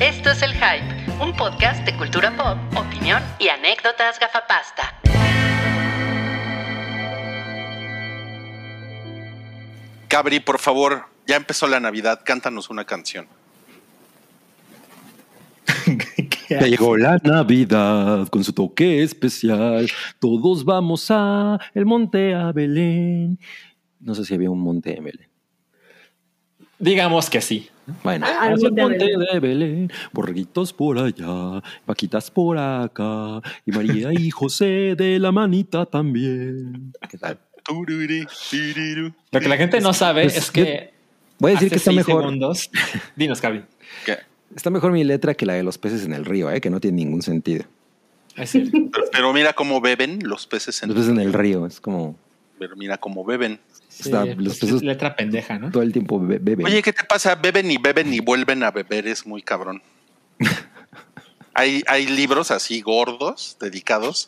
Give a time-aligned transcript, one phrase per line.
[0.00, 5.00] Esto es El Hype, un podcast de cultura pop, opinión y anécdotas gafapasta.
[10.08, 13.28] Cabri, por favor, ya empezó la Navidad, cántanos una canción.
[16.48, 19.88] Ya llegó la Navidad con su toque especial.
[20.18, 23.38] Todos vamos a el monte a Belén.
[24.00, 25.28] No sé si había un monte en Belén.
[26.78, 27.70] Digamos que sí.
[28.04, 33.72] Bueno, Ah, al hacia el monte de Belén, borreguitos por allá, vaquitas por acá, y
[33.72, 36.92] María y José de la manita también.
[37.10, 37.38] ¿Qué tal?
[39.30, 40.92] Lo que la gente no sabe Pues, es que.
[41.38, 42.22] Voy a decir hace que está mejor.
[42.24, 42.70] segundos-
[43.16, 43.64] Dinos, Cabri.
[44.06, 44.18] ¿Qué?
[44.54, 46.60] Está mejor mi letra que la de los peces en el río, ¿eh?
[46.60, 47.64] que no tiene ningún sentido.
[48.36, 48.70] Es cierto.
[48.92, 52.16] Pero, pero mira cómo beben los peces en Los peces en el río, es como
[52.58, 53.58] Pero mira cómo beben.
[54.02, 55.70] Sí, Está- los es pesos- letra pendeja, ¿no?
[55.70, 56.66] todo el tiempo be- beben.
[56.66, 57.34] Oye, ¿qué te pasa?
[57.36, 59.82] Beben y beben y vuelven a beber, es muy cabrón.
[61.54, 64.26] hay, hay libros así gordos dedicados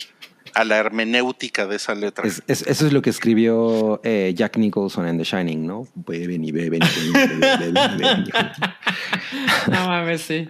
[0.55, 2.27] a la hermenéutica de esa letra.
[2.27, 5.89] Es- es- eso es lo que escribió eh, Jack Nicholson en The Shining, ¿no?
[5.95, 8.25] Beben y beben y beben, beben, beben, beben.
[9.69, 10.49] No mames, sí.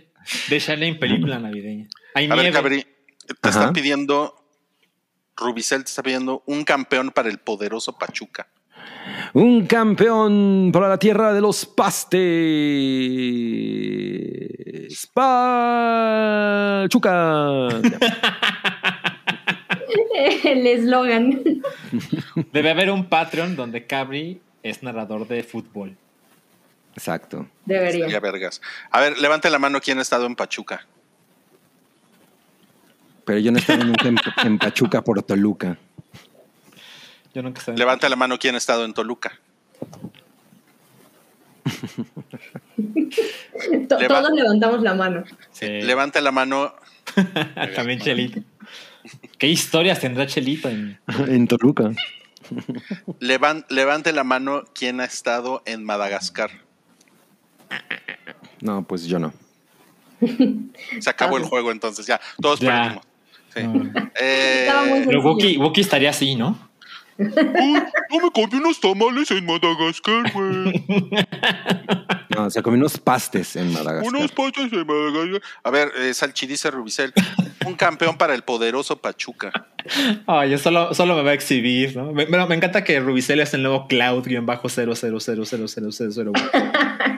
[0.48, 1.89] De Shining, película navideña.
[2.15, 2.53] Hay A ver.
[2.53, 3.51] Cabri, te Ajá.
[3.61, 4.35] están pidiendo,
[5.37, 8.48] Rubicel te está pidiendo un campeón para el poderoso Pachuca.
[9.33, 12.21] Un campeón para la tierra de los pastes.
[15.13, 17.69] Pachuca.
[20.45, 21.43] El eslogan.
[22.53, 25.97] Debe haber un Patreon donde Cabri es narrador de fútbol.
[26.95, 27.47] Exacto.
[27.65, 28.09] Debería.
[28.09, 28.61] Ya vergas.
[28.91, 30.87] A ver, levante la mano quién ha estado en Pachuca.
[33.25, 35.79] Pero yo no estaba nunca en, en Pachuca por Toluca.
[37.35, 37.61] Yo nunca.
[37.73, 39.33] Levante la mano quién ha estado en Toluca.
[43.89, 45.25] To- Leva- Todos levantamos la mano.
[45.53, 45.67] Sí.
[45.67, 46.75] Levante la mano.
[47.75, 48.41] También Chelito.
[49.39, 50.69] ¿Qué historias tendrá Chelito?
[50.69, 50.99] En...
[51.29, 51.91] En Toluca.
[53.20, 56.51] levan- levante la mano quién ha estado en Madagascar.
[58.61, 59.33] No, pues yo no.
[61.01, 62.20] Se acabó el juego entonces, ya.
[62.41, 63.01] Todos Ya.
[63.01, 63.05] perdimos.
[63.55, 63.61] Sí.
[64.20, 66.58] Eh, Estaba muy Pero Wookie estaría así, ¿no?
[67.19, 70.85] No me comí unos tamales en Madagascar, güey.
[72.36, 74.07] No, se comió unos pastes en Madagascar.
[74.14, 75.42] Unos pastas en Madagascar.
[75.63, 77.13] A ver, eh, Salchi dice Rubicel.
[77.67, 79.52] Un campeón para el poderoso Pachuca.
[80.27, 82.13] Ay, yo solo, solo me va a exhibir, ¿no?
[82.13, 86.33] Me, me- me encanta que Rubicel es el nuevo Cloud guion bajo 0000000.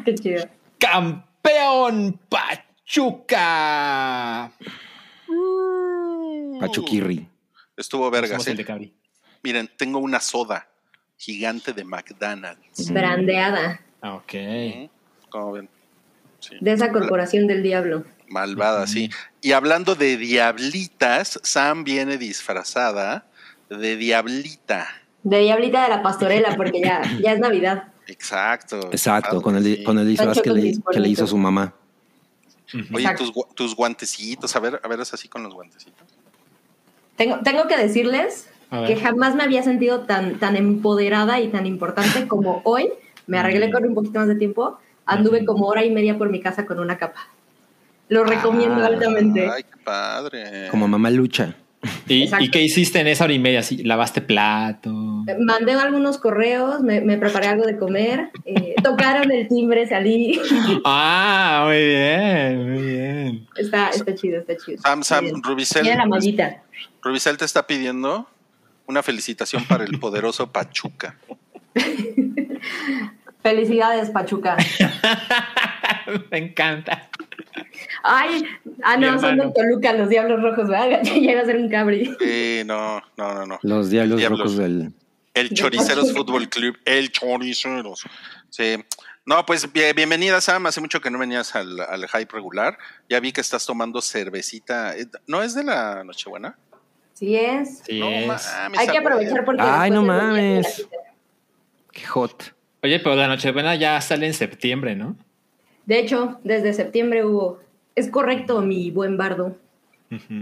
[0.05, 0.45] Qué chido.
[0.78, 3.33] ¡Campeón Pachuca!
[6.61, 7.28] Pachuquirri.
[7.77, 8.57] Estuvo vergas, Somos el ¿eh?
[8.57, 8.95] de Cabri.
[9.47, 10.67] Miren, tengo una soda
[11.17, 12.91] gigante de McDonald's.
[12.91, 13.81] Brandeada.
[14.03, 14.91] Ah, ok.
[15.29, 15.69] ¿Cómo ven?
[16.41, 16.57] Sí.
[16.61, 18.05] De esa corporación del diablo.
[18.29, 19.09] Malvada, sí.
[19.41, 23.25] Y hablando de diablitas, Sam viene disfrazada
[23.71, 24.89] de diablita.
[25.23, 27.84] De diablita de la pastorela, porque ya, ya es Navidad.
[28.09, 28.89] Exacto.
[28.91, 29.84] Exacto, con el, sí.
[29.84, 31.73] con el disfraz que con le, que le hizo su mamá.
[32.93, 36.03] Oye, tus, tus guantecitos, a ver, a ver, es así con los guantecitos.
[37.15, 38.49] Tengo, tengo que decirles.
[38.87, 42.88] Que jamás me había sentido tan, tan empoderada y tan importante como hoy.
[43.27, 44.78] Me arreglé con un poquito más de tiempo.
[45.04, 47.28] Anduve como hora y media por mi casa con una capa.
[48.09, 49.49] Lo recomiendo Ah, altamente.
[49.49, 50.69] Ay, qué padre.
[50.71, 51.54] Como mamá lucha.
[52.09, 52.28] ¿Y.
[52.41, 53.62] ¿Y qué hiciste en esa hora y media?
[53.62, 53.82] ¿Sí?
[53.84, 54.91] ¿Lavaste plato?
[55.41, 60.41] Mandé algunos correos, me, me preparé algo de comer, eh, tocaron el timbre, salí.
[60.84, 63.47] Ah, muy bien, muy bien.
[63.56, 64.78] Está, está chido, está chido.
[64.83, 65.43] Sam, Sam.
[65.43, 66.62] Rubicel, Mira la mallita.
[67.03, 68.28] Rubicel te está pidiendo
[68.87, 71.17] una felicitación para el poderoso Pachuca.
[73.43, 74.57] Felicidades, Pachuca.
[76.31, 77.09] Me encanta.
[78.03, 78.45] Ay,
[78.83, 81.01] ah, no, son de Toluca, los Diablos Rojos, ¿verdad?
[81.05, 82.17] Ya iba a ser un cabri.
[82.21, 83.59] Eh, no, no, no, no.
[83.63, 84.41] Los diablos, Diablos.
[84.41, 84.93] rojos del.
[85.35, 88.05] El Choriceros Fútbol Club, el Choriceros.
[88.49, 88.77] Sí.
[89.27, 90.67] No, pues bien- bienvenida, Sam.
[90.67, 92.79] Hace mucho que no venías al, al hype regular.
[93.11, 94.97] Ya vi que estás tomando cervecita.
[94.97, 96.57] Eh, ¿No es de la Nochebuena?
[97.18, 97.78] Sí es.
[97.86, 98.27] Sí no es.
[98.27, 99.63] mames, Hay que aprovechar porque.
[99.65, 100.86] Ay, no mames.
[101.92, 102.54] Qué hot.
[102.83, 105.16] Oye, pero la Nochebuena ya sale en septiembre, ¿no?
[105.86, 107.59] De hecho, desde septiembre hubo.
[107.95, 109.57] Es correcto, mi buen bardo.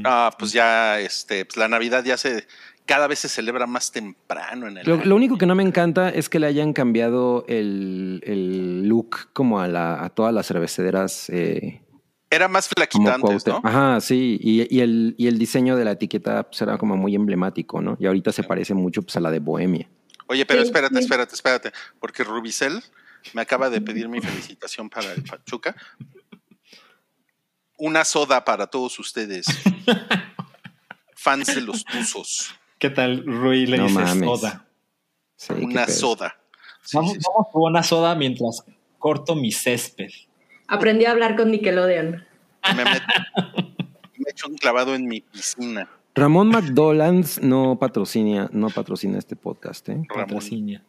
[0.04, 2.44] Ah, pues ya, este, pues la Navidad ya se,
[2.84, 5.04] cada vez se celebra más temprano en el Lo, año.
[5.04, 9.60] lo único que no me encanta es que le hayan cambiado el, el look como
[9.60, 11.30] a, la, a todas las cerveceras.
[11.30, 11.80] eh,
[12.30, 13.64] Era más como flaquita antes, Cuauhtémoc.
[13.64, 13.68] ¿no?
[13.70, 14.38] Ajá, sí.
[14.40, 17.96] Y, y el, y el diseño de la etiqueta pues, era como muy emblemático, ¿no?
[18.00, 19.88] Y ahorita se parece mucho pues, a la de Bohemia.
[20.26, 22.82] Oye, pero espérate, espérate, espérate, porque Rubicel
[23.34, 25.76] me acaba de pedir mi felicitación para el Pachuca.
[27.78, 29.46] una soda para todos ustedes.
[31.14, 32.54] Fans de los tuzos.
[32.78, 33.66] ¿Qué tal, Rui?
[33.66, 34.28] Le No dice mames.
[34.40, 34.66] soda.
[35.36, 36.36] Sí, Una soda.
[36.82, 37.26] Sí, vamos, sí, sí.
[37.32, 38.62] vamos por una soda mientras
[38.98, 40.10] corto mi césped.
[40.68, 42.24] Aprendí a hablar con Nickelodeon.
[42.76, 43.02] Me, met-
[44.18, 45.88] me echo un clavado en mi piscina.
[46.14, 50.02] Ramón McDonald's no patrocina, no patrocina este podcast, ¿eh?
[50.08, 50.26] Ramón.
[50.26, 50.80] Patrocinio.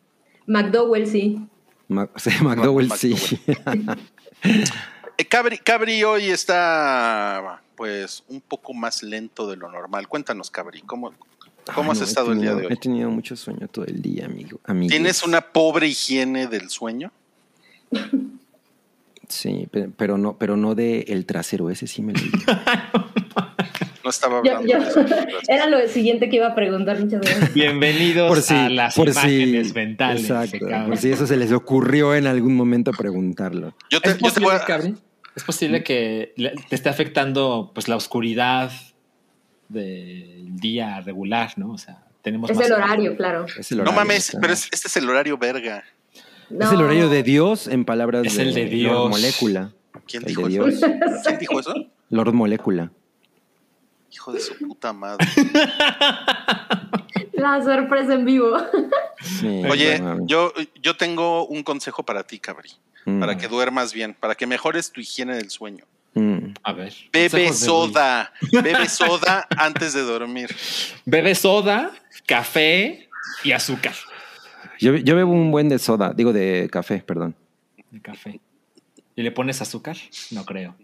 [0.46, 1.48] McDowell sí.
[1.88, 3.16] Mac- sí, McDowell sí.
[5.18, 10.08] Eh, Cabri, Cabri hoy está pues un poco más lento de lo normal.
[10.10, 11.14] Cuéntanos, Cabri, ¿cómo,
[11.74, 12.76] cómo Ay, has no, he estado el día de He hoy?
[12.78, 14.60] tenido mucho sueño todo el día, amigo.
[14.66, 14.92] amigues.
[14.92, 17.12] ¿Tienes una pobre higiene del sueño?
[19.30, 22.20] Sí, pe- pero no, pero no de el trasero, ese sí me lo
[24.04, 25.06] No estaba hablando yo- de eso.
[25.48, 27.54] era lo siguiente que iba a preguntar, muchas gracias.
[27.56, 30.22] Bienvenidos por si, a las por imágenes si, mentales.
[30.30, 33.74] exacto, por si eso se les ocurrió en algún momento preguntarlo.
[33.90, 35.36] Yo te, ¿Es yo te voy posible, a-?
[35.36, 36.34] ¿Es posible que
[36.70, 38.72] te esté afectando pues la oscuridad
[39.70, 41.72] del día regular, ¿no?
[41.72, 43.46] O sea, tenemos Es más el horario, claro.
[43.58, 45.84] Es el No mames, pero es- este es el horario verga.
[46.50, 49.10] Es el horario de Dios en palabras Es de, el de Lord Dios.
[49.10, 49.72] Molécula.
[50.08, 50.88] ¿Quién El dijo eso?
[50.88, 51.00] Dios.
[51.26, 51.74] ¿Quién dijo eso?
[52.10, 52.92] Lord Molécula.
[54.12, 55.26] Hijo de su puta madre.
[57.34, 58.58] La sorpresa en vivo.
[59.22, 62.70] Sí, Oye, yo, yo tengo un consejo para ti, Cabri.
[63.06, 65.86] Mm, Para que duermas bien, para que mejores tu higiene del sueño.
[66.14, 66.54] mm.
[66.64, 66.94] A ver.
[67.12, 68.32] Bebe soda.
[68.52, 70.56] Bebe soda antes de dormir.
[71.06, 71.92] Bebe soda,
[72.26, 73.10] café
[73.44, 73.94] y azúcar.
[74.80, 77.36] Yo, yo bebo un buen de soda, digo de café, perdón.
[77.92, 78.40] De café.
[79.16, 79.96] ¿Y le pones azúcar?
[80.32, 80.76] No creo.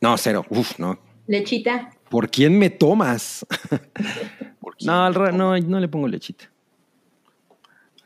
[0.00, 0.44] No, cero.
[0.50, 0.98] Uf, no.
[1.26, 1.90] Lechita.
[2.08, 3.46] ¿Por quién me tomas?
[4.82, 6.50] No, al ra- no, no le pongo lechita.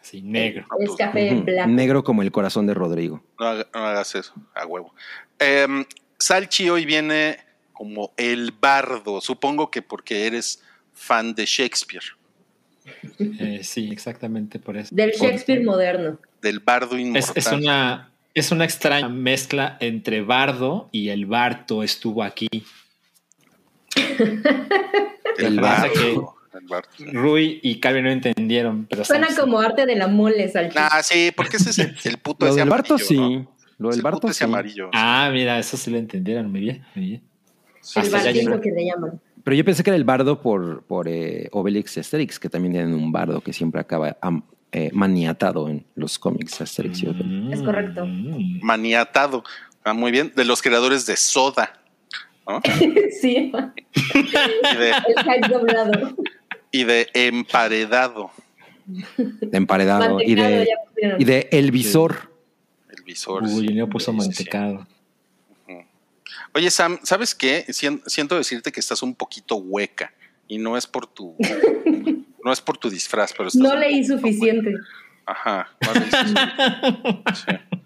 [0.01, 0.67] Así, negro.
[0.81, 1.45] Es café Ujú.
[1.45, 1.71] blanco.
[1.71, 3.23] Negro como el corazón de Rodrigo.
[3.39, 4.93] No, haga- no hagas eso, a huevo.
[5.39, 5.85] Em,
[6.19, 7.39] Salchi hoy viene
[7.73, 10.63] como el bardo, supongo que porque eres
[10.93, 12.05] fan de Shakespeare,
[13.19, 14.95] Eh, sí, exactamente por eso.
[14.95, 16.19] Del Shakespeare moderno.
[16.43, 17.33] del bardo Es, inmortal.
[17.37, 22.49] es una, es una extraña mezcla entre Bardo y el Barto estuvo aquí.
[25.39, 26.35] el bardo.
[27.13, 30.51] Rui y Calvin no entendieron, pero Suena como arte de la mole.
[30.77, 33.17] Ah, sí, porque ese es el, el puto Lo ese del Barto amarillo, sí.
[33.17, 33.55] ¿no?
[33.79, 34.45] Lo Es del el Barto puto sí.
[34.45, 34.91] amarillo.
[34.93, 36.51] Ah, mira, eso sí lo entendieron.
[36.51, 37.23] Muy bien, muy bien.
[37.81, 38.61] Sí, el llegó.
[38.61, 39.21] que le llaman.
[39.45, 42.73] Pero yo pensé que era el bardo por, por eh, Obelix y Asterix, que también
[42.73, 44.43] tienen un bardo que siempre acaba am-
[44.73, 47.53] eh, maniatado en los cómics Asterix y Obelix.
[47.61, 48.05] Es correcto.
[48.07, 48.61] Mm.
[48.63, 49.45] Maniatado.
[49.85, 50.33] Ah, muy bien.
[50.35, 51.79] De los creadores de Soda.
[52.49, 52.61] ¿no?
[53.21, 53.53] sí.
[53.53, 56.17] Y de, El hype doblado.
[56.73, 58.31] y de Emparedado.
[58.87, 60.69] De emparedado y de,
[61.19, 62.31] y de El Visor.
[62.91, 63.43] El visor.
[63.45, 63.83] Uy, sí.
[63.91, 64.87] puso mantecado.
[66.55, 67.65] Oye, Sam, ¿sabes qué?
[67.69, 70.13] Sien- siento decirte que estás un poquito hueca.
[70.47, 71.37] Y no es por tu.
[72.45, 74.71] no es por tu disfraz, pero estás No leí suficiente.
[74.71, 74.85] hueca.
[75.27, 75.69] Ajá.
[75.85, 77.23] no leíste suficiente.
[77.35, 77.79] Sí.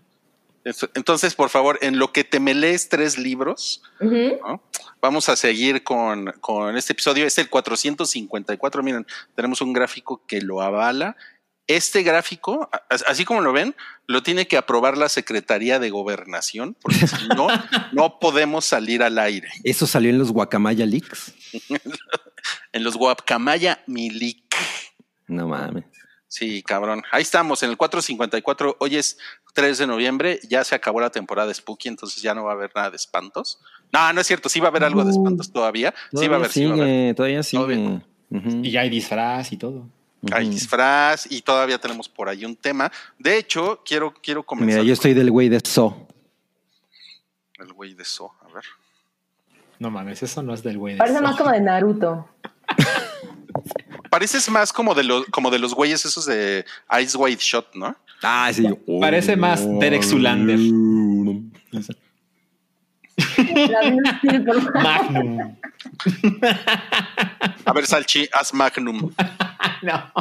[0.64, 3.82] Eso- Entonces, por favor, en lo que te me lees tres libros.
[5.00, 7.24] Vamos a seguir con, con este episodio.
[7.24, 8.82] Es el 454.
[8.82, 11.16] Miren, tenemos un gráfico que lo avala.
[11.68, 12.68] Este gráfico,
[13.06, 13.76] así como lo ven,
[14.06, 17.46] lo tiene que aprobar la Secretaría de Gobernación, porque si no,
[17.92, 19.48] no podemos salir al aire.
[19.64, 21.34] Eso salió en los Guacamaya Leaks.
[22.72, 24.54] En los Guapcamaya Milik.
[25.26, 25.84] No mames.
[26.28, 27.02] Sí, cabrón.
[27.10, 28.76] Ahí estamos, en el 454.
[28.80, 29.18] Hoy es
[29.54, 30.40] 3 de noviembre.
[30.48, 32.96] Ya se acabó la temporada de Spooky, entonces ya no va a haber nada de
[32.96, 33.60] espantos.
[33.92, 34.48] No, no es cierto.
[34.48, 35.94] Sí va a haber algo de espantos todavía.
[36.12, 36.86] Sí va a haber, sí va a haber.
[36.86, 37.62] sigue, todavía sigue.
[37.62, 38.02] Todavía.
[38.62, 39.88] Y ya hay disfraz y todo.
[40.32, 42.90] Hay disfraz y todavía tenemos por ahí un tema.
[43.18, 44.78] De hecho, quiero, quiero comenzar.
[44.80, 46.08] Mira, yo estoy del güey de So.
[47.58, 48.64] El güey de So, a ver.
[49.78, 50.94] No mames, eso no es del güey.
[50.94, 52.28] de Parece más como de Naruto.
[54.10, 56.64] Pareces más como de los, como de los güeyes esos de
[57.00, 57.94] Ice White Shot, ¿no?
[58.22, 58.66] Ah, sí.
[59.00, 60.58] Parece más Derek Zoolander.
[63.68, 65.56] La misma tiene por- Magnum.
[67.64, 69.12] A ver, Salchi, haz Magnum.
[69.82, 70.12] No.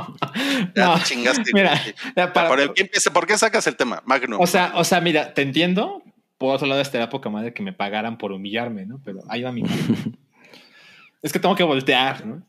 [0.76, 0.96] Ya No.
[0.98, 1.52] te chingaste.
[1.54, 1.74] Mira,
[2.16, 4.02] ya para- por, el, que empiece- ¿por qué sacas el tema?
[4.06, 4.40] Magnum.
[4.42, 6.02] O sea, o sea, mira, te entiendo.
[6.38, 9.00] Por otro lado, esta época madre que me pagaran por humillarme, ¿no?
[9.04, 9.64] Pero ahí va mi.
[11.24, 12.44] es que tengo que voltear, ¿no?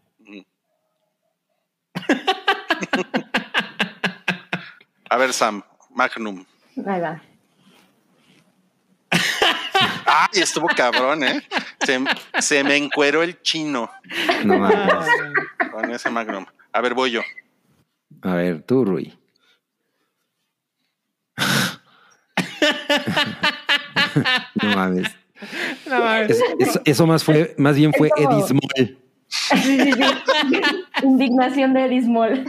[5.11, 5.63] A ver, Sam,
[5.95, 6.45] Magnum.
[6.87, 7.23] Ahí va.
[10.11, 11.43] Ay, estuvo cabrón, ¿eh?
[11.85, 11.99] Se,
[12.41, 13.91] se me encueró el chino
[14.45, 15.09] No mames.
[15.71, 16.47] con ese Magnum.
[16.79, 17.23] A ver, voy yo.
[18.23, 19.13] A ver, tú, Rui.
[24.63, 25.09] no mames.
[25.89, 26.31] No, mames.
[26.31, 26.43] Es-
[26.77, 28.11] es- eso más fue, más bien fue
[28.47, 28.97] Small.
[29.29, 30.61] Sí, sí, sí.
[31.03, 32.45] Indignación de Dismol.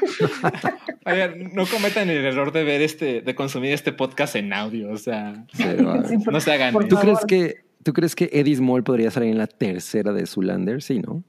[1.06, 4.92] Oigan, no cometan el error de ver este, de consumir este podcast en audio.
[4.92, 6.74] O sea, Pero, Sí, por- no se hagan.
[6.88, 10.82] ¿Tú crees que ¿Tú crees que Eddie Small podría salir en la tercera de Zoolander?
[10.84, 11.24] Sí, ¿no?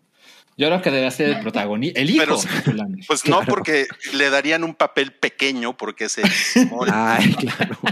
[0.56, 2.24] Yo creo que debe ser el protagonista, el hijo.
[2.64, 2.86] Pero-.
[3.06, 6.24] Pues no, porque le darían un papel pequeño porque es el.
[6.92, 7.78] Ay, claro.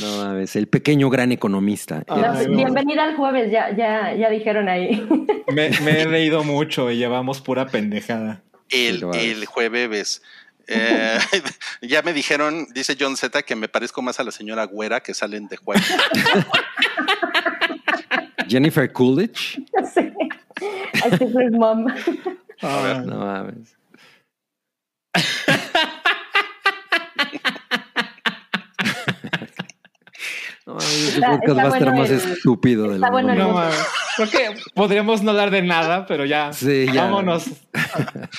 [0.00, 2.02] No mames, el pequeño gran economista.
[2.08, 2.56] Ay, La- no.
[2.56, 5.06] Bienvenida al jueves, ya, ya, ya dijeron ahí.
[5.52, 8.42] me, me he reído mucho y llevamos pura pendejada.
[8.70, 10.22] el, el jueves.
[10.66, 11.18] Eh,
[11.82, 15.14] ya me dijeron, dice John Z, que me parezco más a la señora Güera que
[15.14, 15.80] salen de juego.
[18.48, 19.60] Jennifer Coolidge.
[19.94, 20.10] Sí.
[21.04, 21.86] A Secret Mom.
[22.62, 23.76] No mames.
[30.66, 33.34] No mames, este podcast va a estar bueno más el- estúpido del está bueno.
[33.34, 33.74] No mames.
[34.16, 36.52] Creo que podríamos no hablar de nada, pero ya.
[36.52, 37.04] Sí, ya.
[37.04, 37.46] Vámonos.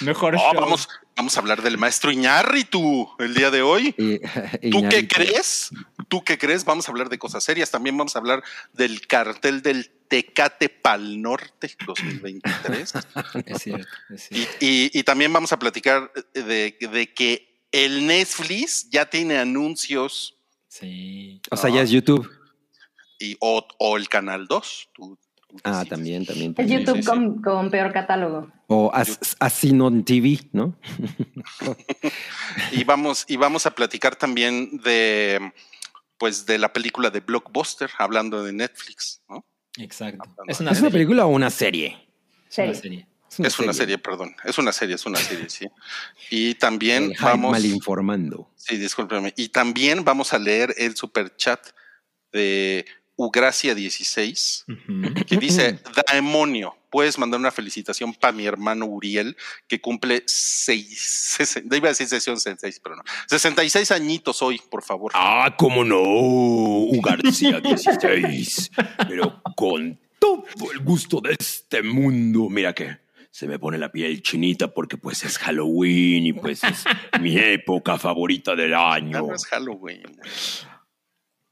[0.02, 0.88] Mejor Oh, vamos,
[1.18, 3.94] vamos a hablar del maestro Iñárritu el día de hoy.
[3.98, 5.72] Y- ¿Tú qué crees?
[6.08, 6.64] ¿Tú qué crees?
[6.64, 7.72] Vamos a hablar de cosas serias.
[7.72, 12.94] También vamos a hablar del cartel del Tecate Pal Norte 2023.
[13.48, 14.58] Es cierto, es y, cierto.
[14.60, 20.36] y- y también vamos a platicar de, de que el Netflix ya tiene anuncios
[20.68, 21.40] Sí.
[21.52, 22.30] O sea, ya es YouTube.
[23.20, 24.90] y, o, o el Canal 2.
[24.94, 25.18] Tú-
[25.48, 26.54] tú Ah, también, también.
[26.58, 26.68] Es.
[26.70, 27.08] YouTube sí, sí.
[27.08, 28.52] Con, con peor catálogo.
[28.68, 30.76] O As- Asinon TV, ¿no?
[32.72, 35.54] Y vamos, y vamos a platicar también de
[36.18, 39.46] pues de la película de Blockbuster, hablando de Netflix, ¿no?
[39.78, 40.24] Exacto.
[40.48, 40.92] Es una ¿Es una serie.
[40.92, 41.88] película o una serie?
[42.50, 42.76] Es una Serie.
[42.76, 43.08] serie.
[43.40, 44.36] Es una serie, perdón.
[44.44, 45.66] Es una serie, es una serie, sí.
[46.30, 47.52] Y también El vamos.
[47.52, 48.52] mal informando.
[48.56, 49.34] Sí, discúlpeme.
[49.36, 51.60] Y también vamos a leer el super chat
[52.32, 52.86] de
[53.18, 55.26] Ugracia16, Ujú.
[55.26, 59.36] que dice: Daemonio, puedes mandar una felicitación para mi hermano Uriel,
[59.68, 63.04] que cumple seis, sesen- iba a decir sesión 66, pero no.
[63.28, 65.12] 66 añitos hoy, por favor.
[65.16, 66.02] Ah, cómo no,
[67.02, 68.72] García 16.
[69.08, 72.98] Pero con todo el gusto de este mundo, mira que
[73.30, 76.84] se me pone la piel chinita porque pues es Halloween y pues es
[77.20, 79.20] mi época favorita del año.
[79.28, 80.04] no es Halloween.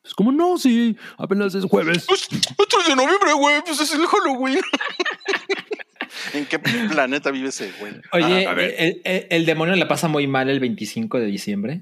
[0.01, 2.05] Pues como no, sí, apenas es jueves.
[2.08, 2.27] Pues,
[2.58, 4.60] 8 de noviembre, güey, pues es el Halloween.
[6.34, 7.93] ¿En qué planeta vive ese güey?
[8.12, 8.75] Oye, Ah, a ver.
[8.77, 11.81] el, el- el demonio la pasa muy mal el 25 de diciembre.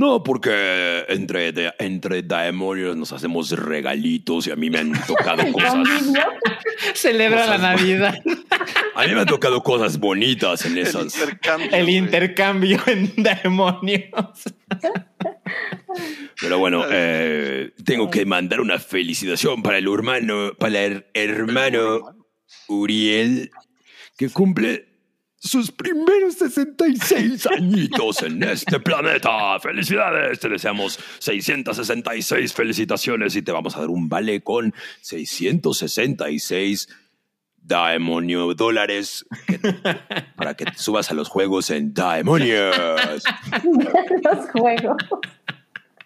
[0.00, 5.42] No, porque entre, de- entre demonios nos hacemos regalitos y a mí me han tocado
[5.52, 5.86] cosas.
[6.94, 8.14] Celebra la Navidad.
[8.94, 11.14] A mí me han tocado cosas bonitas en El esas.
[11.14, 11.68] intercambio.
[11.72, 14.42] El intercambio en demonios.
[16.40, 22.16] Pero bueno, eh, tengo que mandar una felicitación para el hermano, para el hermano
[22.68, 23.50] Uriel,
[24.16, 24.89] que cumple
[25.42, 29.58] sus primeros 66 añitos en este planeta.
[29.58, 36.88] Felicidades, te deseamos 666 felicitaciones y te vamos a dar un vale con 666
[37.62, 39.58] Daemonio dólares que-
[40.36, 42.76] para que te subas a los juegos en Daemonios.
[44.22, 44.96] Los juegos.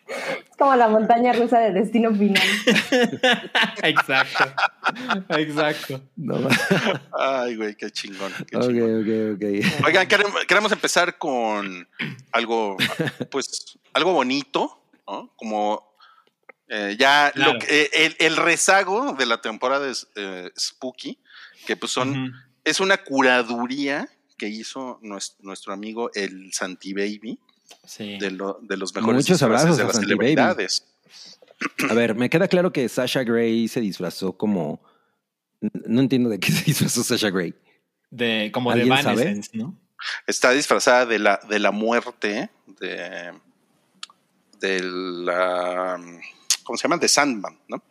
[0.07, 2.43] Es como la montaña rusa de destino final.
[3.83, 4.45] Exacto.
[5.37, 6.01] Exacto.
[6.17, 6.37] No,
[7.19, 8.33] Ay, güey, qué chingón.
[8.51, 9.01] qué ok, chingón.
[9.01, 9.85] ok, ok.
[9.87, 11.89] Oigan, queremos, queremos empezar con
[12.33, 12.77] algo,
[13.31, 15.33] pues, algo bonito, ¿no?
[15.37, 15.95] Como
[16.69, 17.55] eh, ya Claro.
[17.55, 21.19] lo que- eh, el, el rezago de la temporada de eh, Spooky,
[21.67, 22.33] que pues son,
[22.65, 27.39] es una curaduría que hizo nues- nuestro, amigo el Santi Baby
[27.87, 28.19] Sí.
[28.19, 30.27] de, lo- de los mejores Muchos abrazos de a las Santi Baby.
[30.29, 30.87] celebridades.
[31.89, 34.81] A ver, me queda claro que Sasha Grey se disfrazó como.
[35.87, 37.55] No entiendo de qué se disfrazó Sasha Grey.
[38.11, 38.83] De, como de.
[38.83, 39.77] Evanescence, ¿no?
[40.27, 42.51] Está disfrazada de la, de la muerte
[42.81, 43.33] de,
[44.61, 45.97] de la,
[46.65, 46.99] ¿cómo se llama?
[46.99, 47.83] De Sandman, ¿no?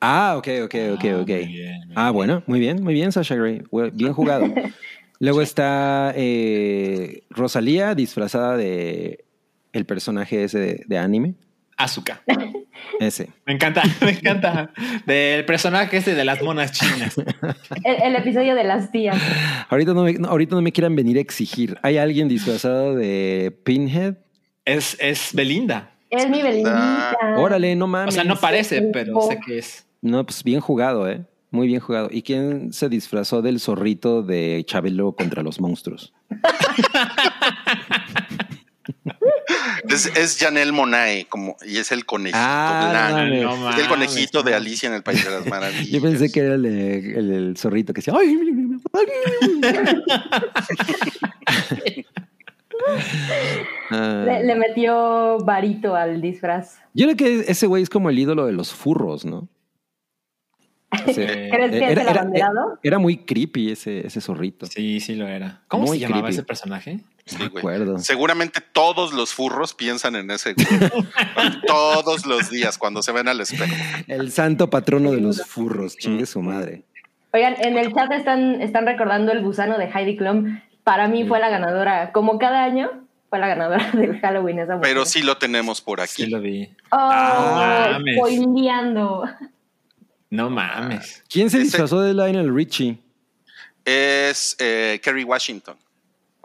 [0.00, 1.28] Ah, ok, ok, ok, Ah, ok.
[1.28, 3.62] muy bien, muy Ah, bueno, muy bien, muy bien, Sasha Grey.
[3.70, 4.46] Bu- Bien jugado.
[5.18, 9.24] Luego está eh, Rosalía disfrazada de
[9.76, 11.34] el personaje ese de, de anime.
[11.76, 12.22] Azúcar.
[13.00, 13.28] Ese.
[13.44, 14.70] Me encanta, me encanta.
[15.04, 17.16] Del personaje este de las monas chinas.
[17.84, 19.16] El, el episodio de las tías.
[19.68, 21.76] Ahorita no, me, no, ahorita no me quieran venir a exigir.
[21.82, 24.14] ¿Hay alguien disfrazado de Pinhead?
[24.64, 25.90] Es, es Belinda.
[26.08, 27.16] Es mi Belinita.
[27.36, 28.14] Órale, no O mames.
[28.14, 29.86] sea, no parece, pero sé que es.
[30.00, 31.24] No, pues bien jugado, ¿eh?
[31.50, 32.08] Muy bien jugado.
[32.10, 36.12] ¿Y quién se disfrazó del zorrito de Chabelo contra los monstruos?
[39.88, 43.16] Es, es Janelle Monae, como, y es el conejito Ah, blanco.
[43.18, 43.42] mames.
[43.42, 44.54] No Es mames, el conejito de.
[44.54, 45.88] Alicia en el País de las Maravillas.
[45.88, 48.14] Yo pensé que era el, de- el, el zorrito que decía.
[48.18, 48.36] "Ay,
[53.90, 56.78] Ah, Le, le metió varito al disfraz.
[56.94, 59.48] Yo creo que ese güey es como el ídolo de los furros, ¿no?
[61.06, 61.14] Sí.
[61.14, 62.78] ¿Crees que es el abanderado?
[62.82, 64.66] era muy creepy ese, ese zorrito.
[64.66, 65.62] Sí, sí lo era.
[65.68, 66.34] ¿Cómo Muy se llamaba creepy.
[66.38, 67.00] ese personaje?
[67.26, 67.98] Sí, me acuerdo.
[67.98, 70.66] Seguramente todos los furros piensan en ese güey.
[71.66, 73.74] todos los días cuando se ven al espejo.
[74.06, 76.84] El santo patrono de los furros, chingue su madre.
[77.32, 80.60] Oigan, en el chat están, están recordando el gusano de Heidi Klum.
[80.84, 82.12] Para mí fue la ganadora.
[82.12, 82.90] Como cada año,
[83.28, 84.88] fue la ganadora del Halloween esa mujer.
[84.88, 86.22] Pero sí lo tenemos por aquí.
[86.24, 86.70] Sí lo vi.
[86.92, 89.24] Oh, Ah, spoileando.
[90.30, 91.24] No mames.
[91.28, 92.98] ¿Quién se disfrazó de Lionel Richie?
[93.84, 95.76] Es eh, Kerry Washington.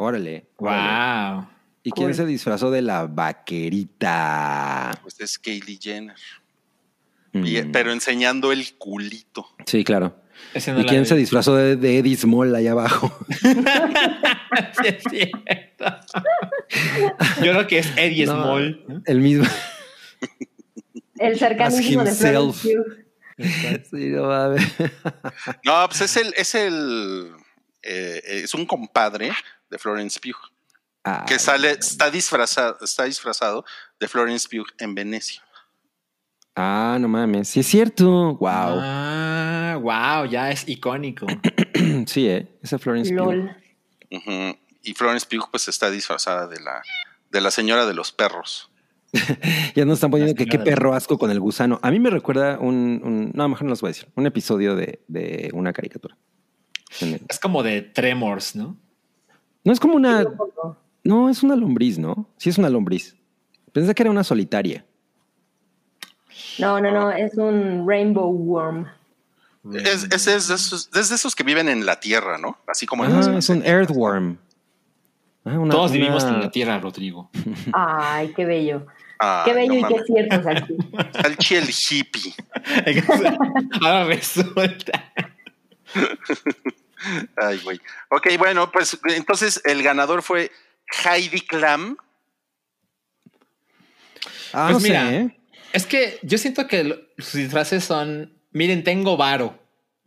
[0.02, 0.46] Órale.
[0.58, 1.38] órale.
[1.38, 1.48] Wow.
[1.84, 2.16] ¿Y quién Cool.
[2.16, 4.92] se disfrazó de la vaquerita?
[5.02, 6.16] Pues es Kylie Jenner.
[7.34, 7.46] Mm.
[7.46, 9.48] Y- pero enseñando el culito.
[9.66, 10.16] Sí, claro.
[10.68, 11.08] No ¿Y quién vi.
[11.08, 13.12] se disfrazó de, de Eddie Small allá abajo?
[14.82, 15.86] Sí, es cierto.
[17.42, 19.02] Yo creo que es Eddie No, Small.
[19.06, 19.46] El mismo.
[21.18, 22.12] El cercanísimo de.
[22.12, 22.98] Florence Pugh.
[23.90, 24.62] Sí, no mames.
[25.64, 27.32] No, pues es el, es el,
[27.84, 29.32] eh, es un compadre
[29.70, 30.38] de Florence Pugh
[31.04, 33.66] Ah, que sale, está disfrazado, está disfrazado
[34.00, 35.42] de Florence Pugh en Venecia.
[36.56, 37.48] Ah, no mames.
[37.48, 38.36] Sí, es cierto.
[38.36, 38.80] Wow.
[38.82, 41.26] Ah, wow, ya es icónico.
[42.06, 42.48] Sí, ¿eh?
[42.62, 43.18] Esa Florence Pugh.
[43.34, 43.58] LOL.
[44.12, 44.58] Ujú.
[44.84, 46.84] Y Florence Pugh pues está disfrazada de la,
[47.32, 48.70] de la señora de los perros.
[49.76, 51.80] Ya nos están poniendo que qué perro asco con el gusano.
[51.82, 54.76] A mí me recuerda un, un- no, mejor no los voy a decir, un episodio
[54.76, 56.16] de, de una caricatura.
[57.30, 58.76] Es como de Tremors, ¿no?
[59.64, 60.26] No es como una,
[61.04, 62.28] no, es una lombriz, ¿no?
[62.38, 63.16] Sí es una lombriz.
[63.72, 64.86] Pensé que era una solitaria.
[66.60, 68.88] No, no, no, es un Rainbow Worm.
[69.74, 72.58] Es, es, es de esos, es de esos que viven en la tierra, ¿no?
[72.68, 74.38] Así como en las Ah, es un earthworm.
[75.46, 77.30] Ah, una- Todos una- vivimos en la Tierra, Rodrigo.
[77.74, 78.86] Ay, qué bello.
[79.20, 80.76] Ah, Qué bello no y qué cierto, Salchi.
[81.22, 82.34] Salchi el hippie.
[83.82, 85.12] Ahora resulta.
[87.36, 87.80] Ay, güey.
[88.10, 90.52] Ok, bueno, pues entonces el ganador fue
[91.06, 91.96] Heidi Klum.
[94.54, 95.14] Ah, Pues no sé, mira.
[95.14, 95.38] ¿eh?
[95.74, 98.34] Es que yo siento que sus disfraces son.
[98.52, 99.58] Miren, tengo varo.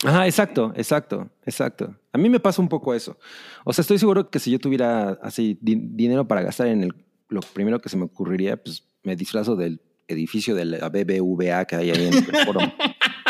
[0.04, 1.96] Ajá, exacto, exacto, exacto.
[2.12, 3.18] A mí me pasa un poco eso.
[3.64, 6.94] O sea, estoy seguro que si yo tuviera así di- dinero para gastar en el,
[7.28, 11.76] lo primero que se me ocurriría, pues me disfrazo del edificio de la BBVA que
[11.76, 12.60] hay ahí en el foro.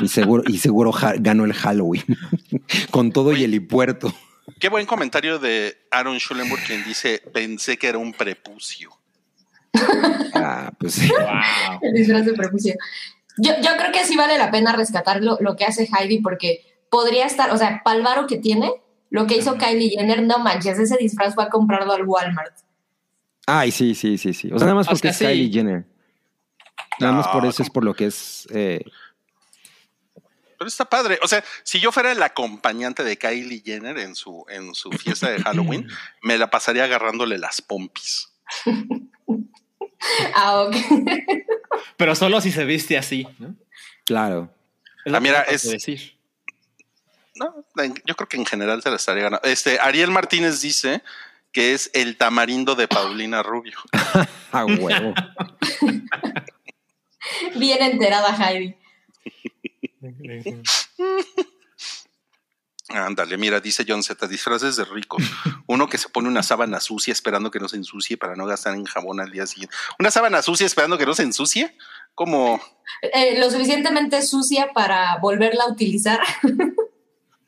[0.00, 2.04] Y seguro, y seguro gano el Halloween.
[2.90, 4.12] Con todo y helipuerto.
[4.58, 8.90] Qué buen comentario de Aaron Schulenburg, quien dice: Pensé que era un prepucio.
[10.34, 11.08] Ah, pues sí.
[11.08, 11.78] Wow.
[11.82, 12.74] El disfraz de prepucio.
[13.38, 16.60] Yo, yo creo que sí vale la pena rescatar lo, lo que hace Heidi porque
[16.90, 18.70] podría estar, o sea, palvaro que tiene,
[19.10, 22.54] lo que hizo Kylie Jenner, no manches, ese disfraz fue a comprarlo al Walmart.
[23.46, 24.50] Ay, sí, sí, sí, sí.
[24.52, 25.24] O sea, nada más O porque sea, es sí.
[25.24, 25.84] Kylie Jenner.
[27.00, 28.46] Nada más No, por eso es por lo que es.
[28.52, 28.84] eh,
[30.58, 31.18] Pero está padre.
[31.22, 35.30] O sea, si yo fuera el acompañante de Kylie Jenner en su, en su fiesta
[35.30, 35.88] de Halloween,
[36.22, 38.32] me la pasaría agarrándole las pompis.
[40.34, 40.76] Ah, ok.
[41.96, 43.54] Pero solo si se viste así, ¿no?
[44.04, 44.52] claro.
[45.04, 46.18] Es lo Ah, que mira, es- decir.
[47.36, 47.64] No,
[48.04, 49.48] yo creo que en general se la estaría ganando.
[49.48, 51.02] Este, Ariel Martínez dice
[51.52, 53.78] que es el tamarindo de Paulina Rubio.
[54.52, 55.14] Ah, huevo.
[57.56, 58.76] Bien enterada Heidi.
[62.90, 65.22] Ándale, mira, dice John Z, disfraces de ricos.
[65.66, 68.74] Uno que se pone una sábana sucia esperando que no se ensucie para no gastar
[68.74, 69.74] en jabón al día siguiente.
[69.98, 71.76] ¿Una sábana sucia esperando que no se ensucie?
[72.14, 72.60] Como,
[73.00, 76.20] Eh, lo suficientemente sucia para volverla a utilizar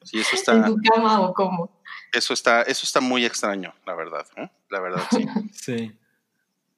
[0.03, 1.81] sí, eso en está, tu cama o cómo.
[2.13, 4.27] eso está, eso está muy extraño, la verdad.
[4.37, 4.51] ¿eh?
[4.71, 5.27] La verdad, sí.
[5.53, 5.99] Sí.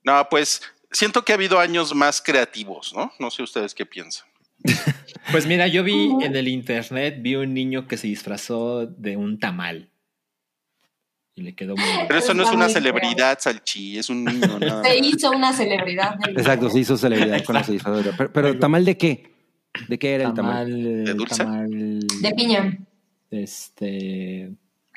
[0.03, 3.13] No, pues siento que ha habido años más creativos, ¿no?
[3.21, 4.27] No sé ustedes qué piensan.
[5.31, 9.39] Pues mira, yo vi en el internet, vi un niño que se disfrazó de un
[9.39, 9.89] tamal.
[11.35, 12.07] Y le quedó muy bien.
[12.09, 14.59] Pero eso no es una muy celebridad, Salchi, es un niño.
[14.59, 16.17] nada Se hizo una celebridad.
[16.17, 18.05] del- Exacto, se hizo celebridad con ese disfraz.
[18.17, 19.33] Pero, pero ¿tamal de qué?
[19.87, 21.05] ¿De qué era el tamal?
[21.05, 21.37] ¿De dulce?
[21.37, 21.71] tamal,
[22.21, 22.77] De piña.
[23.31, 24.51] Este.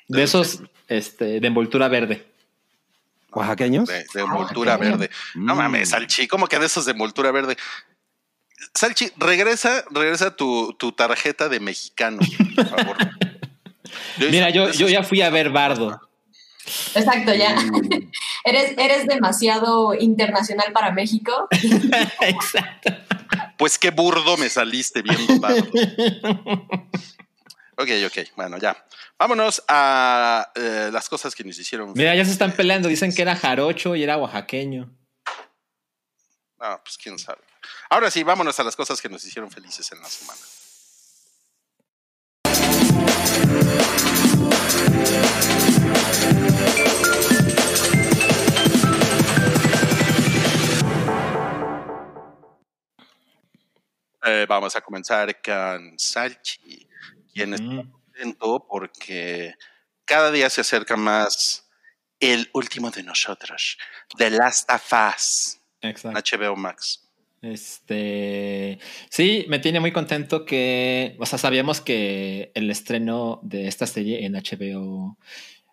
[0.08, 2.26] De esos, este, de envoltura verde.
[3.34, 3.88] ¿Oaxaqueños?
[3.88, 5.10] De, de envoltura verde.
[5.36, 5.58] No Mm.
[5.58, 7.56] mames, Salchi, ¿cómo que de esos de envoltura verde?
[8.74, 12.20] Salchi, regresa, regresa tu, tu tarjeta de mexicano,
[12.56, 12.98] por favor.
[14.18, 16.00] Mira, yo, yo ya fui a ver Bardo.
[16.96, 17.56] Exacto, ya.
[17.56, 18.12] Mm.
[18.44, 21.48] Eres, eres demasiado internacional para México.
[22.22, 22.92] Exacto.
[23.56, 25.64] Pues qué burdo me saliste bien dotado.
[27.78, 28.84] Ok, ok, bueno, ya.
[29.20, 31.94] Vámonos a eh, las cosas que nos hicieron.
[31.94, 32.90] Mira, ya se están peleando.
[32.90, 34.90] Dicen que era jarocho y era oaxaqueño.
[36.60, 37.42] Ah, pues quién sabe.
[37.92, 40.40] Ahora sí, vámonos a las cosas que nos hicieron felices en la semana.
[54.24, 56.88] Eh, vamos a comenzar con Salchi,
[57.34, 59.54] quien está contento porque
[60.06, 61.70] cada día se acerca más
[62.22, 63.78] el último de nosotros,
[64.16, 66.38] The Last of Us, Exacto.
[66.38, 67.11] HBO Max.
[67.42, 68.78] Este,
[69.10, 74.26] sí, me tiene muy contento que, o sea, sabíamos que el estreno de esta serie
[74.26, 75.18] en HBO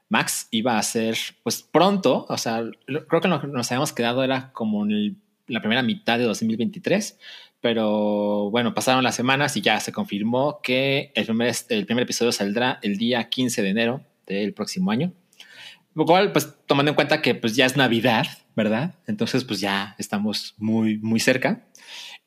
[0.09, 4.87] Max iba a ser, pues pronto, o sea, creo que nos habíamos quedado era como
[4.87, 7.19] en la primera mitad de 2023,
[7.61, 12.33] pero bueno, pasaron las semanas y ya se confirmó que el primer, el primer episodio
[12.33, 15.13] saldrá el día 15 de enero del próximo año.
[15.95, 18.27] Lo cual, pues tomando en cuenta que pues ya es Navidad,
[18.59, 18.97] ¿verdad?
[19.07, 21.65] Entonces, pues ya estamos muy, muy cerca.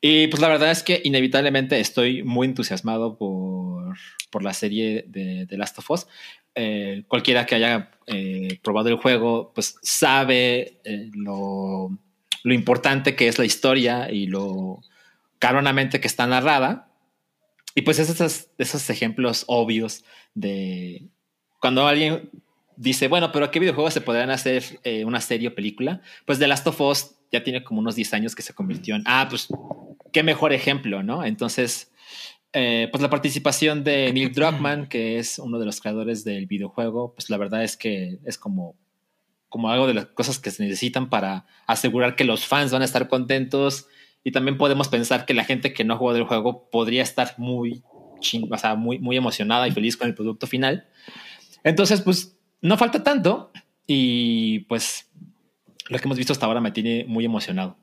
[0.00, 3.98] Y pues la verdad es que inevitablemente estoy muy entusiasmado por,
[4.30, 6.06] por la serie de, de Last of Us.
[6.54, 11.90] Eh, cualquiera que haya eh, probado el juego, pues sabe eh, lo,
[12.44, 14.80] lo importante que es la historia y lo
[15.38, 16.88] cabronamente que está narrada.
[17.74, 20.02] Y pues esos, esos ejemplos obvios
[20.34, 21.10] de
[21.60, 22.30] cuando alguien
[22.76, 26.00] dice, bueno, pero ¿qué videojuegos se podrían hacer eh, una serie o película?
[26.26, 29.02] Pues The Last of Us ya tiene como unos 10 años que se convirtió en,
[29.06, 29.48] ah, pues
[30.12, 31.24] qué mejor ejemplo, ¿no?
[31.24, 31.92] Entonces,
[32.52, 37.14] eh, pues la participación de Neil Druckmann, que es uno de los creadores del videojuego,
[37.14, 38.76] pues la verdad es que es como,
[39.48, 42.84] como algo de las cosas que se necesitan para asegurar que los fans van a
[42.84, 43.86] estar contentos
[44.22, 47.82] y también podemos pensar que la gente que no jugó del juego podría estar muy,
[48.20, 50.86] ching o sea, muy, muy emocionada y feliz con el producto final.
[51.64, 53.52] Entonces, pues no falta tanto
[53.86, 55.06] y pues
[55.88, 57.76] lo que hemos visto hasta ahora me tiene muy emocionado.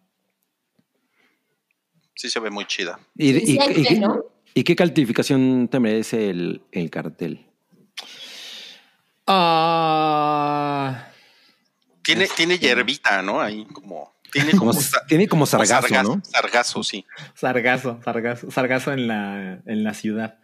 [2.15, 2.99] Sí se ve muy chida.
[3.15, 4.23] ¿Y, y- Sí, hay y- que, y- ¿no?
[4.53, 7.45] y qué calificación te merece el, el cartel?
[9.27, 11.07] Ah,
[12.01, 13.39] Tiene, tiene hierbita, ¿no?
[13.41, 14.13] Ahí como...
[14.31, 14.71] Tiene como,
[15.07, 16.21] tiene como como sargazo, sargazo, ¿no?
[16.23, 17.03] sargazo, sí.
[17.33, 20.37] sargazo, sargazo, sargazo en la, en la ciudad.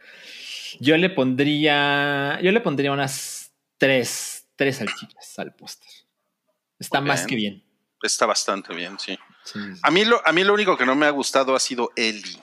[0.79, 3.34] Yo le pondría, yo le pondría unas
[3.77, 5.89] tres, tres salchichas al póster.
[6.79, 7.63] Está más que bien.
[8.01, 9.17] Está bastante bien, sí.
[9.43, 9.79] Sí, sí.
[9.81, 12.41] A mí, lo, a mí lo único que no me ha gustado ha sido Ellie.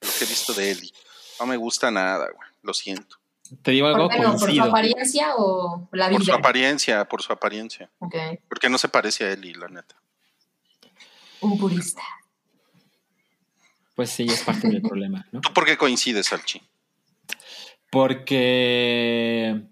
[0.00, 0.92] Lo que he visto de Ellie.
[1.40, 2.48] No me gusta nada, güey.
[2.62, 3.16] Lo siento.
[3.62, 4.36] Te digo algo ¿Por, no?
[4.36, 6.36] ¿Por su apariencia o la Por su vida?
[6.36, 7.88] apariencia, por su apariencia.
[8.00, 8.14] Ok,
[8.48, 9.94] Porque no se parece a Ellie, la neta.
[11.40, 12.02] un purista.
[13.94, 15.40] Pues sí, es parte del problema, ¿no?
[15.40, 16.60] ¿Tú por qué coincides, Salchi?
[17.90, 19.62] Porque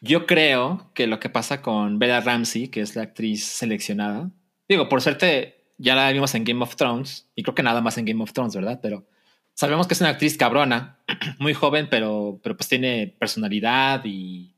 [0.00, 4.30] yo creo que lo que pasa con Bella Ramsey, que es la actriz seleccionada,
[4.68, 7.98] digo, por suerte ya la vimos en Game of Thrones, y creo que nada más
[7.98, 8.80] en Game of Thrones, ¿verdad?
[8.82, 9.06] Pero
[9.54, 10.98] sabemos que es una actriz cabrona,
[11.38, 14.54] muy joven, pero, pero pues tiene personalidad y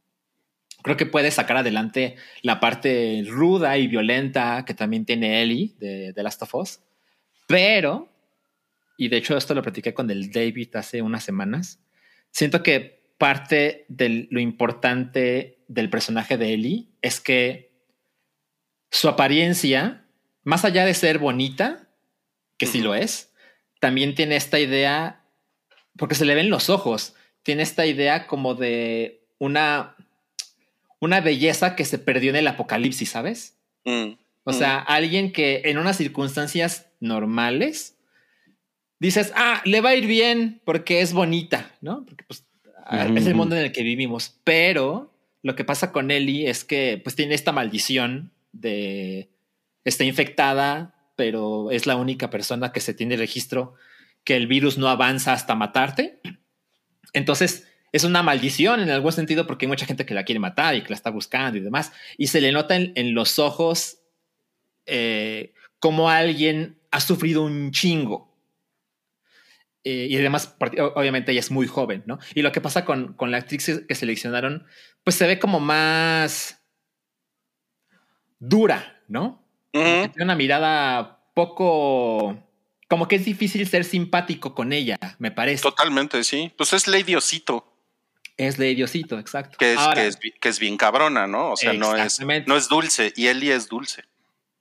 [0.82, 6.12] creo que puede sacar adelante la parte ruda y violenta que también tiene Ellie de,
[6.12, 6.80] de Last of Us.
[7.46, 8.08] Pero,
[8.96, 11.80] y de hecho esto lo platiqué con el David hace unas semanas,
[12.30, 17.70] siento que parte de lo importante del personaje de Ellie es que
[18.90, 20.06] su apariencia,
[20.42, 21.86] más allá de ser bonita,
[22.56, 23.30] que sí lo es,
[23.78, 25.22] también tiene esta idea,
[25.98, 29.96] porque se le ven los ojos, tiene esta idea como de una,
[30.98, 33.58] una belleza que se perdió en el apocalipsis, ¿sabes?
[33.84, 34.12] Mm,
[34.44, 34.54] O Mm.
[34.54, 37.98] sea, alguien que en unas circunstancias normales
[38.98, 42.06] dices, ah, le va a ir bien porque es bonita, ¿no?
[42.06, 42.46] Porque pues
[42.90, 44.38] es el mundo en el que vivimos.
[44.44, 49.30] Pero lo que pasa con Ellie es que pues tiene esta maldición de
[49.84, 53.74] está infectada, pero es la única persona que se tiene registro
[54.24, 56.20] que el virus no avanza hasta matarte.
[57.12, 60.76] Entonces, es una maldición en algún sentido porque hay mucha gente que la quiere matar
[60.76, 61.92] y que la está buscando y demás.
[62.18, 63.98] Y se le nota en, en los ojos
[64.86, 68.29] eh, como alguien ha sufrido un chingo.
[69.84, 70.56] Eh, y además,
[70.94, 72.18] obviamente, ella es muy joven, ¿no?
[72.34, 74.66] Y lo que pasa con, con la actriz que seleccionaron,
[75.04, 76.62] pues se ve como más
[78.38, 79.46] dura, ¿no?
[79.72, 82.46] Tiene una mirada poco...
[82.88, 85.62] Como que es difícil ser simpático con ella, me parece.
[85.62, 86.52] Totalmente, sí.
[86.56, 87.70] Pues es Lady Osito.
[88.40, 89.58] Es de Diosito, exacto.
[89.58, 91.52] Que es, Ahora, que, es, que es bien cabrona, ¿no?
[91.52, 93.12] O sea, no es, no es dulce.
[93.14, 94.04] Y Ellie es dulce.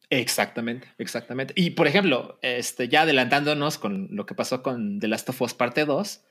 [0.09, 1.53] Exactamente, exactamente.
[1.55, 5.53] Y por ejemplo, este, ya adelantándonos con lo que pasó con The Last of Us
[5.53, 6.21] parte 2,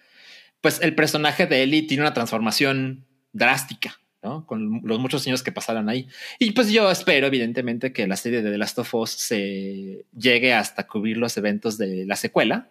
[0.60, 4.46] pues el personaje de Ellie tiene una transformación drástica, ¿no?
[4.46, 6.08] Con los muchos años que pasaron ahí.
[6.40, 10.54] Y pues yo espero, evidentemente, que la serie de The Last of Us se llegue
[10.54, 12.68] hasta cubrir los eventos de la secuela.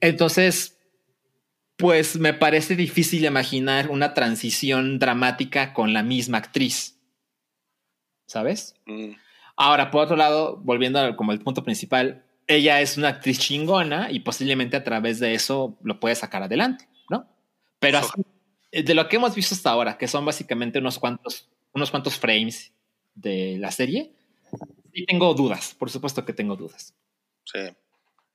[0.00, 0.76] Entonces,
[1.76, 6.96] pues me parece difícil imaginar una transición dramática con la misma actriz.
[8.26, 8.74] ¿Sabes?
[8.86, 9.12] Mm.
[9.62, 14.10] Ahora, por otro lado, volviendo al- como el punto principal, ella es una actriz chingona
[14.10, 17.28] y posiblemente a través de eso lo puede sacar adelante, ¿no?
[17.78, 18.22] Pero así,
[18.72, 22.18] eh, de lo que hemos visto hasta ahora, que son básicamente unos cuantos, unos cuantos
[22.18, 22.72] frames
[23.14, 24.12] de la serie,
[24.92, 26.94] sí tengo dudas, por supuesto que tengo dudas.
[27.44, 27.60] Sí.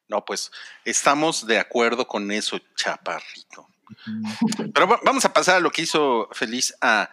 [0.08, 0.50] No, pues
[0.86, 3.68] estamos de acuerdo con eso, chaparrito.
[4.74, 7.10] Pero va- vamos a pasar a lo que hizo feliz a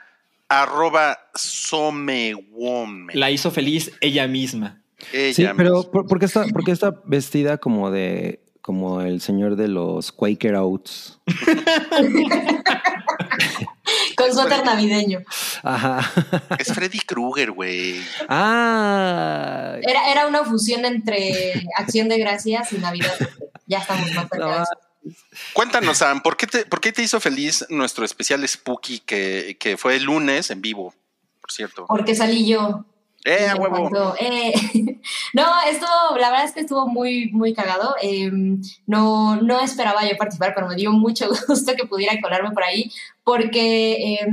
[0.49, 3.13] arroba somewome.
[3.15, 4.81] La hizo feliz ella misma.
[5.13, 5.57] Ella Sí, misma.
[5.57, 9.69] pero ¿por, por qué está, por qué está vestida como de como el señor de
[9.69, 11.19] los Quaker Oats?
[14.17, 15.21] Con suéter navideño.
[15.63, 16.01] Ajá.
[16.59, 17.97] Es Freddy Krueger, güey.
[18.29, 19.77] Ah.
[19.83, 23.13] Era, era una fusión entre Acción de Gracias y Navidad.
[23.67, 24.65] Ya estamos más cerca No.
[25.53, 29.77] Cuéntanos, Sam, ¿por qué te, por qué te hizo feliz nuestro especial Spooky que, que
[29.77, 30.95] fue el lunes en vivo,
[31.41, 31.87] por cierto?
[31.87, 32.85] Porque salí yo.
[33.27, 33.89] ¡Eh, a huevo!
[33.89, 34.53] cuanto- eh,
[35.33, 37.97] no, estuvo, la verdad es que estuvo muy, muy cagado.
[38.03, 38.31] Eh,
[38.87, 42.91] no, no esperaba yo participar, pero me dio mucho gusto que pudiera colarme por ahí,
[43.25, 44.27] porque eh,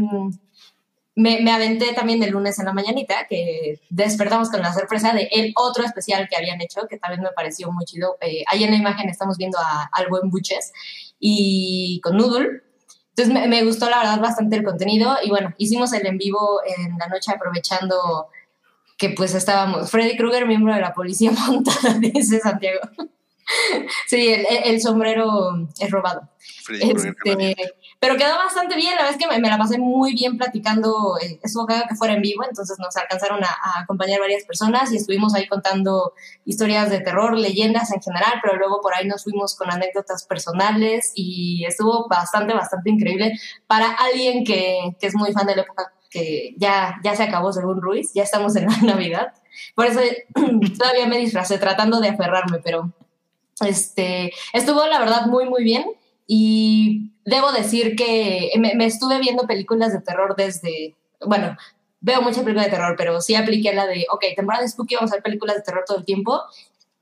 [1.16, 5.28] me, me aventé también el lunes en la mañanita, que despertamos con la sorpresa de
[5.32, 8.18] el otro especial que habían hecho, que también me pareció muy chido.
[8.22, 10.72] Eh, ahí en la imagen estamos viendo a, al buen Buches
[11.20, 12.62] y con Noodle.
[13.10, 16.62] Entonces me, me gustó la verdad bastante el contenido y bueno, hicimos el en vivo
[16.66, 18.28] en la noche aprovechando
[18.98, 22.80] que pues estábamos, Freddy Krueger, miembro de la policía montada, dice Santiago.
[24.08, 26.30] sí, el, el- el sombrero es robado.
[26.64, 27.16] Freddy Krueger,
[27.58, 30.36] Este, pero quedó bastante bien, la verdad es que me, me la pasé muy bien
[30.36, 34.92] platicando, eh, cagado que fuera en vivo, entonces nos alcanzaron a, a acompañar varias personas
[34.92, 39.24] y estuvimos ahí contando historias de terror, leyendas en general, pero luego por ahí nos
[39.24, 43.38] fuimos con anécdotas personales y estuvo bastante, bastante increíble
[43.68, 47.54] para alguien que, que es muy fan de la época que ya, ya se acabó
[47.54, 49.32] según Ruiz, ya estamos en la Navidad,
[49.76, 50.00] por eso
[50.80, 52.92] todavía me disfracé tratando de aferrarme, pero
[53.64, 55.86] este, estuvo la verdad muy, muy bien.
[56.28, 61.58] Y debo decir que me, me estuve viendo películas de terror desde, bueno,
[62.02, 65.12] veo muchas películas de terror, pero sí apliqué la de, ok, temporada de Spooky, vamos
[65.12, 66.42] a ver películas de terror todo el tiempo.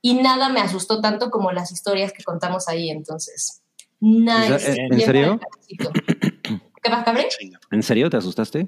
[0.01, 3.61] Y nada me asustó tanto como las historias que contamos ahí, entonces.
[3.99, 4.75] Nice.
[4.77, 5.39] ¿En serio?
[5.67, 7.25] ¿Qué pasa, Cabri?
[7.27, 7.59] Chinga.
[7.71, 8.67] ¿En serio te asustaste?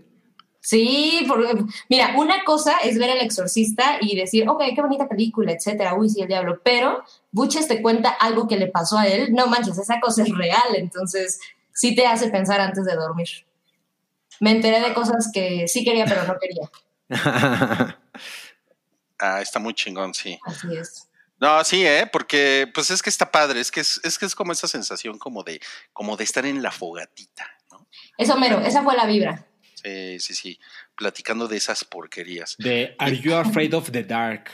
[0.64, 5.52] Sí, porque, mira, una cosa es ver El Exorcista y decir, ok, qué bonita película,
[5.52, 9.34] etcétera, uy, sí, el diablo, pero Buches te cuenta algo que le pasó a él,
[9.34, 11.40] no manches, esa cosa es real, entonces
[11.74, 13.28] sí te hace pensar antes de dormir.
[14.40, 16.70] Me enteré de cosas que sí quería, pero no quería,
[19.20, 20.40] Ah, está muy chingón, sí.
[20.46, 21.08] así es.
[21.40, 22.08] No, sí, ¿eh?
[22.12, 25.18] Porque pues es que está padre, es que es, es que es como esa sensación
[25.18, 25.60] como de,
[25.92, 27.88] como de estar en la fogatita, ¿no?
[28.18, 29.48] Eso mero, esa fue la vibra.
[29.84, 30.60] Sí, sí, sí,
[30.96, 32.56] platicando de esas porquerías.
[32.58, 34.50] De Are You Afraid of the Dark?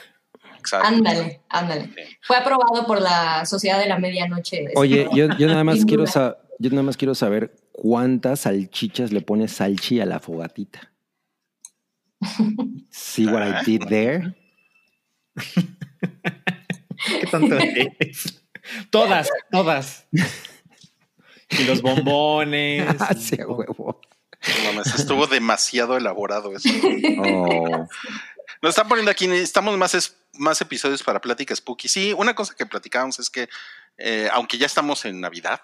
[0.58, 0.88] Exacto.
[0.88, 1.86] Ándale, ándale.
[1.86, 2.18] Sí.
[2.22, 4.66] Fue aprobado por la Sociedad de la Medianoche.
[4.76, 6.06] Oye, yo, yo nada más quiero
[6.60, 10.92] yo nada más quiero saber cuántas salchichas le pone salchi a la fogatita.
[12.90, 14.36] See what I did there?
[15.36, 18.44] ¿Qué tanto es?
[18.90, 20.08] Todas, todas.
[21.50, 22.86] Y los bombones.
[23.00, 24.02] Ah, sí, huevo.
[24.64, 26.70] No mames, estuvo demasiado elaborado eso.
[27.20, 27.88] Oh.
[28.62, 31.88] Nos están poniendo aquí, necesitamos más, es- más episodios para Pláticas Spooky.
[31.88, 33.50] Sí, una cosa que platicábamos es que,
[33.98, 35.62] eh, aunque ya estamos en Navidad,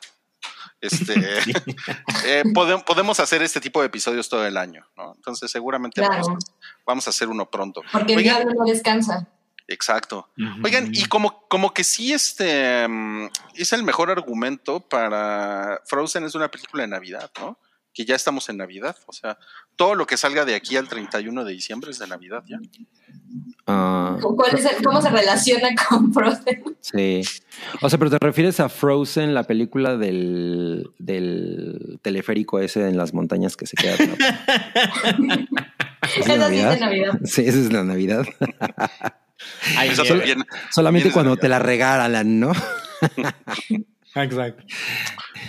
[0.82, 1.14] este,
[2.26, 5.14] eh, pode- podemos hacer este tipo de episodios todo el año, ¿no?
[5.16, 6.22] Entonces seguramente Claro.
[6.24, 6.52] vamos, a,
[6.86, 7.82] vamos a hacer uno pronto.
[7.92, 9.28] Porque el Oigan, diablo no descansa.
[9.68, 10.30] exacto.
[10.64, 16.36] Oigan, y como, como que sí, este mm, es el mejor argumento para Frozen es
[16.36, 17.58] una película de Navidad, ¿no?
[17.94, 18.96] Que ya estamos en Navidad.
[19.06, 19.38] O sea,
[19.76, 22.60] todo lo que salga de aquí al 31 de diciembre es de Navidad ya.
[23.68, 26.64] Ah, ¿Cuál es el- ¿Cómo se relaciona con Frozen?
[26.82, 27.22] sí.
[27.82, 33.14] O sea, pero te refieres a Frozen, la película del, del teleférico ese en las
[33.14, 33.94] montañas que se queda.
[33.94, 35.38] ¿Es de
[36.02, 36.80] Esa sí es de Navidad?
[36.80, 37.20] Navidad.
[37.24, 38.26] Sí, esa es la Navidad.
[39.78, 40.16] Ay, Eso mira.
[40.18, 41.42] también- Solamente cuando Navidad.
[41.42, 42.52] te la regalan, ¿no?
[44.16, 44.64] Exacto.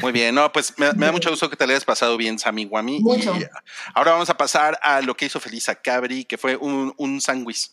[0.01, 2.39] Muy bien, no, pues me, me da mucho gusto que te le hayas pasado bien,
[2.39, 3.01] Sammy Guami.
[3.01, 3.37] Mucho.
[3.37, 3.45] Y
[3.95, 7.21] ahora vamos a pasar a lo que hizo feliz a Cabri, que fue un, un
[7.21, 7.71] sándwich.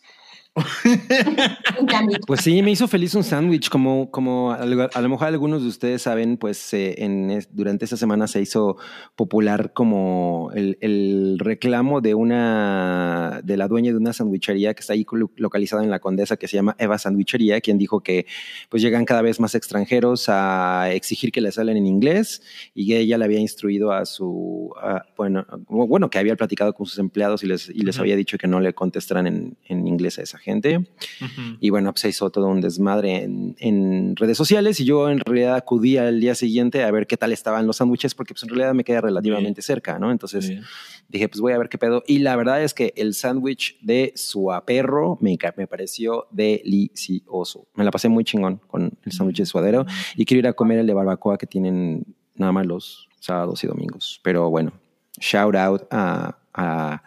[1.79, 2.17] Un cambio.
[2.27, 5.61] Pues sí, me hizo feliz un sándwich, como, como a lo a lo mejor algunos
[5.61, 8.75] de ustedes saben, pues eh, en, durante esta semana se hizo
[9.15, 14.91] popular como el, el reclamo de una, de la dueña de una sandwichería que está
[14.93, 15.05] ahí
[15.37, 18.25] localizada en la Condesa, que se llama Eva Sandwichería, quien dijo que
[18.69, 22.41] pues llegan cada vez más extranjeros a exigir que les salen en inglés
[22.73, 26.85] y que ella le había instruido a su, a- bueno, bueno, que había platicado con
[26.87, 30.19] sus empleados y les, y les había dicho que no le contestaran en, en inglés
[30.19, 30.77] a esa gente.
[30.77, 31.57] Ujú.
[31.59, 35.19] Y bueno, pues se hizo todo un desmadre en, en redes sociales y yo en
[35.19, 38.49] realidad acudí al día siguiente a ver qué tal estaban los sándwiches porque pues en
[38.49, 40.11] realidad me queda relativamente cerca, ¿no?
[40.11, 40.63] Entonces Bien.
[41.07, 42.03] dije, pues voy a ver qué pedo.
[42.07, 47.67] Y la verdad es que el sándwich de suaperro me, me pareció delicioso.
[47.75, 50.79] Me la pasé muy chingón con el sándwich de suadero y quiero ir a comer
[50.79, 54.19] el de barbacoa que tienen nada más los sábados y domingos.
[54.23, 54.73] Pero bueno,
[55.19, 57.03] shout out a, a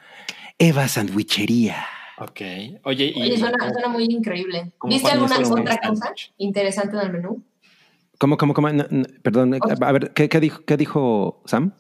[0.59, 1.77] Eva Sandwichería.
[2.19, 2.41] Ok.
[2.85, 3.23] Oye, y.
[3.23, 4.73] Oye, suena, suena muy increíble.
[4.79, 7.43] ¿Cómo ¿Viste alguna otra cosa interesante del menú?
[8.19, 8.71] ¿Cómo, cómo, cómo?
[8.71, 11.73] No, no, perdón, a ver, ¿qué, qué dijo, ¿qué dijo Sam?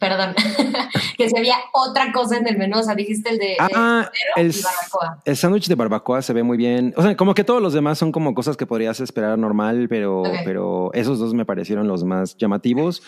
[0.00, 0.34] Perdón.
[1.16, 2.78] que se había otra cosa en el menú.
[2.78, 5.22] O sea, dijiste el de, Ah, de el, y barbacoa.
[5.24, 6.92] el sándwich de barbacoa se ve muy bien.
[6.96, 10.24] O sea, como que todos los demás son como cosas que podrías esperar normal, pero,
[10.44, 13.02] pero esos dos me parecieron los más llamativos.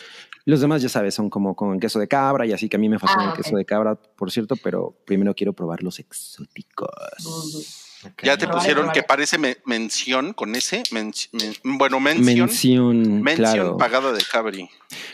[0.51, 2.89] Los demás, ya sabes, son como con queso de cabra y así que a mí
[2.89, 7.85] me fascina Ah, el queso de cabra, por cierto, pero primero quiero probar los exóticos.
[8.23, 10.85] Ya te pusieron que parece me- mención con ese.
[10.93, 12.47] men- men- bueno, mención.
[12.47, 13.77] Mención, Mención claro.
[13.77, 14.71] pagada de Cabri.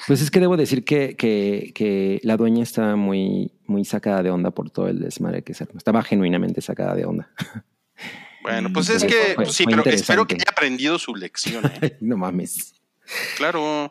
[0.07, 4.31] Pues es que debo decir que, que, que la dueña está muy, muy sacada de
[4.31, 5.79] onda por todo el desmadre que se armó.
[5.79, 7.31] Estaba genuinamente sacada de onda.
[8.43, 11.65] Bueno, pues es que fue- sí, fue pero espero que haya aprendido su lección.
[11.81, 11.97] ¿eh?
[12.03, 12.75] no mames.
[13.37, 13.91] Claro.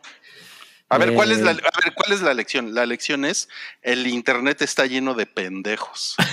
[0.90, 1.56] A ver, ¿cuál es la, Eh.
[1.72, 2.74] a ver, ¿cuál es la lección?
[2.74, 3.48] La lección es
[3.82, 6.14] el internet está lleno de pendejos.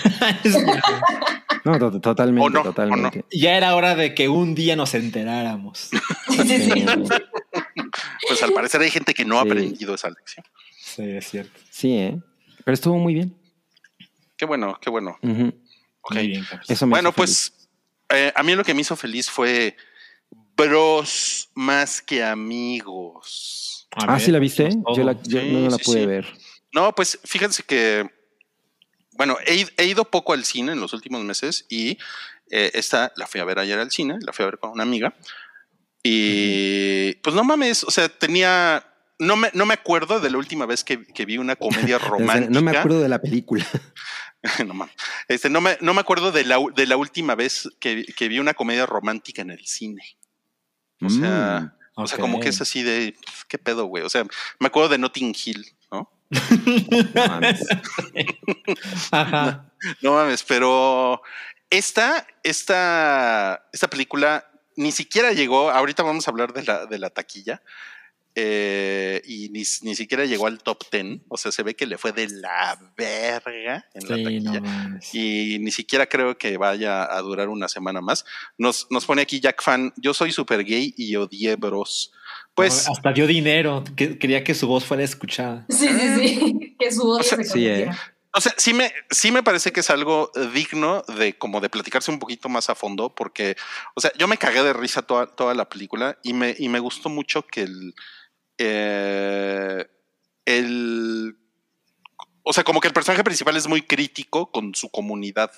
[1.64, 2.62] No, to- totalmente, ¿O no?
[2.62, 3.24] ¿O totalmente.
[3.32, 5.90] ya era hora de que un día nos enteráramos.
[6.30, 6.86] Sí.
[8.28, 10.46] Pues al parecer hay gente que no ha aprendido esa lección.
[10.80, 11.60] Sí, es cierto.
[11.70, 12.20] Sí, ¿eh?
[12.64, 13.38] Pero estuvo muy bien.
[14.38, 15.18] Qué bueno, qué bueno.
[15.22, 15.48] Ujú.
[16.02, 16.16] Ok.
[16.16, 16.46] Muy bien.
[16.68, 17.54] Eso me Bueno, pues
[18.10, 19.76] eh, a mí lo que me hizo feliz fue
[20.56, 23.81] bros más que amigos.
[23.96, 24.70] A Ah, ver, ¿sí la viste?
[24.96, 26.06] Yo, la, yo Sí, no la sí, pude sí.
[26.06, 26.28] ver.
[26.74, 28.10] No, pues fíjense que,
[29.14, 31.98] bueno, he, he ido poco al cine en los últimos meses y
[32.50, 34.84] eh, esta la fui a ver ayer al cine, la fui a ver con una
[34.84, 35.14] amiga.
[36.04, 38.86] Y pues no mames, o sea, tenía,
[39.20, 42.50] no me, no me acuerdo de la última vez que, que vi una comedia romántica.
[42.52, 43.66] No me acuerdo de la película.
[44.66, 44.96] no, mames.
[45.28, 48.40] Este, no, me, no me acuerdo de la, de la última vez que, que vi
[48.40, 50.04] una comedia romántica en el cine.
[51.04, 53.16] O sea, o sea, como que es así de,
[53.48, 54.04] ¿qué pedo, güey?
[54.04, 54.24] O sea,
[54.60, 56.12] me acuerdo de Notting Hill, ¿no?
[56.30, 57.60] No mames.
[59.12, 59.66] Ajá.
[60.02, 61.22] No mames, pero
[61.70, 67.10] esta, esta, esta película ni siquiera llegó, ahorita vamos a hablar de la, de la
[67.10, 67.62] taquilla,
[68.36, 71.98] eh, y ni, ni siquiera llegó al top 10, o sea, se ve que le
[71.98, 74.60] fue de la verga en la taquilla.
[74.60, 78.26] no y ni siquiera creo que vaya a durar una semana más.
[78.58, 82.12] Nos, nos pone aquí Jack Fan, yo soy super gay y odié bros.
[82.56, 83.84] Pues No, hasta dio dinero.
[83.96, 85.66] que- quería que su voz fuera escuchada.
[85.70, 86.76] Sí, sí, sí.
[86.80, 87.90] Que su odio O sea, se sí, eh.
[88.34, 92.12] O sea, sí me, sí me parece que es algo digno de como de platicarse
[92.12, 93.58] un poquito más a fondo, porque,
[93.94, 96.80] o sea, yo me cagué de risa toda, toda la película y me, y me
[96.80, 97.94] gustó mucho que el,
[98.58, 99.86] eh,
[100.46, 101.38] el,
[102.44, 105.52] o sea, como que el personaje principal es muy crítico con su comunidad,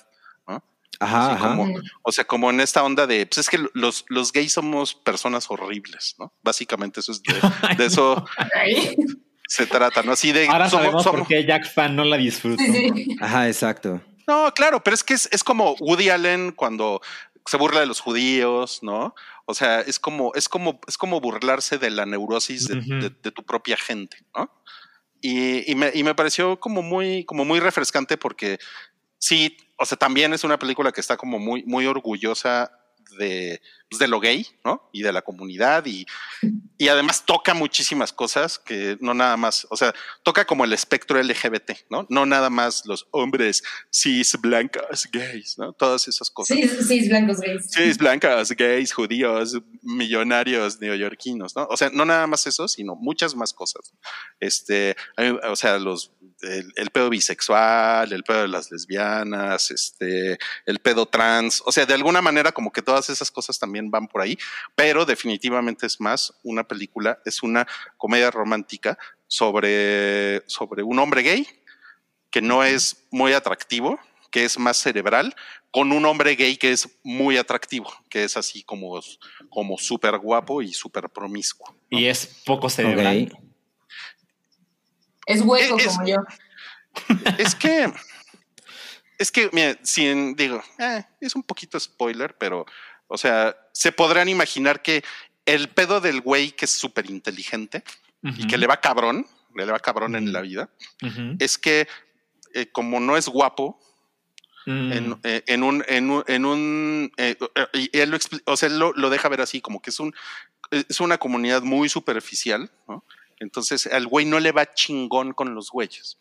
[0.46, 0.62] ¿no?
[1.00, 1.56] Ajá, Así ajá.
[1.56, 4.94] como- o sea, como en esta onda de, pues es que los, los gays somos
[4.94, 6.32] personas horribles, ¿no?
[6.42, 7.34] Básicamente eso es de,
[7.78, 8.24] de eso
[9.48, 10.12] se trata, ¿no?
[10.12, 12.62] Así de, Ahora somos- sabemos somos- por qué Jack Fan no la disfrutó.
[12.62, 13.16] Sí, sí.
[13.20, 14.00] Ajá, exacto.
[14.26, 17.02] No, claro, pero es que es, es como Woody Allen cuando
[17.46, 19.14] se burla de los judíos, ¿no?
[19.46, 22.88] O sea, es como, es como, es como burlarse de la neurosis de, Ujú.
[23.00, 24.50] de- de tu propia gente, ¿no?
[25.20, 28.58] Y, y me, y me pareció como muy, como muy refrescante porque
[29.18, 32.70] sí, o sea, también es una película que está como muy, muy orgullosa
[33.18, 34.88] de, pues, de lo gay, ¿no?
[34.92, 36.06] Y de la comunidad y,
[36.78, 41.22] y además toca muchísimas cosas que no nada más, o sea, toca como el espectro
[41.22, 42.06] LGBT, ¿no?
[42.08, 43.62] No nada más los hombres
[43.92, 45.72] cis, blancas, gays, ¿no?
[45.72, 46.56] Todas esas cosas.
[46.56, 47.70] Sí, es blancos gays.
[47.70, 51.66] Cis, blancas, gays, judíos, millonarios, neoyorquinos, ¿no?
[51.70, 53.92] O sea, no nada más eso, sino muchas más cosas.
[54.40, 54.96] Este,
[55.48, 56.12] o sea, los,
[56.42, 61.86] el, el pedo bisexual, el pedo de las lesbianas, este, el pedo trans, o sea,
[61.86, 64.38] de alguna manera como que todas esas cosas también también van por ahí,
[64.76, 67.66] pero definitivamente es más una película, es una
[67.96, 68.96] comedia romántica
[69.26, 71.46] sobre, sobre un hombre gay
[72.30, 73.98] que no es muy atractivo,
[74.30, 75.34] que es más cerebral,
[75.72, 79.00] con un hombre gay que es muy atractivo, que es así como,
[79.48, 81.74] como súper guapo y súper promiscuo.
[81.90, 83.36] Y es poco cerebral.
[85.26, 86.16] Es hueco Es- como yo.
[87.38, 87.92] Es que,
[89.18, 92.66] es que, mira, sin, digo, eh, es un poquito spoiler, pero,
[93.08, 95.02] o sea, se podrán imaginar que
[95.46, 97.82] el pedo del güey que es súper inteligente
[98.22, 100.70] y que le va cabrón, le va cabrón en la vida,
[101.38, 101.86] es que
[102.54, 103.78] eh, como no es guapo,
[104.66, 104.92] Mm.
[104.92, 107.36] en, eh, en un, en un, en un eh,
[107.74, 110.14] y él lo, o sea, él lo, lo deja ver así, como que es un,
[110.70, 113.04] es una comunidad muy superficial, ¿no?
[113.40, 116.16] Entonces al güey no le va chingón con los güeyes.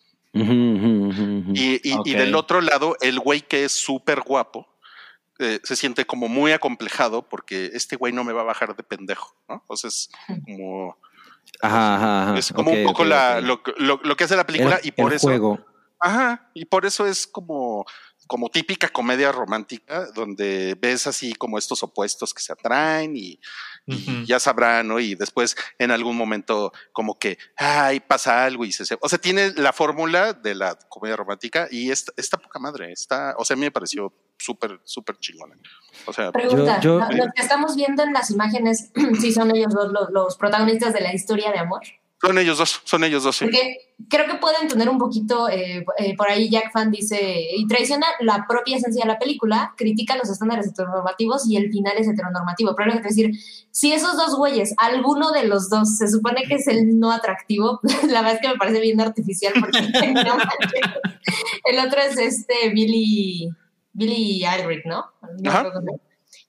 [1.55, 4.67] Y, y- y del otro lado, el güey que es súper guapo
[5.39, 8.83] eh, se siente como muy acomplejado porque este güey no me va a bajar de
[8.83, 9.55] pendejo, ¿no?
[9.55, 10.09] Entonces,
[10.45, 10.97] como,
[11.61, 12.37] Ajá, ajá, ajá.
[12.39, 13.41] es como un poco la.
[13.41, 15.27] Lo, que- lo- lo que hace la película El- y por el eso.
[15.27, 15.59] juego.
[15.99, 17.85] Ajá, y por eso es como,
[18.27, 23.39] como típica comedia romántica, donde ves así como estos opuestos que se atraen y,
[24.25, 24.99] ya sabrán, ¿no?
[24.99, 28.85] Y después en algún momento como que, ay, pasa algo y se...
[28.85, 32.93] se- O sea, tiene la fórmula de la comedia romántica y esta, esta poca madre,
[32.93, 35.55] está, o sea, a mí me pareció súper, súper chingona.
[36.05, 39.73] O sea, Pregunta, yo- ¿lo- ¿los que estamos viendo en las imágenes, si son ellos
[39.73, 41.81] dos los, los protagonistas de la historia de amor?
[42.23, 43.45] Son ellos dos, son ellos dos, sí.
[43.45, 47.19] Porque creo que pueden tener un poquito, eh, eh, por ahí Jack Fan dice,
[47.57, 51.93] y traiciona la propia esencia de la película, critica los estándares heteronormativos y el final
[51.97, 52.75] es heteronormativo.
[52.75, 53.31] Pero lo que te decir,
[53.71, 57.81] si esos dos güeyes, alguno de los dos se supone que es el no atractivo,
[58.07, 59.81] la verdad es que me parece bien artificial porque
[60.13, 60.37] no
[61.65, 63.49] el otro es este Billy,
[63.91, 65.07] Billy Aldrich, ¿no?
[65.41, 65.65] No Ajá.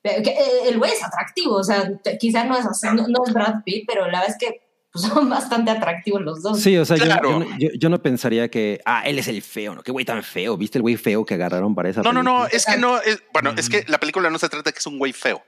[0.04, 3.86] eh, el güey es atractivo, o sea, quizás no es no, no es Brad Pitt,
[3.88, 4.63] pero la verdad es que
[4.94, 6.58] pues, son bastante atractivos los dos.
[6.60, 7.30] Sí, o sea, yo- Claro.
[7.30, 9.82] yo, no- yo- yo no pensaría que, ah, él es el feo, ¿no?
[9.82, 10.56] Qué güey tan feo.
[10.56, 12.56] ¿Viste el güey feo que agarraron para esa No, no, no, película?
[12.56, 13.72] es que no, es, bueno, es Mm.
[13.72, 15.42] que la película no se trata de que es un güey feo.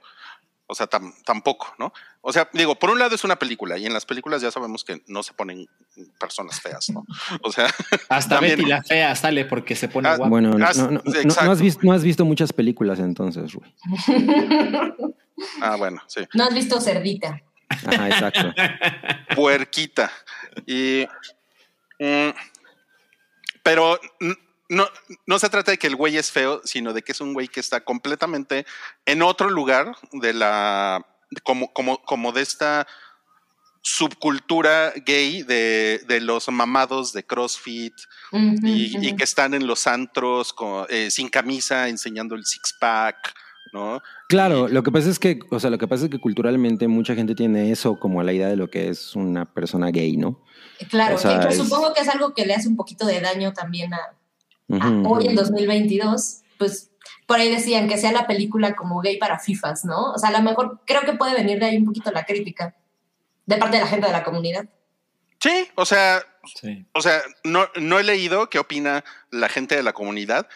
[0.69, 1.93] O sea, tam- tampoco, ¿no?
[2.19, 4.83] O sea, digo, por un lado es una película y en las películas ya sabemos
[4.83, 5.65] que no se ponen
[6.19, 7.05] personas feas, ¿no?
[7.41, 7.67] O sea,
[8.09, 10.29] Hasta también- Betty la fea sale porque se pone Ah, guapa.
[10.29, 11.01] Bueno, no, no, no, no-
[11.45, 13.63] no has visto, no has visto muchas películas entonces, Rui.
[15.61, 16.21] ah, bueno, sí.
[16.33, 17.41] No has visto Cerdita.
[17.69, 18.53] Ajá, exacto.
[19.35, 20.11] puerquita.
[20.65, 21.05] Y.
[21.99, 22.29] mm,
[23.63, 23.99] pero
[24.69, 24.87] no,
[25.25, 27.47] no se trata de que el güey es feo, sino de que es un güey
[27.47, 28.65] que está completamente
[29.05, 31.05] en otro lugar de la.
[31.43, 32.87] como, como, como de esta
[33.81, 37.93] subcultura gay de, de los mamados de CrossFit
[38.67, 43.33] y, y que están en los antros con- eh, sin camisa enseñando el six pack,
[43.73, 44.01] ¿no?
[44.29, 47.15] Claro, lo que pasa es que, o sea, lo que pasa es que culturalmente mucha
[47.15, 50.43] gente tiene eso como la idea de lo que es una persona gay, ¿no?
[50.89, 53.05] Claro, O sea, que- que es- supongo que es algo que le hace un poquito
[53.05, 55.41] de daño también a, a Ujú, hoy en ujú.
[55.41, 56.41] 2022.
[56.57, 56.91] Pues
[57.25, 60.11] por ahí decían que sea la película como gay para FIFAs, ¿no?
[60.13, 62.75] O sea, a lo mejor creo que puede venir de ahí un poquito la crítica
[63.45, 64.65] de parte de la gente de la comunidad.
[65.39, 66.21] Sí, o sea,
[66.61, 66.85] Sí.
[66.93, 70.47] O sea, no, no he leído qué opina la gente de la comunidad,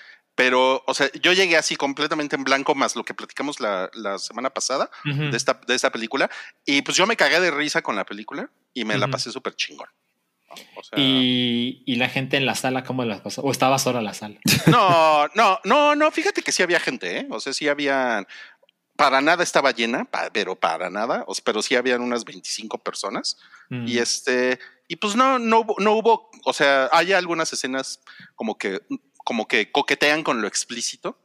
[0.41, 4.17] pero, o sea, yo llegué así completamente en blanco, más lo que platicamos la, la
[4.17, 6.31] semana pasada de, esta, de esta película,
[6.65, 9.55] y pues yo me cagué de risa con la película y me la pasé súper
[9.55, 9.87] chingón.
[10.49, 10.55] ¿no?
[10.77, 13.43] O sea, y, y la gente en la sala, ¿cómo la pasó?
[13.43, 14.39] ¿O estaba sola la sala?
[14.65, 17.27] No, no, no, no, fíjate que sí había gente, ¿eh?
[17.29, 18.25] O sea, sí había,
[18.95, 23.37] para nada estaba llena, pero para nada, pero sí habían unas 25 personas.
[23.69, 23.87] Mm.
[23.87, 28.01] Y este, y pues no, no, no hubo, o sea, hay algunas escenas
[28.35, 28.81] como que,
[29.23, 31.17] como que coquetean con lo explícito.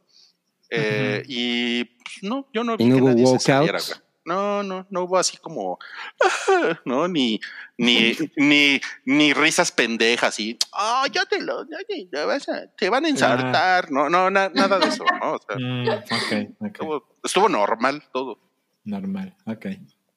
[0.69, 3.99] eh, Y pues, no, yo no vi ¿Y no que hubo nadie se saliera, güey.
[4.25, 5.79] No, no, no hubo así como,
[6.85, 7.39] no, ni,
[7.77, 12.67] ni, ni, ni risas pendejas y, ah, ya te lo, ya te, ya vas a-
[12.75, 15.33] te van a ensartar, no, no, na- nada de eso, ¿no?
[15.35, 18.37] O sea, Mm, estuvo, estuvo normal todo.
[18.83, 19.33] Normal.
[19.45, 19.65] Ok.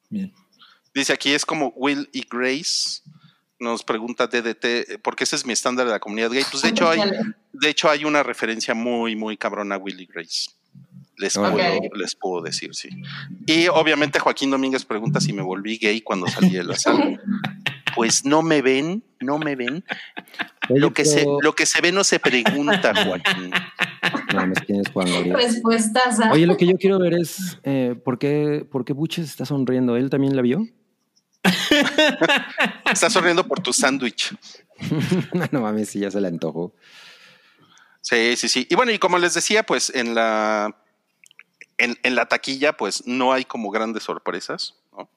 [0.09, 0.35] Bien.
[0.93, 3.03] Dice aquí es como Will y Grace.
[3.61, 6.45] Nos pregunta DDT, porque ese es mi estándar de la comunidad gay.
[6.51, 7.03] Pues de hecho hay,
[7.53, 10.51] de hecho hay una referencia muy, muy cabrona a Will y Grace.
[11.19, 11.59] Les, puedo,
[11.95, 12.89] les puedo decir, sí.
[13.47, 17.21] Y obviamente Joaquín Domínguez pregunta si me volví gay cuando salí de la sala.
[17.95, 19.85] Pues no me ven, no me ven.
[20.69, 23.51] Oye, Lo que, se, lo que se ve no se pregunta, Joaquín.
[24.33, 25.35] No mames, ¿quién es Juan Gabriel?
[25.35, 26.31] Respuestas a...
[26.33, 29.97] Oye, lo que yo quiero ver es eh, ¿por, qué, ¿por qué Buches está sonriendo?
[29.97, 30.67] ¿Él también la vio?
[32.93, 34.35] Estás sonriendo por tu sándwich.
[35.53, 36.75] no mames, si ya se le antojó.
[38.01, 38.67] Sí, sí, sí.
[38.71, 40.75] Y bueno, y como les decía, pues en la
[41.79, 45.09] en, en la taquilla, pues no hay como grandes sorpresas, ¿no?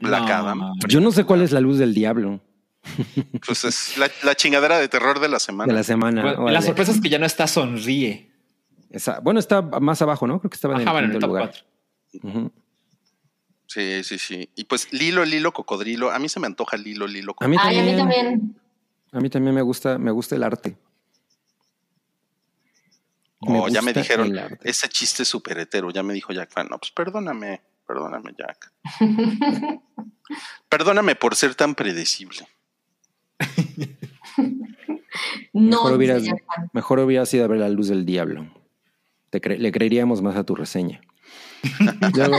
[0.00, 0.34] Black No.
[0.34, 0.60] Adam.
[0.88, 2.40] Yo no sé cuál es la luz del diablo
[3.46, 5.72] Pues es la, la chingadera de terror de la semana.
[5.72, 6.22] de la semana.
[6.22, 6.52] Bueno, Órale.
[6.52, 8.30] la sorpresa es que ya no está sonríe.
[8.90, 10.38] Esa- bueno, está más abajo, ¿no?
[10.40, 11.52] Creo que estaba en Ajá, el bueno, en el top lugar.
[12.12, 12.28] 4.
[12.28, 12.52] Ujú.
[13.74, 14.48] Sí, sí, sí.
[14.54, 16.12] Y pues Lilo, Lilo, Cocodrilo.
[16.12, 18.24] A mí se me antoja Lilo, Lilo, A mí Ay, a mí también.
[18.28, 18.60] también.
[19.10, 20.76] A mí también me gusta, me gusta el arte.
[23.40, 25.90] Me Oh, ya me dijeron, ese chiste es súper hetero.
[25.90, 26.68] Ya me dijo Jack Fan.
[26.70, 28.72] No, pues perdóname, perdóname, Jack.
[30.68, 32.46] perdóname por ser tan predecible.
[35.52, 36.70] No, Mejor hubieras, dice Jack Fan.
[36.72, 38.46] mejor hubieras ido a ver la luz del diablo.
[39.30, 41.00] Te cre- le creeríamos más a tu reseña.
[42.14, 42.36] Luego,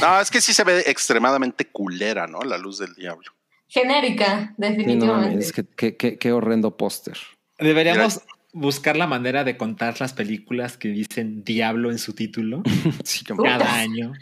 [0.00, 2.40] No, es que sí se ve extremadamente culera, ¿no?
[2.42, 3.30] La luz del diablo.
[3.68, 5.28] Genérica, sí, no definitivamente.
[5.30, 7.16] mames, qué, qué- qué- qué horrendo póster.
[7.58, 8.20] Deberíamos
[8.52, 12.62] buscar la manera de contar las películas que dicen diablo en su título
[13.04, 14.12] Sí, cada año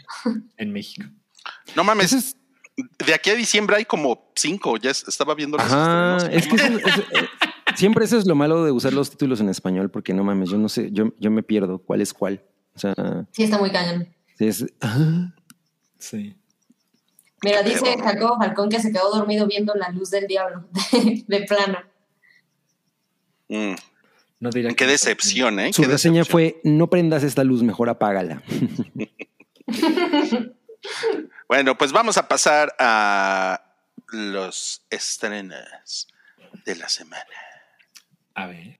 [0.57, 1.07] en México.
[1.75, 2.35] No mames, es-
[3.05, 4.77] de aquí a diciembre hay como cinco.
[4.77, 6.81] Ya es- estaba viendo los Ajá, estrenos.
[6.83, 7.27] es que eh,
[7.75, 10.57] siempre eso es lo malo de usar los títulos en español, porque no mames, yo
[10.57, 12.43] no sé, yo, yo me pierdo cuál es cuál.
[12.75, 12.93] O sea,
[13.31, 14.07] Sí, está muy cañón.
[14.37, 14.65] sí es.
[14.81, 15.33] ah,
[15.99, 16.35] Sí.
[17.43, 17.97] Mira, dice.
[18.01, 21.79] Jacobo Falcón que se quedó dormido viendo la luz del diablo, de, de plano.
[23.49, 23.75] Mm,
[24.39, 25.71] No diría qué decepción, ¿eh?
[25.73, 26.31] Su Qué reseña decepción.
[26.31, 28.41] fue: no prendas esta luz, mejor apágala.
[31.47, 33.61] Bueno, pues vamos a pasar a
[34.11, 36.07] los estrenos
[36.65, 37.25] de la semana.
[38.35, 38.77] A ver.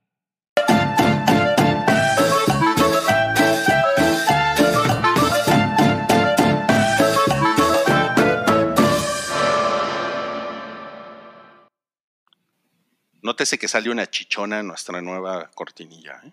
[13.22, 16.20] Nótese que salió una chichona en nuestra nueva cortinilla.
[16.26, 16.32] ¿eh?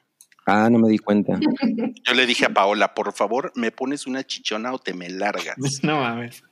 [0.48, 1.38] Ah, no me di cuenta.
[2.04, 5.56] Yo le dije a Paola, por favor, ¿me pones una chichona o te me largas?
[5.82, 6.42] No mames.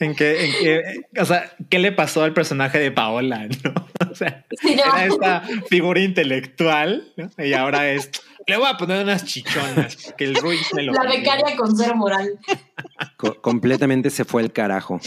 [0.00, 3.46] ¿En qué, en qué- o sea, ¿qué le pasó al personaje de Paola?
[3.64, 3.74] ¿no?
[4.10, 7.30] O sea, era esta figura intelectual ¿no?
[7.44, 8.10] y ahora es.
[8.46, 10.92] Le voy a poner unas chichonas que el Ruiz me lo.
[10.92, 12.38] La becaria con cero moral.
[13.16, 15.00] Co- completamente se fue el carajo.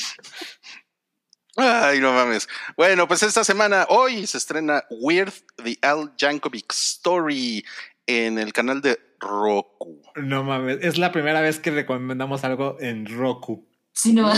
[1.57, 2.47] Ay, no mames.
[2.75, 5.33] Bueno, pues esta semana, hoy se estrena Weird,
[5.63, 7.65] The Al Jankovic Story
[8.05, 10.01] en el canal de Roku.
[10.15, 10.77] No mames.
[10.81, 13.67] Es la primera vez que recomendamos algo en Roku.
[13.91, 14.31] Sí, no.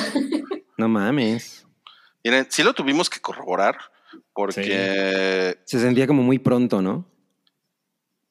[0.78, 1.66] No mames.
[2.24, 3.78] Miren, sí lo tuvimos que corroborar
[4.34, 7.06] porque Se sentía como muy pronto, ¿no?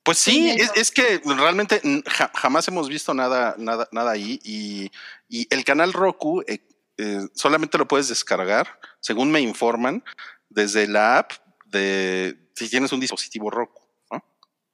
[0.02, 4.40] Pues sí, es, que realmente ja- jamás hemos visto nada, nada, nada ahí.
[4.42, 4.90] Y,
[5.28, 6.60] y el canal Roku eh,
[6.98, 10.04] eh, solamente lo puedes descargar, según me informan,
[10.48, 11.32] desde la app
[11.66, 14.24] de si tienes un dispositivo Roku, ¿no?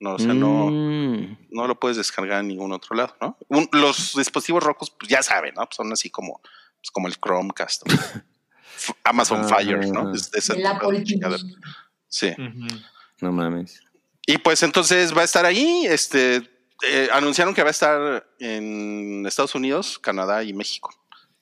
[0.01, 1.39] No, o sea, no, Mm.
[1.51, 3.37] no lo puedes descargar en ningún otro lado, ¿no?
[3.49, 5.66] Un- los dispositivos Roku, pues ya saben, ¿no?
[5.66, 7.83] Pues son así como, pues como el Chromecast,
[9.05, 10.12] Amazon Ah, Fire, ¿no?
[10.12, 11.43] Es El Apple chingadera.
[12.09, 12.33] Sí.
[13.20, 13.81] No mames.
[14.27, 15.87] Y pues entonces va a estar ahí.
[15.87, 16.51] Este
[16.87, 20.91] eh, anunciaron que va a estar en Estados Unidos, Canadá y México.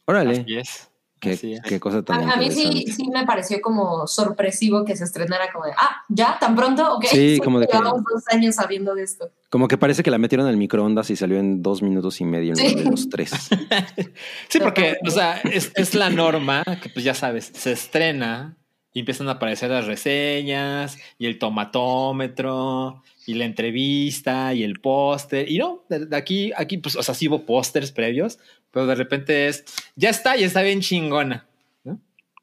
[0.07, 0.41] Órale.
[0.41, 0.89] Así es.
[1.21, 1.61] Qué, Así es.
[1.63, 5.53] qué cosa tan A, a mí sí, sí me pareció como sorpresivo que se estrenara
[5.53, 6.37] como de, ah, ¿ya?
[6.41, 6.97] ¿Tan pronto?
[6.97, 7.05] Ok.
[7.05, 9.31] Sí, como de que- Llevamos dos años sabiendo de esto.
[9.49, 12.51] Como que parece que la metieron al microondas y salió en dos minutos y medio
[12.51, 12.75] en Sí.
[12.75, 13.31] de los tres.
[14.49, 18.57] Sí, porque, o sea, es, es la norma que, pues ya sabes, se estrena
[18.93, 25.51] y empiezan a aparecer las reseñas y el tomatómetro y la entrevista y el póster.
[25.51, 28.39] Y no, de, de aquí, aquí, pues, o sea, sí hubo pósters previos,
[28.71, 29.65] pero de repente es,
[29.97, 31.47] ya está y está bien chingona.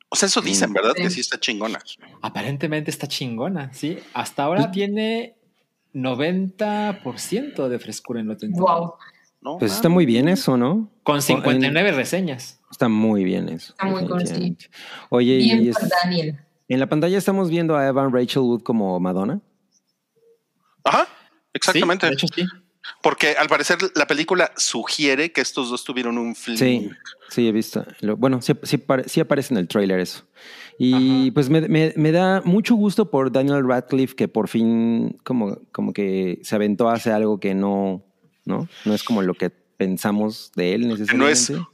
[0.10, 0.94] O sea, eso dicen, ¿verdad?
[0.96, 1.04] Sí.
[1.04, 1.80] Que sí está chingona.
[2.22, 4.00] Aparentemente está chingona, sí.
[4.14, 5.36] Hasta ahora tiene
[5.94, 8.96] 90% de frescura en lo Wow.
[9.42, 9.58] ¿no?
[9.60, 10.90] Pues está muy bien eso, ¿no?
[11.04, 12.59] Con 59 reseñas.
[12.72, 13.74] Está muy bien eso.
[13.74, 14.70] Está muy definitivamente.
[15.10, 16.40] Oye, Bien y es- Daniel.
[16.68, 19.42] en la pantalla estamos viendo a Evan Rachel Wood como Madonna.
[20.84, 21.08] Ajá,
[21.54, 22.06] exactamente.
[22.06, 22.46] Sí, de hecho, sí.
[23.04, 26.58] Porque al parecer la película sugiere que estos dos tuvieron un film.
[26.58, 26.90] Sí,
[27.30, 27.86] sí, he visto.
[28.02, 30.24] Lo- bueno, sí, sí sí aparece en el tráiler eso.
[30.80, 31.34] Y Ajá.
[31.34, 35.94] pues me, me- me da mucho gusto por Daniel Radcliffe que por fin como, como
[35.94, 38.04] que se aventó a hacer algo que no,
[38.46, 38.68] ¿no?
[38.86, 41.54] No es como lo que pensamos de él necesariamente.
[41.54, 41.70] No,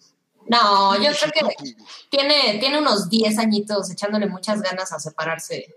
[0.50, 1.74] yo creo que
[2.10, 5.74] tiene, tiene unos 10 añitos echándole muchas ganas a separarse.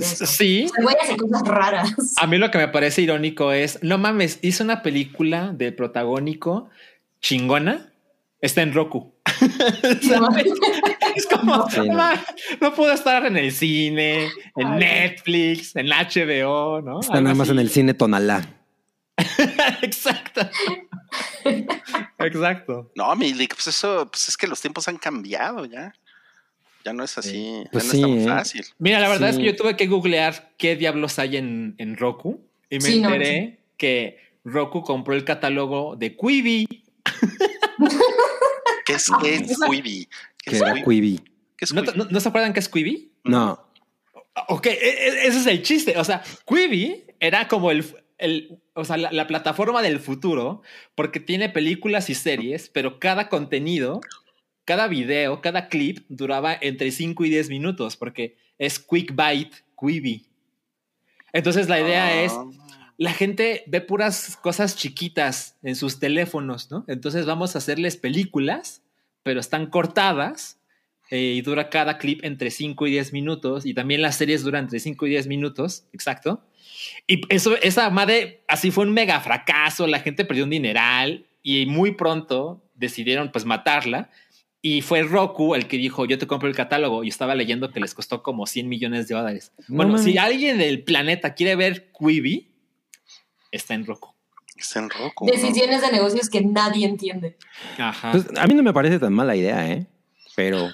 [0.00, 1.92] Sí, El güey hace cosas raras.
[2.16, 6.70] A mí lo que me parece irónico es, no mames, hizo una película de protagónico
[7.20, 7.92] chingona,
[8.40, 9.12] está en Roku.
[10.02, 10.46] ¿Sabes?
[11.14, 11.84] es como, Sí, no.
[11.84, 12.20] no, mames,
[12.60, 17.00] no pudo estar en el cine, en Netflix, en HBO, ¿no?
[17.00, 18.61] Está nada más en el cine Tonalá.
[19.82, 20.40] Exacto.
[22.18, 22.90] Exacto.
[22.94, 25.92] No, Milik, pues eso, pues es que los tiempos han cambiado ya.
[26.84, 28.38] Ya no es así, Pues ya no sí, es tan ¿eh?
[28.38, 28.66] fácil.
[28.78, 32.44] Mira, la verdad es que yo tuve que googlear qué diablos hay en, en Roku
[32.70, 36.66] y me Sí, no, enteré que Roku compró el catálogo de Quibi.
[38.84, 40.08] ¿Qué es, qué es Quibi?
[40.42, 40.84] ¿Qué Que es era Quibi?
[40.84, 41.20] Quibi.
[41.56, 41.98] ¿Qué es ¿No, Quibi?
[41.98, 43.12] no- no se acuerdan qué es Quibi?
[43.24, 43.64] No.
[44.48, 45.96] Ok, e- e- ese es el chiste.
[45.98, 47.84] O sea, Quibi era como el,
[48.22, 50.62] el- o sea, la, la plataforma del futuro
[50.94, 54.00] porque tiene películas y series, pero cada contenido,
[54.64, 60.26] cada video, cada clip duraba entre 5 y 10 minutos porque es Quick Bite Quibi.
[61.32, 62.44] Entonces la idea es, Ah.
[62.98, 66.84] la gente ve puras cosas chiquitas en sus teléfonos, ¿no?
[66.88, 68.82] Entonces vamos a hacerles películas,
[69.22, 70.58] pero están cortadas
[71.12, 74.64] eh, y dura cada clip entre 5 y 10 minutos y también las series duran
[74.64, 76.42] entre 5 y 10 minutos, exacto.
[77.06, 81.66] Y eso, esa madre, así fue un mega fracaso, la gente perdió un dineral y
[81.66, 84.08] muy pronto decidieron pues matarla.
[84.62, 87.04] Y fue Roku el que dijo, yo te compro el catálogo.
[87.04, 89.52] Y estaba leyendo que les costó como 100 millones de dólares.
[89.68, 92.54] No bueno, si alguien del planeta quiere ver Quibi,
[93.50, 94.14] está en Roku.
[94.56, 95.26] Está en Roku.
[95.26, 95.32] ¿no?
[95.32, 97.36] Decisiones de negocios que nadie entiende.
[97.76, 98.12] Ajá.
[98.12, 99.86] Pues, a mí no me parece tan mala idea, ¿eh?
[100.34, 100.72] Pero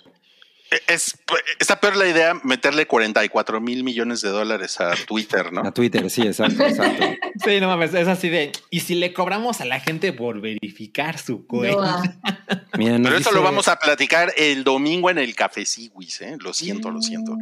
[0.86, 1.16] Es,
[1.58, 5.62] está peor la idea meterle 44 mil millones de dólares a Twitter, ¿no?
[5.62, 7.04] a Twitter, sí, exacto, exacto.
[7.44, 8.52] sí, no mames, es así de.
[8.68, 12.02] ¿Y si le cobramos a la gente por verificar su cuenta?
[12.78, 16.36] Mira, Pero eso dice- lo vamos a platicar el domingo en el Café Siwis, ¿eh?
[16.40, 17.36] Lo siento, lo siento.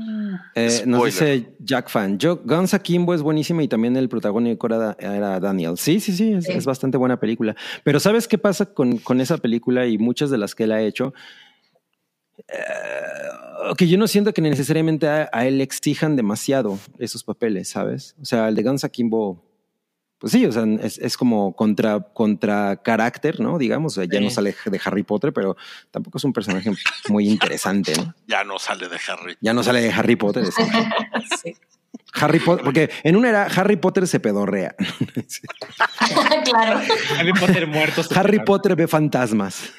[0.55, 2.19] Eh, nos dice Jack Fan.
[2.19, 5.77] Yo, Guns Akimbo es buenísima y también el protagónico era, era Daniel.
[5.79, 6.53] Sí, sí, sí es, Sí.
[6.53, 7.57] es bastante buena película.
[7.83, 10.81] Pero ¿sabes qué pasa con, con esa película y muchas de las que él ha
[10.81, 11.13] hecho?
[12.49, 18.15] Eh, que yo no siento que necesariamente a, a él exijan demasiado esos papeles, ¿sabes?
[18.21, 19.43] O sea, el de Guns Akimbo,
[20.19, 23.59] pues sí, o sea, es, es como contra, contra carácter, ¿no?
[23.59, 24.25] Digamos, o sea, ya Sí.
[24.25, 25.57] no sale de Harry Potter, pero
[25.91, 26.71] tampoco es un personaje
[27.09, 28.15] muy interesante, ¿no?
[28.27, 29.37] Ya no sale de Harry.
[29.41, 30.45] Ya no sale de Harry Potter.
[31.43, 31.55] sí.
[32.21, 34.75] Harry Potter, porque en una era Harry Potter se pedorrea.
[36.45, 36.81] claro.
[37.19, 38.03] Harry Potter muerto.
[38.03, 38.39] se Harry.
[38.41, 39.73] Potter ve fantasmas.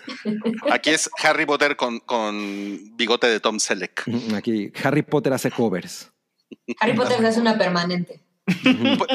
[0.71, 4.03] Aquí es Harry Potter con, con bigote de Tom Selleck.
[4.35, 6.11] Aquí Harry Potter hace covers.
[6.79, 8.21] Harry Potter hace una permanente.
[8.45, 9.09] Pues,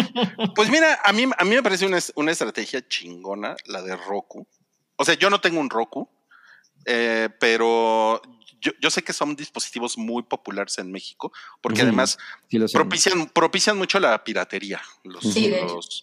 [0.54, 4.46] pues mira, a mí, a mí me parece una, una estrategia chingona la de Roku.
[4.96, 6.08] O sea, yo no tengo un Roku,
[6.84, 8.20] eh, pero
[8.62, 12.16] yo, yo sé que son dispositivos muy populares en México, porque además
[12.48, 15.52] Sí, propician, propician mucho la piratería, los, Sí,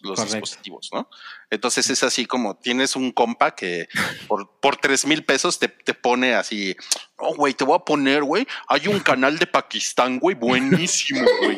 [0.02, 1.08] los, dispositivos, ¿no?
[1.48, 3.88] Entonces es así como tienes un compa que
[4.28, 6.76] por, por tres mil pesos te, te pone así,
[7.20, 11.56] no, güey, te voy a poner, güey, hay un canal de Pakistán, güey, buenísimo, güey.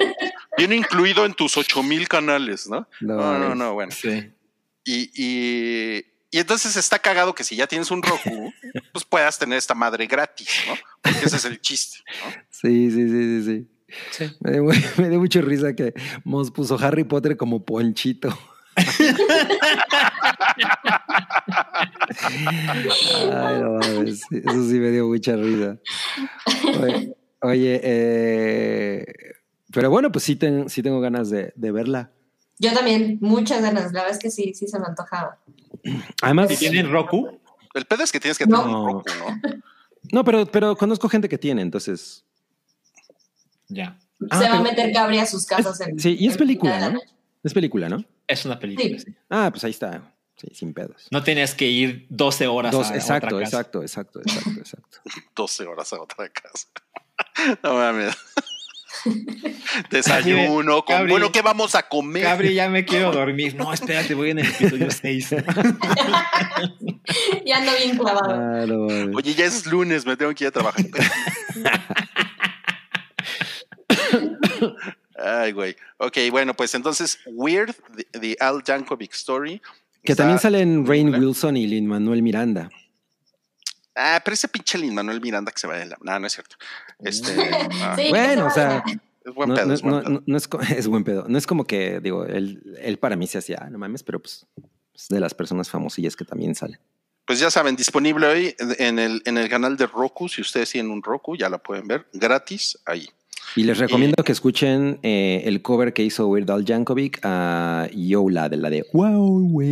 [0.57, 2.87] Viene incluido en tus ocho mil canales, ¿no?
[3.01, 3.93] No, No, no, bueno.
[3.93, 4.33] Sí.
[4.85, 8.53] Y, y, y entonces está cagado que si ya tienes un Roku,
[8.93, 10.75] pues puedas tener esta madre gratis, ¿no?
[11.01, 12.33] Porque ese es el chiste, ¿no?
[12.51, 13.69] Sí, sí, sí, sí, sí.
[14.11, 14.37] Sí.
[14.41, 14.65] Me dio,
[14.97, 15.93] me dio mucha risa que
[16.25, 18.37] Mos puso Harry Potter como ponchito.
[23.33, 24.23] Ay, no mames.
[24.31, 25.79] Eso sí me dio mucha risa.
[26.81, 29.05] Oye, oye, eh,
[29.73, 32.11] pero bueno, pues sí, ten- sí tengo ganas de, de verla.
[32.59, 33.93] Yo también, muchas ganas.
[33.93, 35.39] La verdad es que sí, sí se me antojaba.
[36.23, 37.41] Además, Si tienen Roku,
[37.75, 38.63] El pedo es que tienes que No.
[38.63, 39.41] tener un Roku, ¿no?
[40.13, 42.25] no, pero, pero conozco gente que tiene, entonces.
[43.69, 43.99] ya.
[44.31, 45.81] Ah, se va a meter Cabri a sus casas.
[45.81, 47.01] en- Sí, y es película, ¿no?
[47.43, 48.05] Es película, ¿no?
[48.29, 48.89] Es una película.
[48.89, 48.99] Sí.
[49.07, 49.15] sí.
[49.29, 50.15] Ah, pues ahí está.
[50.37, 51.09] Sí, sin pedos.
[51.11, 53.57] No tenías que ir 12 horas Dos, a, a exacto, otra casa.
[53.59, 54.99] exacto, exacto, exacto, exacto.
[55.37, 56.69] 12 horas a otra casa.
[57.63, 58.15] No mames.
[59.91, 61.11] Desayuno, con, Cabri.
[61.11, 62.23] bueno, ¿qué vamos a comer?
[62.25, 63.55] Cabri, ya me quiero dormir.
[63.55, 65.35] No, espérate, voy en el episodio 6.
[67.45, 68.33] Ya ando bien clavado.
[68.33, 68.65] Ah.
[69.15, 70.85] Oye, ya es lunes, me tengo que ir a trabajar.
[75.19, 75.77] Ay, güey.
[75.99, 79.61] Ok, bueno, pues entonces, Weird, the, the Al Yankovic Story.
[80.05, 81.15] Que también salen Rain.
[81.15, 82.71] Wilson y Lin Manuel Miranda.
[83.95, 85.99] Ah, pero ese pinche Lin Manuel Miranda que se va de la.
[86.03, 86.57] No, no es cierto.
[86.99, 87.33] Este.
[87.83, 89.01] ah, Sí, que Bueno, o sea, vaya.
[89.25, 90.11] es buen no, pedo, no- es buen pedo.
[90.11, 91.25] no- no es, es buen pedo.
[91.29, 94.21] No es como que, digo, él, él para mí se hacía, "Ah, no mames, pero
[94.21, 94.47] pues
[94.95, 96.79] es de las personas famosillas que también salen.
[97.27, 100.29] Pues ya saben, disponible hoy en el, en el canal de Roku.
[100.29, 103.09] Si ustedes tienen un Roku, ya la pueden ver gratis ahí.
[103.55, 108.49] Y les recomiendo que escuchen eh, el cover que hizo Weird Al Yankovic a Yola,
[108.49, 109.63] de la de oh,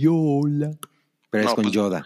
[0.00, 0.70] Yola.
[1.30, 2.04] Pero es No, con pues- Yoda.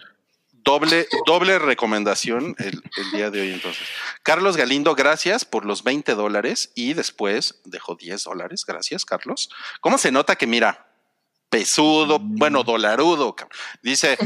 [0.63, 3.87] Doble, doble recomendación el, el día de hoy entonces.
[4.23, 8.65] Carlos Galindo, gracias por los 20 dólares y después dejó 10 dólares.
[8.65, 9.49] Gracias, Carlos.
[9.81, 10.87] ¿Cómo se nota que mira,
[11.53, 13.35] pesudo, bueno, dolarudo?
[13.83, 14.17] Dice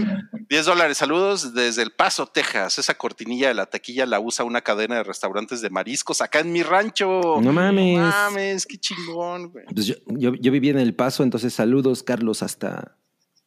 [0.49, 2.79] 10 dólares, saludos desde El Paso, Texas.
[2.79, 6.53] Esa cortinilla de la taquilla la usa una cadena de restaurantes de mariscos acá en
[6.53, 7.39] mi rancho.
[7.41, 7.99] No mames.
[7.99, 9.65] No mames, qué chingón, güey.
[9.65, 12.95] Pues yo, yo, yo viví en El Paso, entonces saludos, Carlos, hasta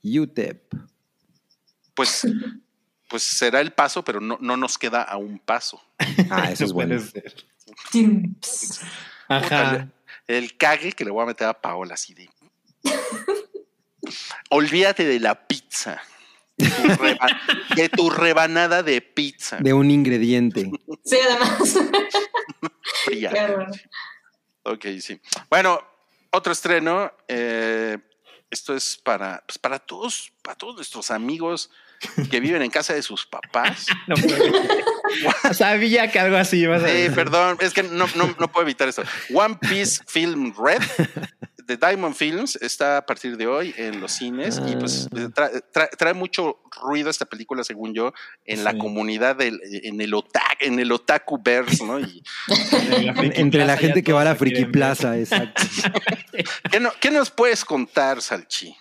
[0.02, 0.74] UTEP.
[1.94, 2.26] Pues,
[3.10, 5.82] pues será el paso, pero no, no nos queda a un paso.
[6.30, 6.96] Ah, eso es bueno.
[9.28, 9.88] Ajá.
[10.26, 12.30] El cague que le voy a meter a Paola así de.
[14.50, 16.00] Olvídate de la pizza.
[16.56, 17.40] De tu, reba-
[17.74, 20.70] de tu rebanada de pizza De un ingrediente.
[21.04, 21.74] Sí, además.
[23.06, 23.30] fría.
[23.32, 23.70] Horror.
[24.64, 25.18] Ok, sí.
[25.48, 25.80] Bueno,
[26.30, 27.12] otro estreno.
[27.28, 27.96] eh,
[28.50, 31.70] esto es para, pues para todos, para todos nuestros amigos
[32.30, 33.86] que viven en casa de sus papás.
[34.08, 35.54] No.
[35.54, 37.14] Sabía que algo así ibas a Sí, decir.
[37.14, 39.02] perdón, es que no, no, no puedo evitar esto.
[39.34, 40.82] One Piece Film Red
[41.66, 45.16] de Diamond Films está a partir de hoy en los cines y pues Ah.
[45.34, 48.12] tra- tra- trae mucho ruido esta película, según yo,
[48.44, 51.98] en la comunidad del, en el otaku, en el otaku verse, ¿no?
[51.98, 52.22] Y
[52.92, 54.66] En Entre la gente que va a la Friki.
[54.66, 55.62] Plaza, exacto.
[56.70, 58.76] ¿qué, no- qué nos puedes contar, Salchi?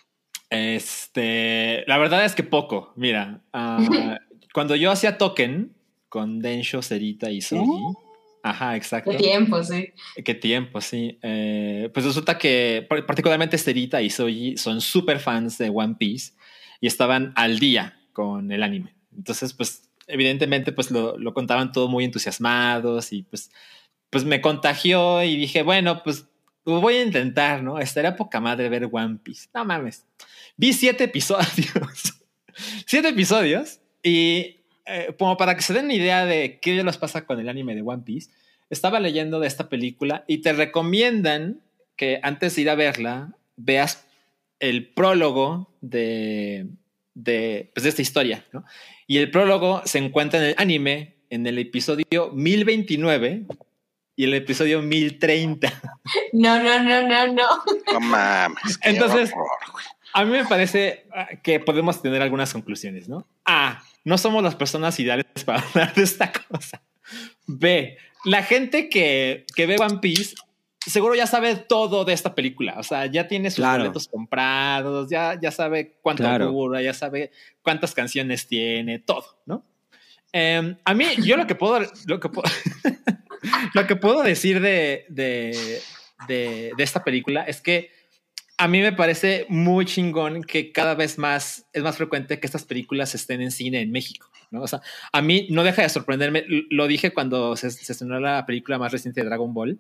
[0.50, 2.94] Este, la verdad es que poco.
[2.96, 3.78] Mira, ah,
[4.54, 5.74] cuando yo hacía token
[6.10, 7.84] con Densho, Cerita y Soji,
[8.44, 9.12] ajá, exacto.
[9.12, 9.90] Qué tiempo, sí.
[10.24, 11.20] Qué tiempo, sí.
[11.22, 16.34] Eh, pues resulta que par- particularmente Cerita y Soji son súper fans de One Piece
[16.82, 18.96] y estaban al día con el anime.
[19.16, 23.52] Entonces, pues evidentemente, pues lo, lo contaban todo muy entusiasmados y pues,
[24.10, 26.26] pues me contagió y dije, bueno, pues
[26.70, 27.80] voy a intentar, ¿no?
[27.80, 29.48] Estaría poca madre ver One Piece.
[29.54, 30.06] No mames.
[30.58, 31.46] Vi siete episodios.
[32.86, 37.26] siete episodios y eh, como para que se den una idea de qué les pasa
[37.26, 38.32] con el anime de One Piece,
[38.70, 41.62] estaba leyendo de esta película y te recomiendan
[41.96, 44.06] que antes de ir a verla veas
[44.60, 46.68] el prólogo de,
[47.14, 48.66] de, pues, de esta historia, ¿no?
[49.08, 53.46] Y el prólogo se encuentra en el anime en el episodio 1029
[54.20, 55.72] y el episodio 1030.
[56.34, 57.48] No, no, no, no, no.
[57.94, 58.78] No mames.
[58.78, 59.48] qué Entonces- horror.
[60.12, 63.26] A mí me parece ah, que podemos tener algunas conclusiones, ¿no?
[63.46, 66.82] A, no somos las personas ideales para hablar de esta cosa.
[67.48, 70.36] B, la gente que, que ve One Piece
[70.86, 72.76] seguro ya sabe todo de esta película.
[72.78, 73.84] O sea, ya tiene sus Claro.
[73.84, 76.48] boletos comprados, ya, ya sabe cuánto Claro.
[76.48, 79.64] dura, ya sabe cuántas canciones tiene, todo, ¿no?
[80.34, 82.50] Em, a mí, yo lo que puedo, lo que puedo,
[83.74, 85.80] lo que puedo decir de, de,
[86.28, 87.92] de, de esta película es que
[88.58, 92.66] a mí me parece muy chingón que cada vez más es más frecuente que estas
[92.66, 94.30] películas estén en cine en México.
[94.52, 94.62] ¿no?
[94.64, 94.82] O sea,
[95.14, 96.44] a mí no deja de sorprenderme.
[96.70, 99.80] Lo dije cuando se, se estrenó la película más reciente de Dragon Ball.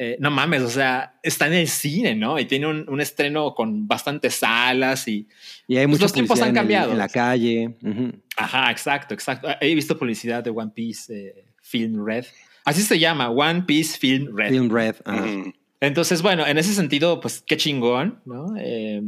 [0.00, 2.38] Eh, no mames, o sea, está en el cine, ¿no?
[2.38, 5.26] Y tiene un, un estreno con bastantes salas y,
[5.66, 6.92] Y hay Pues mucha los tiempos han en el- cambiado.
[6.92, 7.74] en la calle.
[7.82, 8.12] Ujú.
[8.36, 9.48] Ajá, exacto, exacto.
[9.60, 12.24] He visto publicidad de One Piece eh, Film Red.
[12.68, 14.50] Así se llama, One Piece Film Red.
[14.50, 14.96] Film Red.
[15.04, 15.26] ajá.
[15.26, 15.54] Mm.
[15.80, 18.54] Entonces, bueno, en ese sentido, pues qué chingón, ¿no?
[18.58, 19.00] Eh,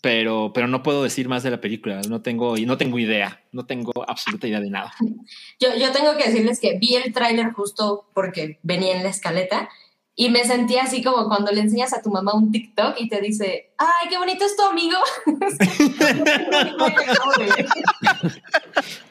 [0.00, 2.00] pero, pero no puedo decir más de la película.
[2.08, 3.42] No tengo, no tengo idea.
[3.52, 4.92] No tengo absoluta idea de nada.
[5.60, 9.68] Yo, yo tengo que decirles que vi el tráiler justo porque venía en la escaleta
[10.14, 13.20] y me sentí así como cuando le enseñas a tu mamá un TikTok y te
[13.20, 14.98] dice, ay, qué bonito es tu amigo.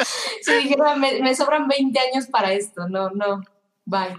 [0.42, 3.42] Si dijera, me, me sobran 20 años para esto, no, no,
[3.84, 4.16] bye.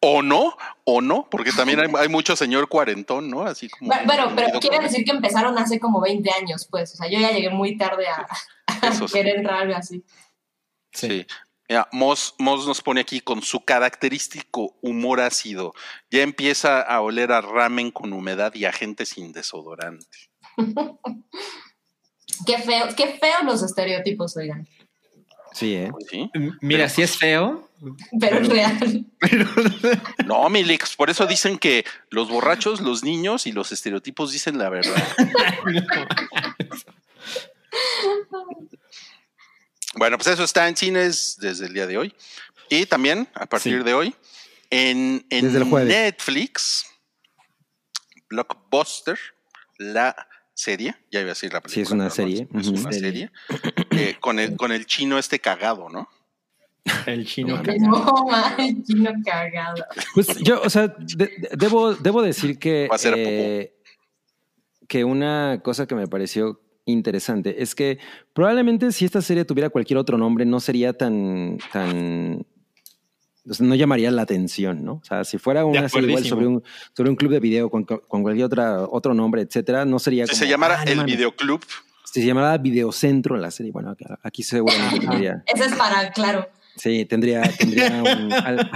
[0.00, 0.54] O no,
[0.84, 3.42] o no, porque también hay, hay mucho señor cuarentón, ¿no?
[3.42, 3.90] Así como.
[4.04, 7.30] Bueno, pero quiere decir que empezaron hace como 20 años, pues, o sea, yo ya
[7.30, 9.06] llegué muy tarde a, sí.
[9.12, 10.04] querer entrar así.
[10.92, 11.26] Sí.
[11.66, 15.72] Mira, Moss, Moss nos pone aquí con su característico humor ácido.
[16.10, 20.06] Ya empieza a oler a ramen con humedad y a gente sin desodorante.
[22.46, 24.68] Qué feo, qué feos los estereotipos, oigan,
[25.54, 25.88] Sí, ¿eh?
[25.90, 26.30] Pues sí.
[26.34, 27.70] M- Mira, sí es feo,
[28.20, 29.06] pero es real.
[29.20, 29.48] pero
[30.26, 34.68] No, Milix, por eso dicen que los borrachos, los niños y los estereotipos dicen la
[34.68, 35.02] verdad.
[39.96, 42.14] Bueno, pues eso está en cines desde el día de hoy.
[42.68, 43.84] Y también, a partir Sí.
[43.84, 44.14] de hoy,
[44.70, 45.86] en, en.
[45.86, 46.86] Netflix,
[48.28, 49.18] Blockbuster,
[49.78, 50.16] la
[50.64, 51.74] serie, ya iba a decir la película.
[51.74, 52.48] Sí, es una no, serie.
[52.54, 53.30] Es, una serie.
[53.90, 56.08] eh, con, el, con el chino este cagado, ¿no?
[57.06, 57.62] el chino.
[57.62, 59.84] No, man, chino cagado.
[60.14, 63.74] Pues yo, o sea, de- de- debo, debo decir que, Va a ser eh,
[64.88, 67.98] que una cosa que me pareció interesante es que
[68.34, 72.44] probablemente si esta serie tuviera cualquier otro nombre no sería tan, tan,
[73.48, 74.94] o sea, no llamaría la atención, ¿no?
[74.94, 76.62] O sea, si fuera una serie igual sobre un,
[76.96, 80.30] sobre un club de video con, con cualquier otra, otro nombre, etcétera, no sería Si
[80.32, 81.14] como, se llamara "Ah, no el mames".
[81.16, 81.64] videoclub,
[82.04, 86.48] Si se llamara Videocentro la serie, bueno, aquí- aquí seguramente tendría, Ese es para, claro.
[86.76, 88.70] sí, tendría, tendría un- al-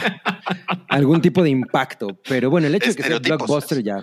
[0.89, 2.09] algún tipo de impacto.
[2.29, 4.03] Pero bueno, el hecho de que sea blockbuster ya.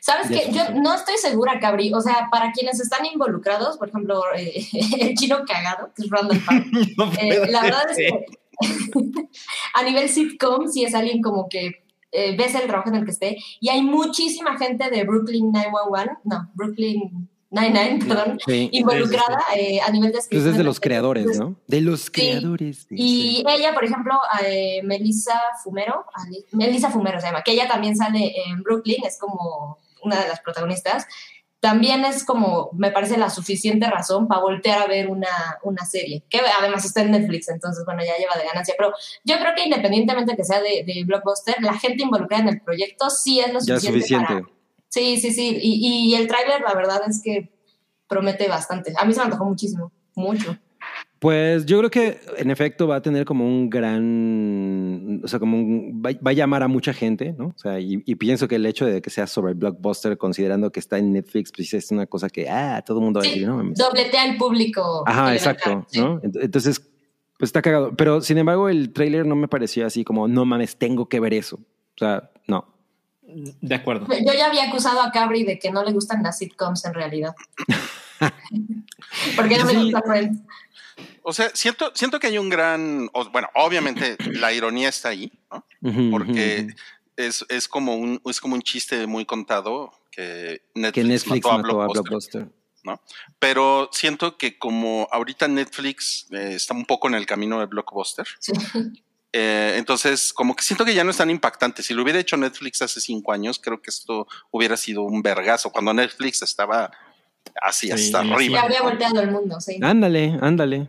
[0.00, 0.50] ¿Sabes qué?
[0.52, 1.92] Yo no estoy segura, Cabri.
[1.92, 4.64] O sea, para quienes están involucrados, por ejemplo, eh,
[5.00, 8.26] el chino cagado, que es Randall Park, No eh, la verdad es que
[9.74, 13.10] a nivel sitcom sí es alguien como que eh, ves el trabajo en el que
[13.10, 18.68] esté y hay muchísima gente de Brooklyn 911, no, Brooklyn 99, perdón, Sí.
[18.72, 20.50] involucrada eh, a nivel de Pues escritura.
[20.50, 21.56] es de los creadores, ¿no?
[21.66, 22.86] De los creadores.
[22.90, 27.96] Y ella, por ejemplo, eh, Melissa Fumero, Ali- Melissa Fumero se llama, que ella también
[27.96, 31.06] sale en Brooklyn, es como una de las protagonistas.
[31.60, 35.28] También es como, me parece, la suficiente razón para voltear a ver una,
[35.64, 38.74] una serie, que además está en Netflix, entonces, bueno, ya lleva de ganancia.
[38.78, 38.92] Pero
[39.24, 43.10] yo creo que independientemente que sea de, de Blockbuster, la gente involucrada en el proyecto
[43.10, 43.98] sí es lo Ya suficiente.
[43.98, 44.26] suficiente.
[44.34, 44.46] para-
[44.90, 45.58] Sí, sí, sí.
[45.60, 47.50] Y, y el tráiler, la verdad es que
[48.06, 48.94] promete bastante.
[48.96, 50.56] A mí se me antojó muchísimo, mucho.
[51.18, 55.56] Pues yo creo que en efecto va a tener como un gran, o sea, como
[55.56, 57.46] un, va, va a llamar a mucha gente, ¿no?
[57.48, 60.78] O sea, y, y pienso que el hecho de que sea sobre Blockbuster, considerando que
[60.78, 63.30] está en Netflix, pues es una cosa que, ah, todo el mundo va a Sí,
[63.40, 65.02] decir, no dobletea el público.
[65.06, 66.00] Ajá, exacto, sí.
[66.00, 66.20] ¿no?
[66.22, 66.80] Ent- Entonces,
[67.38, 67.96] pues está cagado.
[67.96, 71.34] Pero sin embargo, el tráiler no me pareció así como, no mames, tengo que ver
[71.34, 71.56] eso.
[71.56, 72.64] O sea, no.
[73.60, 74.06] De acuerdo.
[74.08, 77.34] Yo ya había acusado a Cabri de que no le gustan las sitcoms en realidad.
[79.36, 79.76] Porque no me Sí.
[79.82, 80.40] gusta Friends.
[81.22, 85.64] O sea, siento, siento que hay un gran, bueno, obviamente la ironía está ahí, ¿no?
[86.10, 86.68] Porque
[87.16, 91.58] es, es como un, es como un chiste muy contado que Netflix, Que Netflix mató,
[91.58, 92.42] mató, a a Blockbuster.
[92.42, 92.58] Blockbuster.
[93.38, 98.26] Pero siento que como ahorita Netflix eh, está un poco en el camino de Blockbuster,
[98.38, 98.52] Sí.
[99.32, 101.82] eh, entonces como que siento que ya no es tan impactante.
[101.82, 105.70] Si lo hubiera hecho Netflix hace cinco años, creo que esto hubiera sido un vergazo.
[105.70, 106.90] Cuando Netflix estaba
[107.62, 108.60] así Sí, hasta sí, Ya arriba.
[108.62, 109.78] habría volteado el mundo, sí.
[109.82, 110.88] Ándale, ándale.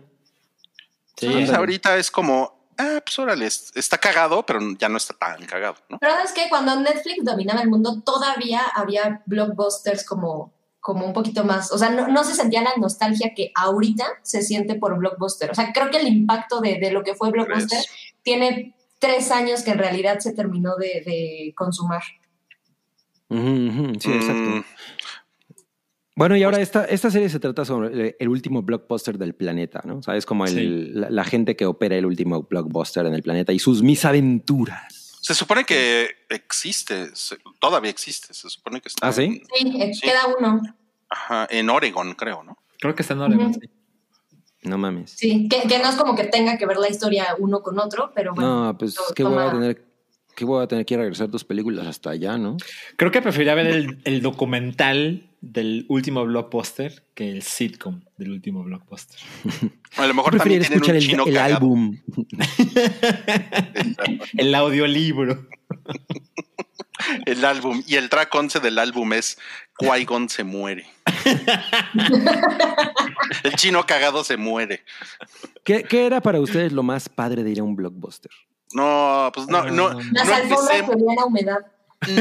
[1.17, 1.57] Sí, Entonces, ándale.
[1.57, 5.75] ahorita es como, ah, pues órale, es- está cagado, pero ya no está tan cagado,
[5.89, 5.97] ¿no?
[5.99, 11.43] Pero es que cuando Netflix dominaba el mundo, todavía había blockbusters como, como un poquito
[11.43, 11.71] más.
[11.73, 15.51] O sea, no, no se sentía la nostalgia que ahorita se siente por blockbuster.
[15.51, 17.87] O sea, creo que el impacto de, de lo que fue blockbuster Tres.
[18.23, 22.03] tiene tres años que en realidad se terminó de, de consumar.
[23.29, 24.49] Sí, exacto.
[24.49, 24.63] Mm,
[26.19, 29.99] Bueno, y ahora esta, esta serie se trata sobre el último blockbuster del planeta, ¿no?
[29.99, 30.91] O sea, es como el- Sí.
[30.93, 35.17] la, la gente que opera el último blockbuster en el planeta y sus mis aventuras.
[35.21, 39.23] Se supone que existe, se- todavía existe, se supone que está ¿Ah, sí?
[39.61, 40.01] en, Sí, eh, Sí.
[40.01, 40.61] queda uno.
[41.09, 42.57] ajá, en Oregon, creo, ¿no?
[42.79, 43.53] Creo que está en Oregon.
[43.53, 43.61] Sí.
[44.63, 45.11] No mames.
[45.11, 48.11] Sí, que, que no es como que tenga que ver la historia uno con otro,
[48.13, 48.65] pero bueno.
[48.65, 49.85] no, pues to- qué voy a tener,
[50.35, 52.57] qué voy a tener que ir a regresar tus películas hasta allá, ¿no?
[52.97, 58.63] Creo que preferiría ver el, el documental del último blockbuster que el sitcom del último
[58.63, 59.19] blockbuster.
[59.97, 61.55] A lo mejor también tienen escuchar un el, chino el cagado.
[61.55, 61.97] álbum.
[64.37, 65.47] El audiolibro.
[67.25, 67.81] El álbum.
[67.87, 69.37] Y el track 11 del álbum es
[69.79, 70.85] Qui-Gon se muere.
[73.43, 74.83] el chino cagado se muere.
[75.63, 78.31] ¿Qué, qué era para ustedes lo más padre de ir a un blockbuster?
[78.73, 81.59] No, pues no, no, Las no, alfombras a humedad.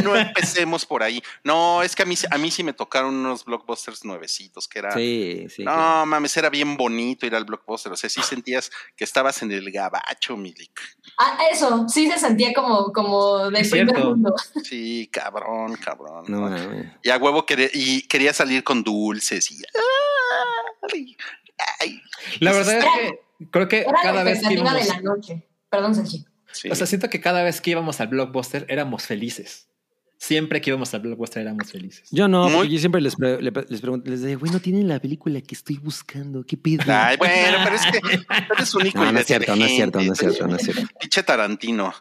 [0.05, 1.22] No empecemos por ahí.
[1.45, 4.93] No, es que a mí, a mí sí me tocaron unos blockbusters nuevecitos que era.
[4.93, 5.62] Sí, sí.
[5.64, 6.07] no, claro.
[6.07, 7.93] mames, era bien bonito ir al blockbuster.
[7.93, 10.81] O sea, sí sentías que estabas en el gabacho, Milik.
[11.18, 14.11] Ah, eso, sí se sentía como, como del Es primer cierto.
[14.11, 14.35] mundo.
[14.64, 16.24] Sí, cabrón, cabrón.
[16.29, 16.51] No.
[17.03, 19.62] Y a huevo quería, y quería salir con dulces y.
[20.93, 21.16] Ay,
[21.81, 22.03] ay.
[22.41, 23.20] La verdad es que
[23.51, 25.47] creo que Era cada la vez que íbamos, de la noche.
[25.70, 26.24] Perdón, Sergio.
[26.53, 26.68] Sí.
[26.70, 29.66] o sea, siento que cada vez que íbamos al blockbuster éramos felices.
[30.20, 32.09] Siempre que íbamos al blockbuster éramos felices.
[32.11, 34.88] Yo no, porque yo siempre les, pre- le- les pregunto, les digo, güey, no tienen
[34.88, 36.82] la película que estoy buscando, ¿qué pido?
[36.88, 38.01] Ay, bueno, pero es que
[38.57, 38.99] eres único.
[38.99, 40.82] No, y no es cierto, no es cierto, no es cierto, no es cierto.
[41.01, 41.94] Pinche Tarantino.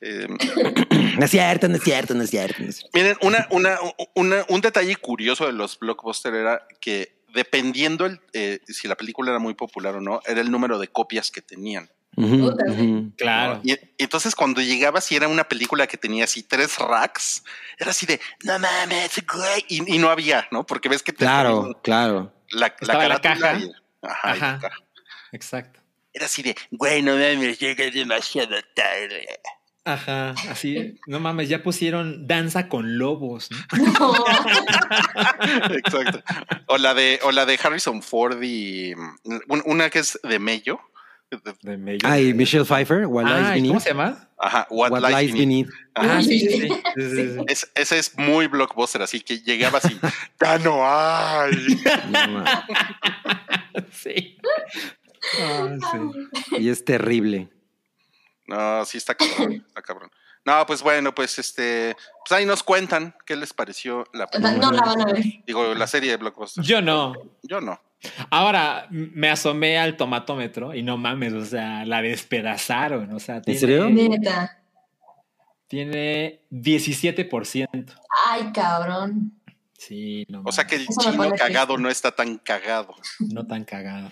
[0.00, 0.26] Eh,
[1.18, 2.62] No es cierto, no es cierto, no es cierto.
[2.62, 2.90] no es cierto.
[2.98, 3.76] miren, una, una,
[4.14, 9.30] una- un detalle curioso de los blockbusters era que dependiendo el, eh, si la película
[9.30, 11.88] era muy popular o no, era el número de copias que tenían.
[13.16, 13.60] Claro.
[13.64, 17.42] Y, y entonces cuando llegabas y era una película que tenía así tres racks,
[17.78, 20.64] era así de, no mames, güey, y, y no había, ¿no?
[20.66, 22.32] Porque ves que te Claro, ponen claro.
[22.50, 23.58] la, Estaba la carátula caja.
[23.64, 24.76] y- ajá, la caja.
[25.32, 25.80] Exacto.
[26.12, 29.26] Era así de, güey, no mames, llega demasiado tarde.
[29.84, 33.48] Ajá, así, no mames, ya pusieron danza con lobos.
[33.50, 33.86] ¿no?
[33.98, 34.14] No.
[35.74, 36.22] Exacto.
[36.66, 40.38] O la de, o la de Harrison Ford y mm, un- una que es de
[40.38, 40.80] Mello.
[41.62, 41.98] De.
[42.02, 43.82] Ay, Michelle Pfeiffer, What Lies Ay, ¿Cómo Beneath.
[43.82, 44.28] se llama?
[44.36, 45.68] Ajá, What, What Lies Lies Beneath.
[45.68, 45.90] Beneath.
[45.94, 46.48] Ajá, Ah, sí, sí.
[46.48, 46.68] sí, sí.
[46.96, 47.44] sí, sí, sí.
[47.46, 49.96] es- ese es muy blockbuster, así que llegaba así,
[50.40, 51.80] ya no hay.
[52.10, 52.44] No.
[53.92, 54.38] Sí.
[55.40, 56.58] Ah, sí.
[56.58, 57.48] y es terrible.
[58.46, 60.10] No, sí está cabrón, está cabrón.
[60.44, 61.94] No, pues bueno, pues este,
[62.26, 64.56] pues ahí nos cuentan qué les pareció la película.
[64.58, 65.22] No la van a ver.
[65.46, 66.64] Digo, la serie de blockbuster.
[66.64, 67.14] Yo no.
[67.42, 67.80] Yo no.
[68.30, 73.12] Ahora me asomé al tomatómetro y no mames, o sea, la despedazaron.
[73.12, 73.90] O sea, tiene, serio?
[73.90, 74.58] Neta.
[75.66, 77.94] Tiene 17%.
[78.26, 79.32] Ay, cabrón.
[79.78, 82.94] Sí, no O sea que el Eso chino cagado no está tan cagado.
[83.20, 84.10] No tan cagado.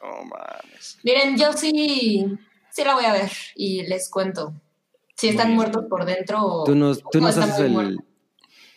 [0.00, 0.98] No mames.
[1.02, 2.24] Miren, yo sí,
[2.70, 4.54] sí la voy a ver y les cuento.
[5.16, 5.56] Si están bien.
[5.56, 8.04] muertos por dentro o Tú nos, tú o nos están haces el, muertos.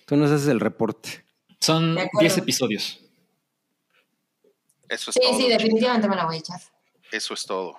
[0.05, 1.23] tú nos haces el reporte.
[1.59, 2.19] Son De acuerdo.
[2.21, 3.02] 10 episodios.
[4.93, 5.37] Eso es Sí, todo.
[5.37, 6.61] sí, definitivamente me la voy a echar.
[7.11, 7.77] Eso es todo.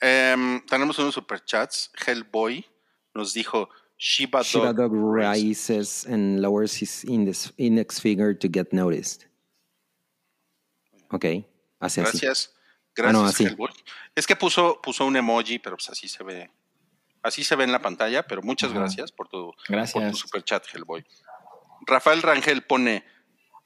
[0.00, 1.90] Em, tenemos unos superchats.
[2.06, 2.64] Hellboy
[3.14, 4.90] nos dijo Shiba Shiba Dog.
[4.90, 9.24] Dog rises and lowers his index, index finger to get noticed.
[11.10, 11.24] Ok,
[11.80, 12.18] hace así.
[12.20, 12.52] Gracias.
[12.54, 12.56] Ah,
[12.94, 13.44] Gracias, no, así.
[13.44, 13.70] Hellboy.
[14.14, 16.50] Es que puso, puso un emoji, pero pues así se ve.
[17.22, 18.80] Así se ve en la pantalla, pero muchas Ajá.
[18.80, 19.92] gracias por tu, Gracias.
[19.92, 21.04] por tu superchat, Hellboy.
[21.86, 23.04] Rafael Rangel pone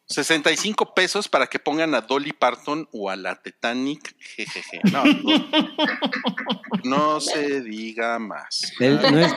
[0.07, 4.15] 65 pesos para que pongan a Dolly Parton o a la Titanic.
[4.19, 4.81] Jejeje.
[4.93, 5.49] No, no,
[6.85, 8.73] no se diga más.
[8.81, 9.33] No, es,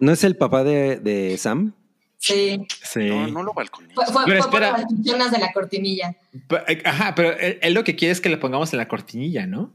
[0.00, 1.72] ¿no es el papá de, de Sam?
[2.18, 2.66] Sí.
[2.82, 3.08] Sí.
[3.10, 3.94] No, no lo balcones.
[3.94, 4.78] Fue, fue, Pero fue por espera.
[4.78, 6.16] las chichonas de la cortinilla.
[6.68, 9.46] Eh, Ajá, pero él, él lo que quiere es que le pongamos en la cortinilla,
[9.46, 9.72] ¿no?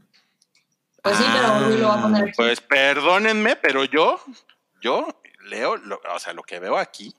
[1.02, 2.32] Pues sí, pero Rui lo va a poner aquí.
[2.36, 4.20] Pues perdónenme, pero yo,
[4.80, 5.08] yo
[5.46, 7.14] leo, lo- o sea, lo que veo aquí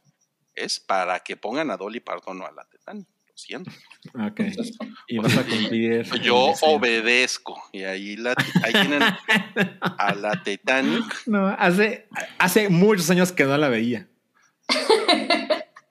[0.56, 3.08] es para que pongan a Dolly Parton o a la Titanic.
[3.08, 3.72] Lo siento.
[4.14, 4.40] Ok.
[5.08, 6.04] Y vas a cumplir.
[6.22, 7.62] Yo obedezco.
[7.72, 9.02] Y ahí, la, ahí tienen
[9.82, 11.04] a la Titanic.
[11.28, 12.08] No, hace,
[12.38, 14.08] hace muchos años que no la veía.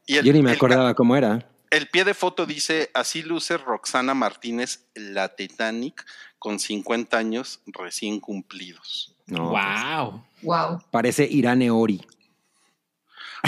[0.07, 1.49] Y el, Yo ni me el- acordaba cómo era.
[1.71, 6.05] El pie de foto dice, así luce Roxana Martínez, la Titanic,
[6.39, 9.17] con 50 años recién cumplidos.
[9.27, 9.65] No, pues,
[9.97, 10.25] wow.
[10.43, 10.83] Wow.
[10.91, 12.03] parece Irane Ori.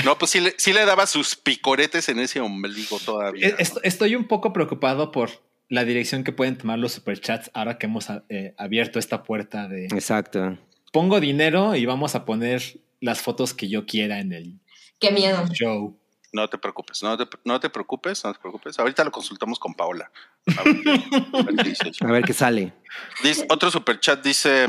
[0.04, 3.48] No, pues sí le, sí le daba sus picoretes en ese ombligo todavía.
[3.58, 5.30] Est- Estoy un poco preocupado por
[5.68, 9.86] la dirección que pueden tomar los superchats ahora que hemos eh, abierto esta puerta de
[9.86, 10.58] Exacto.
[10.92, 14.58] pongo dinero y vamos a poner las fotos que yo quiera en el
[14.98, 15.46] Qué miedo.
[15.52, 15.98] show.
[16.32, 18.76] No te preocupes, no te, no te preocupes, no te preocupes.
[18.80, 20.10] Ahorita lo consultamos con Paola.
[20.46, 21.92] Ver qué-.
[22.00, 22.72] A ver qué sale.
[23.22, 24.66] Dice- otro superchat dice,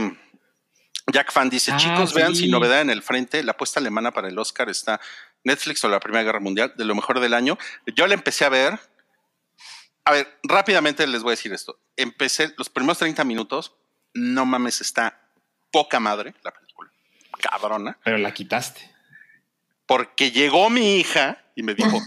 [1.11, 4.27] Jack Fan dice, Ah, chicos, vean sin novedad en el frente, la apuesta alemana para
[4.27, 4.99] el Oscar está
[5.43, 7.57] Netflix o la Primera Guerra Mundial, de lo mejor del año.
[7.95, 8.79] Yo la empecé a ver.
[10.05, 11.79] A ver, rápidamente les voy a decir esto.
[11.95, 13.75] Empecé los primeros 30 minutos,
[14.13, 15.29] no mames, está
[15.71, 16.91] poca madre la película.
[17.39, 17.97] Cabrona.
[18.03, 18.91] Pero la quitaste.
[19.85, 22.01] Porque llegó mi hija y me dijo,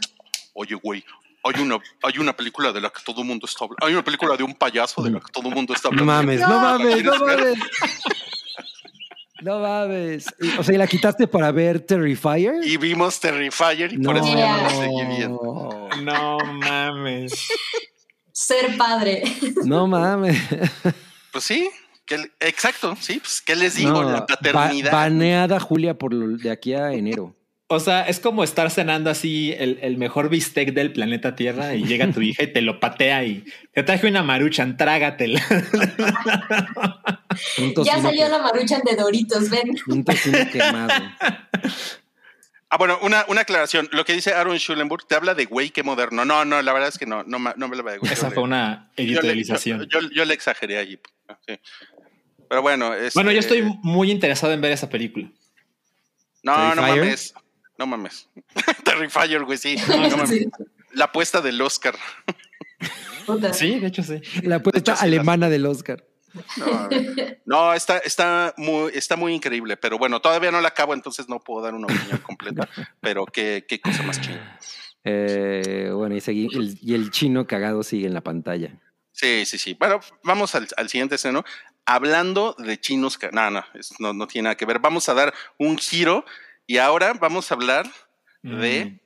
[0.55, 1.05] oye, güey,
[1.45, 3.87] hay una, hay una película de la que todo el mundo está hablando.
[3.87, 6.13] Hay una película de un payaso de la que todo el mundo está No hablando.
[6.13, 7.39] mames, no mames, no ¿Quieres ver?
[7.57, 7.59] mames.
[9.43, 10.26] No mames.
[10.41, 12.57] Y, O sea, ¿y la quitaste para ver Terrifier?
[12.64, 15.89] Y vimos Terrifier y no, por eso ya no la seguí viendo.
[16.03, 17.49] No mames.
[18.32, 19.22] Ser padre.
[19.64, 20.41] No mames.
[21.32, 21.68] Pues sí,
[22.07, 24.03] que, exacto, sí, pues ¿qué les digo?
[24.03, 24.91] No, la paternidad.
[24.91, 27.34] ba- baneada Julia por lo- de aquí a enero.
[27.71, 31.85] O sea, es como estar cenando así el, el mejor bistec del planeta Tierra y
[31.85, 33.45] llega tu hija y te lo patea y
[33.75, 35.43] te traje una maruchan, trágatela.
[37.59, 39.77] Un Ya salió que- la maruchan de Doritos, ven.
[39.87, 40.89] Un tocino quemado.
[42.71, 43.89] Ah, bueno, una, una aclaración.
[43.93, 46.25] Lo que dice Aaron Schulenburg te habla de güey que moderno.
[46.25, 48.12] No, no, la verdad es que no, no, no me habla de güey.
[48.12, 49.87] Esa Yo fue le- una editorialización.
[49.91, 50.99] Yo, yo- yo le exageré allí.
[51.47, 51.55] sí.
[52.49, 55.31] Pero bueno, este- Bueno, yo estoy muy interesado en ver esa película.
[56.43, 57.35] No, no mames.
[57.79, 58.29] No mames.
[58.85, 59.76] Terrifier, güey, sí.
[59.89, 60.29] No mames.
[60.31, 60.49] Sí.
[60.93, 61.97] La apuesta del Oscar.
[63.53, 64.20] Sí, de hecho sí.
[64.43, 66.05] La apuesta hecho, sí, alemana del Oscar.
[66.57, 66.89] No,
[67.47, 71.41] no, está, está, muy, está muy increíble, pero bueno, todavía no la acabo, entonces no
[71.41, 72.68] puedo dar una opinión completa,
[73.01, 74.59] pero qué, qué cosa más chingada.
[75.05, 78.79] Eh, bueno, y, segui- el, y el chino cagado sigue en la pantalla.
[79.12, 79.74] Sí, sí, sí.
[79.79, 81.45] Bueno, vamos al, al siguiente esceno.
[81.87, 83.64] Hablando de chinos, que, no, no,
[83.99, 84.79] no, no tiene nada que ver.
[84.79, 86.24] Vamos a dar un giro
[86.69, 87.91] y ahora vamos a hablar
[88.43, 88.99] de Mm.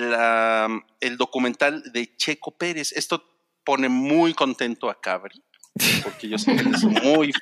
[0.00, 0.68] la,
[1.00, 2.90] el documental de Checo Pérez.
[2.92, 3.22] Esto
[3.64, 5.40] pone muy contento a Cabri,
[6.02, 7.32] porque yo sé que él es muy,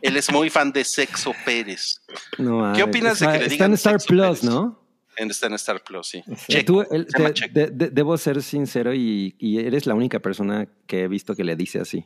[0.00, 2.00] Él es muy fan de Sexo Pérez.
[2.38, 4.44] No, ¿Qué opinas de Está- que le Está digan en Star Sexo Plus, Pérez?
[4.44, 4.84] ¿no?
[5.16, 6.18] En- Está en Star Plus, sí.
[6.28, 7.04] Eh, Checo, tú,
[7.34, 11.34] te- de- de- debo ser sincero y, y eres la única persona que he visto
[11.34, 12.04] que le dice así.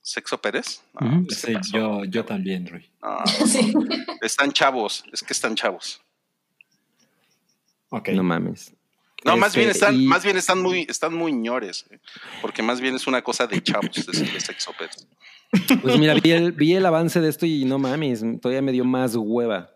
[0.00, 0.82] ¿Sexo Pérez?
[0.98, 1.26] No, Ujú.
[1.28, 1.76] ¿qué te Sí, pasó?
[1.76, 2.90] yo, yo también, Rui.
[3.02, 3.74] No, Sí.
[4.22, 6.00] están chavos, es que están chavos.
[7.90, 8.08] Ok.
[8.10, 8.74] No mames.
[9.24, 11.98] No, más Este, bien están, y- más bien están muy, están muy ñores, eh,
[12.40, 15.06] porque más bien es una cosa de chavos de Sexo Pérez.
[15.82, 18.84] Pues mira, vi el, vi el avance de esto y no mames, todavía me dio
[18.84, 19.70] más hueva.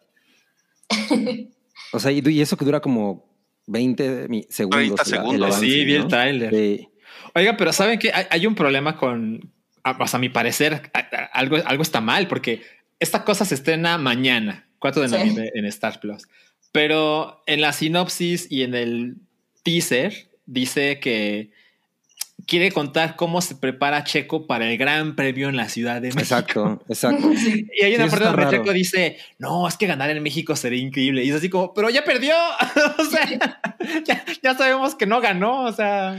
[1.92, 3.24] O sea, y, y eso que dura como
[3.66, 4.78] 20 mi- segundos.
[4.78, 5.46] 30 el- el segundos.
[5.48, 6.50] avance, Sí, vi el.
[6.50, 6.88] Sí.
[7.34, 8.12] Oiga, pero ¿saben qué?
[8.12, 9.52] Hay, hay un problema con,
[9.82, 12.62] a, o sea, a mi parecer, a- a- algo, algo está mal, porque
[12.98, 15.14] esta cosa se estrena mañana, 4 de Sí.
[15.16, 16.22] noviembre en Star Plus.
[16.74, 19.14] Pero en la sinopsis y en el
[19.62, 21.52] teaser dice que
[22.48, 26.20] quiere contar cómo se prepara Checo para el gran premio en la Ciudad de México.
[26.20, 27.30] Exacto, exacto.
[27.32, 28.50] Y hay una Sí, parte donde raro.
[28.50, 31.22] Checo dice, no, es que ganar en México sería increíble.
[31.22, 32.34] Y es así como, pero ya perdió.
[32.98, 33.62] o sea,
[34.04, 35.62] ya, ya sabemos que no ganó.
[35.66, 36.16] O sea,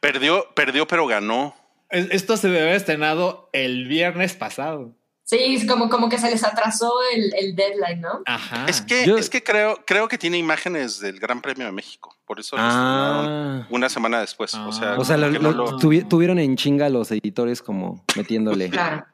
[0.00, 1.54] Perdió, perdió, pero ganó.
[1.90, 4.96] es- esto se debe haber estrenado el viernes pasado.
[5.32, 8.20] Sí, es como, como que se les atrasó el, el deadline, ¿no?
[8.26, 8.66] Ajá.
[8.68, 12.14] Es que, Yo- es que creo, creo que tiene imágenes del Gran Premio de México.
[12.26, 13.66] Por eso Ah.
[13.70, 14.54] una semana después.
[14.54, 14.96] O sea, Ah.
[14.98, 18.68] O sea, lo- que no lo- lo- tuvi- tuvieron en chinga los editores como metiéndole
[18.70, 19.06] Claro.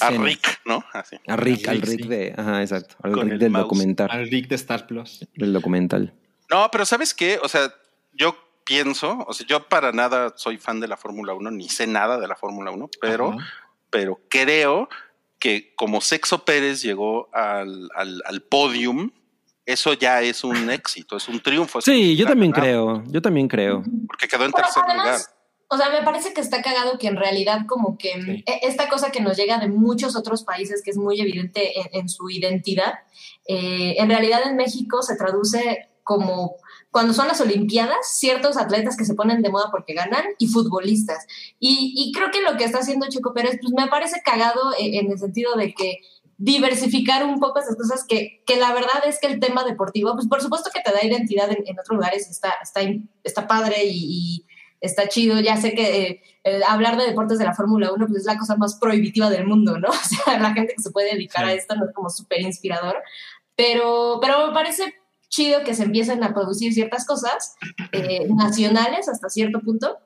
[0.00, 0.10] a.
[0.10, 0.82] Rick, ¿no?
[0.92, 1.16] Así.
[1.28, 2.08] A Rick, Al Rick, Rick sí.
[2.08, 3.62] de, ajá, exacto, al Con Rick el del mouse.
[3.64, 5.26] documental, Al Rick de Star Plus.
[5.36, 6.14] del documental.
[6.50, 7.38] No, pero ¿sabes qué?
[7.42, 7.72] O sea,
[8.14, 11.86] yo pienso, o sea, yo para nada soy fan de la Fórmula 1, ni sé
[11.86, 13.46] nada de la Fórmula 1, pero, Ajá.
[13.90, 14.88] pero creo
[15.42, 19.10] que como Sexo Pérez llegó al, al, al podium,
[19.66, 21.80] eso ya es un éxito, es un triunfo.
[21.80, 23.82] es Sí, un yo también ganado, creo, yo también creo.
[24.06, 25.00] Porque quedó en Pero tercer lugar.
[25.00, 25.34] además,
[25.68, 28.44] o sea, me parece que está cagado que en realidad como que Sí.
[28.46, 31.86] e- esta cosa que nos llega de muchos otros países, que es muy evidente en,
[32.02, 32.92] en su identidad,
[33.48, 36.56] eh, en realidad en México se traduce como
[36.92, 41.26] cuando son las Olimpiadas, ciertos atletas que se ponen de moda porque ganan y futbolistas.
[41.58, 44.94] Y, y creo que lo que está haciendo Checo Pérez, pues me parece cagado en,
[45.06, 45.98] en el sentido de que
[46.36, 50.28] diversificar un poco esas cosas que, que la verdad es que el tema deportivo, pues
[50.28, 52.80] por supuesto que te da identidad en, en otros lugares, está, está,
[53.24, 53.90] está padre y,
[54.40, 54.46] y
[54.80, 55.40] está chido.
[55.40, 58.36] Ya sé que eh, eh, hablar de deportes de la Fórmula 1 pues es la
[58.38, 59.88] cosa más prohibitiva del mundo, ¿no?
[59.90, 61.50] O sea, la gente que se puede dedicar Sí.
[61.52, 62.96] a esto no es como súper inspirador,
[63.56, 64.94] pero, pero me parece
[65.32, 67.56] chido que se empiecen a producir ciertas cosas
[67.90, 69.98] eh, nacionales hasta cierto punto.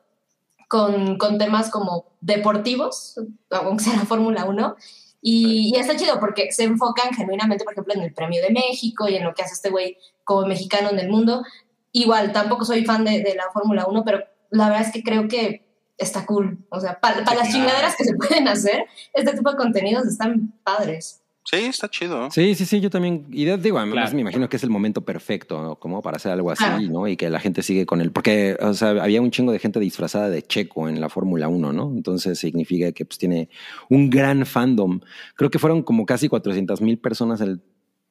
[0.68, 3.20] Con, con temas como deportivos,
[3.50, 4.74] aunque sea la Fórmula 1,
[5.20, 9.08] y, y está chido porque se enfocan genuinamente, por ejemplo, en el Premio de México
[9.08, 11.44] y en lo que hace este güey como mexicano en el mundo.
[11.92, 15.28] Igual, tampoco soy fan de, de la Fórmula 1, pero la verdad es que creo
[15.28, 15.66] que
[15.98, 16.58] está cool.
[16.68, 21.22] O sea, para las chingaderas que se pueden hacer, este tipo de contenidos están padres.
[21.50, 22.28] Sí, está chido.
[22.30, 23.26] Sí, sí, sí, yo también.
[23.30, 24.14] Y de- digo, además Claro.
[24.16, 25.76] me imagino que es el momento perfecto, ¿no?
[25.76, 26.64] Como para hacer algo así.
[26.90, 27.06] ¿no?
[27.06, 28.10] Y que la gente sigue con él.
[28.10, 31.72] Porque, o sea, había un chingo de gente disfrazada de Checo en la Fórmula 1,
[31.72, 31.92] ¿no?
[31.94, 33.48] Entonces significa que pues tiene
[33.88, 35.00] un gran fandom.
[35.36, 37.60] Creo que fueron como casi 400 mil personas el-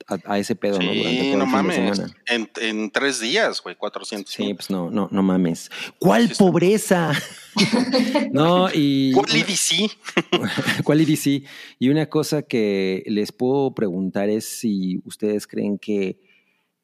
[0.07, 0.93] a, a ese pedo, ¿no?
[0.93, 1.75] Durante todo no el fin de mames.
[1.97, 2.15] semana.
[2.27, 4.31] En, en tres días, güey, 400.
[4.33, 5.69] Sí, pues no, no, no mames.
[5.99, 7.11] ¿Cuál Sí, pobreza?
[8.31, 9.11] no, y.
[9.13, 9.97] ¿Cuál IDC?
[10.83, 11.47] ¿Cuál IDC?
[11.79, 16.19] Y una cosa que les puedo preguntar es si ustedes creen que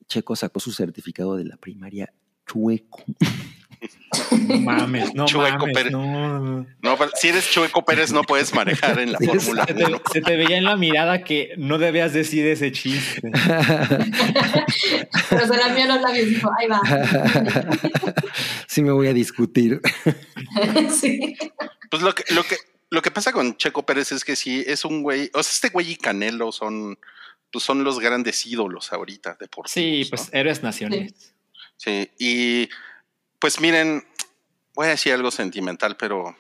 [0.08, 2.14] Checo sacó su certificado de la primaria
[2.48, 3.04] chueco.
[4.48, 5.92] No mames, no Chueco mames, Pérez.
[5.92, 6.68] no, no.
[6.82, 9.86] No, pero si eres Chueco Pérez no puedes manejar en la Sí, Fórmula Se te,
[9.86, 10.02] 1.
[10.12, 13.22] se te veía en la mirada que no debías decir ese chiste.
[15.30, 16.82] Pero se la vio los labios y dijo, ahí va.
[18.68, 19.82] sí me voy a discutir.
[21.00, 21.36] sí.
[21.90, 22.58] Pues lo que, lo que,
[22.90, 25.70] lo que pasa con Checo Pérez es que sí, es un güey, o sea, este
[25.70, 26.98] güey y Canelo son,
[27.52, 29.72] pues son los grandes ídolos ahorita deportivos.
[29.72, 30.10] Sí, ¿no?
[30.18, 31.34] pues héroes nacionales.
[31.78, 32.70] Sí, y
[33.42, 34.06] pues miren,
[34.74, 36.34] voy a decir algo sentimental, pero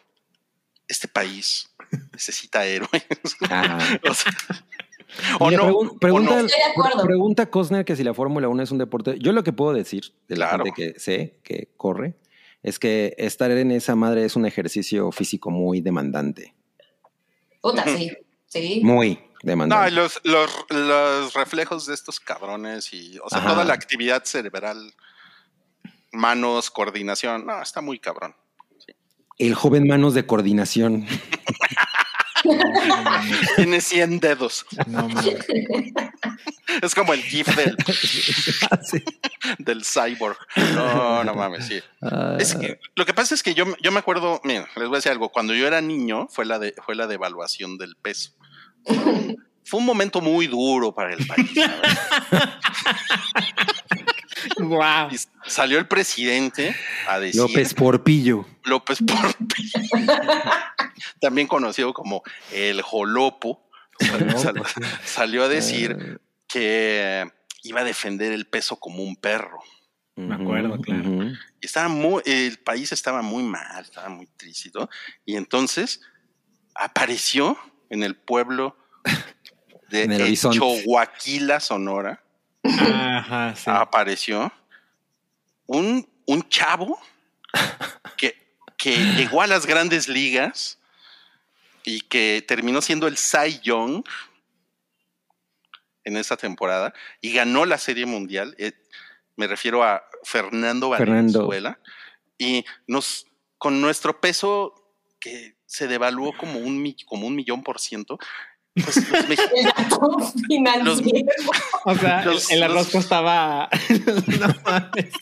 [0.88, 1.70] este país
[2.14, 3.04] necesita héroes.
[3.50, 3.78] Ah.
[4.10, 4.32] o sea,
[5.40, 6.46] o Mira, no, pregun- o pregunta, no.
[6.46, 7.04] Estoy de acuerdo.
[7.04, 9.18] pregunta Cosner que si la Fórmula 1 es un deporte.
[9.20, 10.64] Yo lo que puedo decir de la Claro.
[10.64, 12.16] gente que sé que corre
[12.64, 16.54] es que estar en esa madre es un ejercicio físico muy demandante.
[17.62, 18.12] Puta, sí.
[18.48, 18.82] Sí.
[18.84, 19.92] Muy No, demandante.
[19.92, 23.50] y los, los, los reflejos de estos cabrones y, o sea, Ajá.
[23.50, 24.94] toda la actividad cerebral,
[26.12, 28.36] manos, coordinación, no, está muy cabrón.
[29.38, 31.08] El joven manos de coordinación.
[33.56, 34.66] Tiene 100 dedos.
[34.88, 35.46] No mames.
[36.82, 37.76] Es como el GIF del,
[38.84, 39.04] Sí.
[39.60, 40.38] del cyborg.
[40.74, 41.82] No, no mames, sí.
[42.40, 44.98] Es que, lo que pasa es que yo, yo me acuerdo, miren, les voy a
[44.98, 48.32] decir algo, cuando yo era niño fue la, de, fue la devaluación del peso.
[49.64, 51.52] fue un momento muy duro para el país.
[54.58, 55.10] Wow.
[55.12, 55.18] Y
[55.50, 56.76] salió el presidente
[57.08, 58.46] a decir López Porpillo.
[58.66, 59.80] López Portillo,
[61.22, 63.70] también conocido como el Jolopo,
[64.38, 64.62] sal-
[65.04, 67.30] salió a decir que
[67.64, 69.60] iba a defender el peso como un perro.
[70.16, 71.10] Me acuerdo, claro.
[71.62, 74.70] Estaba muy, el país estaba muy mal, estaba muy triste.
[74.74, 74.90] ¿no?
[75.26, 76.02] Y entonces
[76.76, 77.58] apareció
[77.90, 78.76] en el pueblo
[79.90, 80.60] de En el horizonte.
[80.60, 82.24] Choaquila, Sonora,
[82.64, 83.70] Ajá, sí.
[83.70, 84.52] apareció
[85.66, 87.00] un, un chavo
[88.18, 88.36] que,
[88.78, 90.78] que llegó a las grandes ligas
[91.84, 94.04] y que terminó siendo el Cy Young
[96.04, 98.56] en esa temporada y ganó la Serie Mundial.
[98.58, 98.74] Eh,
[99.36, 101.48] me refiero a Fernando Fernando.
[101.48, 101.80] Valenzuela.
[102.38, 103.28] Y nos,
[103.58, 104.76] con nuestro peso
[105.20, 108.20] que se devaluó como un, como un millón por ciento,
[110.84, 111.26] los El.
[111.86, 113.70] O sea, Los- el, el arroz costaba.
[114.40, 115.14] no mames.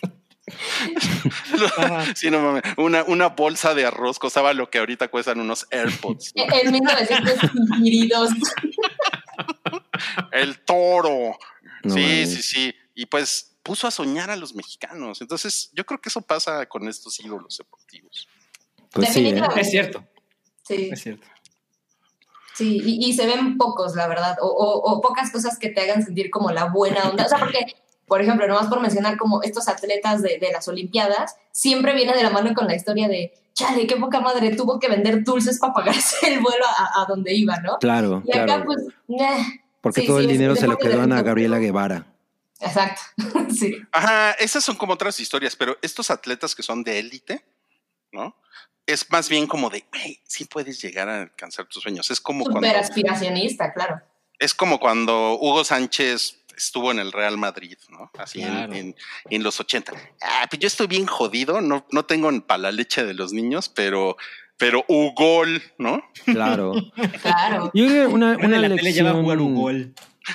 [1.78, 2.16] Ajá.
[2.16, 2.64] Sí, no mames.
[2.78, 6.34] Una, una bolsa de arroz costaba lo que ahorita cuestan unos AirPods.
[6.36, 6.44] ¿no?
[6.54, 8.30] En 1952.
[10.32, 11.38] El toro.
[11.84, 12.34] No sí, mames.
[12.36, 12.76] sí, sí.
[12.96, 15.22] Y pues puso a soñar a los mexicanos.
[15.22, 18.28] Entonces, yo creo que eso pasa con estos ídolos deportivos.
[18.92, 19.42] Pues sí, ¿eh?
[19.56, 20.04] Es cierto,
[20.68, 21.28] Sí, es cierto.
[22.60, 22.82] Sí.
[22.86, 24.38] Y, y se ven pocos, la verdad.
[24.42, 27.26] O, o- o pocas cosas que te hagan sentir como la buena onda.
[27.26, 27.66] O sea, porque,
[28.08, 32.24] por ejemplo, nomás por mencionar como estos atletas de, de las Olimpiadas, siempre viene de
[32.24, 35.74] la mano con la historia de, chale, qué poca madre, tuvo que vender dulces para
[35.74, 37.78] pagarse el vuelo a, a donde iba, ¿no?
[37.80, 38.66] Claro, Y acá, claro.
[38.66, 38.80] pues,
[39.10, 39.44] eh,
[39.82, 41.22] Porque sí, todo sí, el dinero se lo quedó a.
[41.22, 42.06] Gabriela Guevara.
[42.62, 43.02] Exacto.
[43.58, 43.76] sí.
[43.92, 47.44] Ajá, esas son como otras historias, pero estos atletas que son de élite,
[48.12, 48.36] ¿no?
[48.92, 52.10] Es más bien como de, hey, sí puedes llegar a alcanzar tus sueños.
[52.12, 54.02] Es como Súper cuando, aspiracionista, claro.
[54.40, 58.12] es como cuando Hugo Sánchez estuvo en el Real Madrid, ¿no?
[58.18, 58.74] Así en- Claro.
[58.74, 58.96] en,
[59.30, 59.94] en los 80.
[60.22, 63.70] Ah, pues yo estoy bien jodido, no, no tengo para la leche de los niños,
[63.70, 64.18] pero,
[64.58, 66.02] pero Ugol, ¿no?
[66.26, 66.74] Claro.
[67.22, 67.72] Claro.
[67.74, 69.26] Que una, Una lección.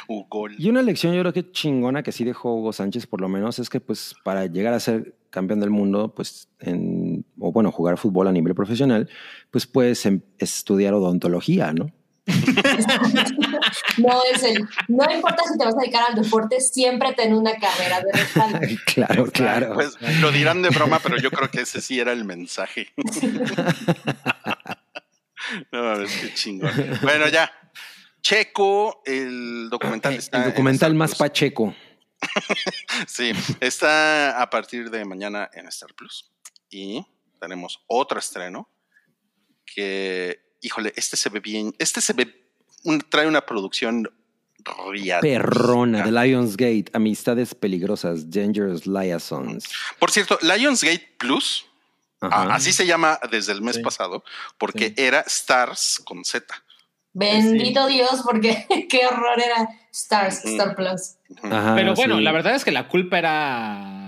[0.09, 0.56] Ugol.
[0.59, 3.59] Y una lección yo creo que chingona que sí dejó Hugo Sánchez por lo menos
[3.59, 7.03] es que pues para llegar a ser campeón del mundo pues en,
[7.44, 9.08] o bueno jugar fútbol a nivel profesional
[9.50, 11.92] pues puedes em- estudiar odontología, ¿no?
[13.98, 14.66] No es el.
[14.88, 18.58] No importa si te vas a dedicar al deporte, siempre ten una carrera de respaldo.
[18.86, 19.74] claro, claro.
[19.74, 22.92] Pues lo dirán de broma, pero yo creo que ese sí era el mensaje.
[25.72, 26.72] no mames, qué chingón.
[27.02, 27.52] Bueno, ya.
[28.20, 30.38] Checo, el documental está.
[30.38, 31.74] el en documental más pacheco.
[33.06, 36.32] Sí, está a partir de mañana en Star Plus.
[36.70, 37.04] Y
[37.44, 38.68] tenemos otro estreno
[39.66, 41.74] que, híjole, este se ve bien.
[41.78, 42.50] Este se ve,
[42.84, 44.10] un- trae una producción
[44.90, 45.20] riata.
[45.20, 49.68] Perrona de Lionsgate, Amistades Peligrosas, Dangerous Liaisons.
[49.98, 51.66] Por cierto, Lionsgate Plus,
[52.20, 52.54] Ajá.
[52.54, 53.82] así se llama desde el mes Sí.
[53.82, 54.24] pasado,
[54.56, 54.94] porque Sí.
[54.96, 56.46] era Stars con Z.
[57.12, 61.16] Bendito Dios, porque qué horror era Stars, Star Plus.
[61.42, 62.22] Ajá, Pero bueno, sí.
[62.24, 64.03] la verdad es que la culpa era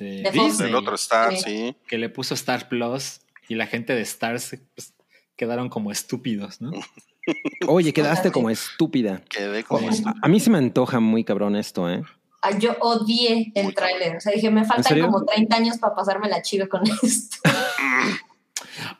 [0.00, 0.44] de, De Fox.
[0.52, 1.42] Disney, El otro Star, Sí.
[1.44, 1.76] sí.
[1.86, 4.94] que le puso Star Plus y la gente de Stars pues,
[5.36, 6.72] quedaron como estúpidos, ¿no?
[7.68, 9.22] Oye, quedaste como estúpida.
[9.28, 9.88] Quedé como.
[9.88, 12.02] A, a mí se me antoja muy cabrón esto, ¿eh?
[12.42, 14.16] Ah, Yo odié el tráiler.
[14.16, 17.36] O sea, dije, me faltan como 30 años para pasarme la chiva con esto.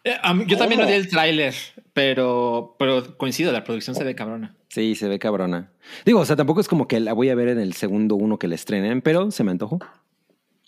[0.05, 0.89] Eh, mí- yo también ¿Cómo?
[0.89, 1.55] odié el tráiler,
[1.93, 4.55] pero, pero coincido, la producción se ve cabrona.
[4.69, 5.73] Sí, se ve cabrona.
[6.05, 8.39] Digo, o sea, tampoco es como que la voy a ver en el segundo uno
[8.39, 9.79] que la estrenen, pero se me antojó.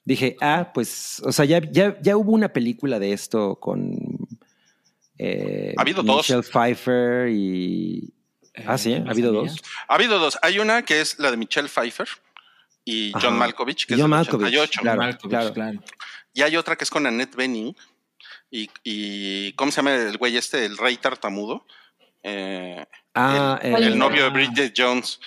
[0.05, 3.97] Dije, ah, pues, o sea, ya, ya, ya hubo una película de esto con
[5.19, 6.29] eh, Ha habido dos.
[6.29, 8.13] Michelle Pfeiffer y...
[8.67, 9.57] Ah, sí, Eh, ha habido dos.
[9.89, 10.39] Ha habido dos.
[10.43, 12.09] Hay una que es la de Michelle Pfeiffer
[12.85, 13.31] y John Ajá.
[13.31, 14.81] Malkovich, que Y John es del Malkovich, 88.
[14.83, 15.01] claro.
[15.03, 15.53] Malkovich, claro.
[15.55, 15.83] claro.
[16.35, 17.75] Y hay otra que es con Annette Bening.
[18.51, 20.65] Y, y ¿cómo se llama el güey este?
[20.67, 21.65] El rey tartamudo.
[22.23, 22.85] Eh,
[23.15, 24.31] Ah, el, eh, el novio de Ah.
[24.31, 25.21] Bridget Jones.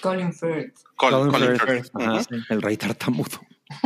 [0.00, 0.76] Colin Firth.
[0.96, 1.66] Col- Colin Colin Firth.
[1.66, 1.90] Firth.
[1.96, 2.36] Ajá, Ujú.
[2.50, 3.40] el rey tartamudo.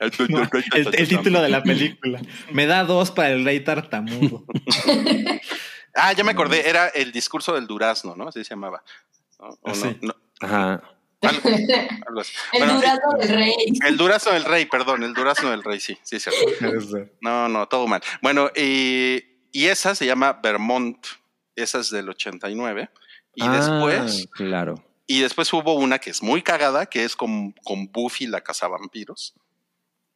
[0.00, 0.10] El,
[0.74, 2.20] El, el título de la película.
[2.52, 4.44] Me da dos para el rey tartamudo.
[5.96, 6.68] Ah, ya me acordé.
[6.68, 8.26] Era el discurso del durazno, ¿no?
[8.26, 8.82] Así se llamaba.
[9.38, 9.74] ¿O Ah, no?
[9.76, 9.96] sí.
[10.02, 10.82] No, Ajá.
[11.22, 11.48] algo-
[12.08, 12.32] algo así.
[12.52, 13.52] El Bueno, durazno del rey.
[13.86, 17.08] El durazno del rey, perdón, el durazno del rey, sí, sí, es cierto.
[17.20, 18.02] No, no, todo mal.
[18.20, 20.98] Bueno, y, y esa se llama Vermont,
[21.54, 22.90] esa es del 89.
[23.36, 24.82] Y Ah, después, Claro.
[25.06, 29.34] y después hubo una que es muy cagada, que es con, con Buffy la cazavampiros,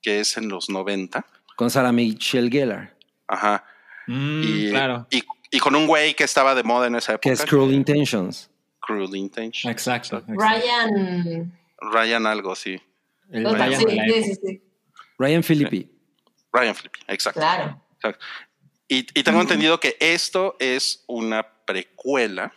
[0.03, 1.25] que es en los 90.
[1.57, 2.97] Con Sarah Michelle Gellar.
[3.27, 3.65] Ajá.
[4.07, 5.07] Mm, y, claro.
[5.11, 7.23] y, y con un güey que estaba de moda en esa época.
[7.29, 8.51] Que es Cruel Intentions.
[8.81, 9.71] Cruel Intentions.
[9.71, 10.19] Exacto.
[10.19, 10.33] exacto.
[10.41, 11.53] Ryan.
[11.81, 12.81] Ryan algo, sí.
[13.31, 13.55] El sí,
[15.19, 15.91] Ryan Philippi.
[16.53, 17.41] Ryan Flippy, exacto.
[17.41, 17.83] claro.
[17.97, 18.25] exacto.
[18.89, 22.55] Y, y tengo entendido que esto es una precuela,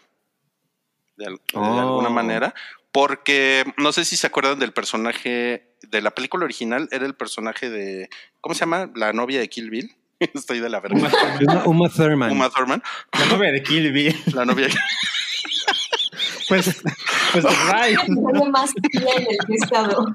[1.22, 1.80] de, al- de Oh.
[1.80, 2.53] alguna manera,
[2.91, 7.69] porque no sé si se acuerdan del personaje de la película original, era el personaje
[7.69, 8.10] de,
[8.41, 8.91] ¿cómo se llama?
[8.95, 9.95] La novia de Kill Bill.
[10.19, 11.10] Estoy de la verga.
[11.48, 12.31] Uma, Uma Thurman.
[12.31, 12.84] Uma Thurman,
[13.18, 14.15] La novia de Kill Bill.
[14.34, 14.68] la novia.
[16.48, 16.81] Pues,
[17.31, 18.02] pues Ryan.
[18.02, 20.14] Algo más el.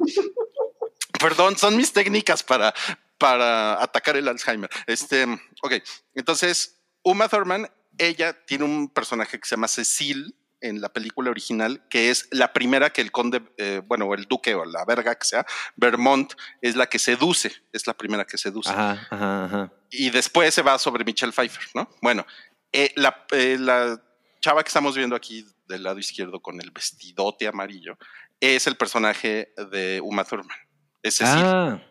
[1.18, 2.74] Perdón, son mis técnicas para,
[3.16, 4.68] para atacar el Alzheimer.
[4.86, 5.24] Este,
[5.62, 5.72] ok,
[6.14, 10.34] entonces, Uma Thurman, ella tiene un personaje que se llama Cecil
[10.68, 14.54] en la película original, que es la primera que el conde, eh, bueno, el duque
[14.54, 18.70] o la verga que sea, Vermont, es la que seduce, es la primera que seduce.
[18.70, 19.72] Ajá, ajá, ajá.
[19.90, 21.88] Y después se va sobre Michelle Pfeiffer, ¿no?
[22.02, 22.26] Bueno,
[22.72, 24.02] eh, la, eh, la
[24.40, 27.96] chava que estamos viendo aquí del lado izquierdo con el vestidote amarillo
[28.40, 30.56] es el personaje de Uma Thurman.
[31.02, 31.34] Es Cecil.
[31.44, 31.82] Ah,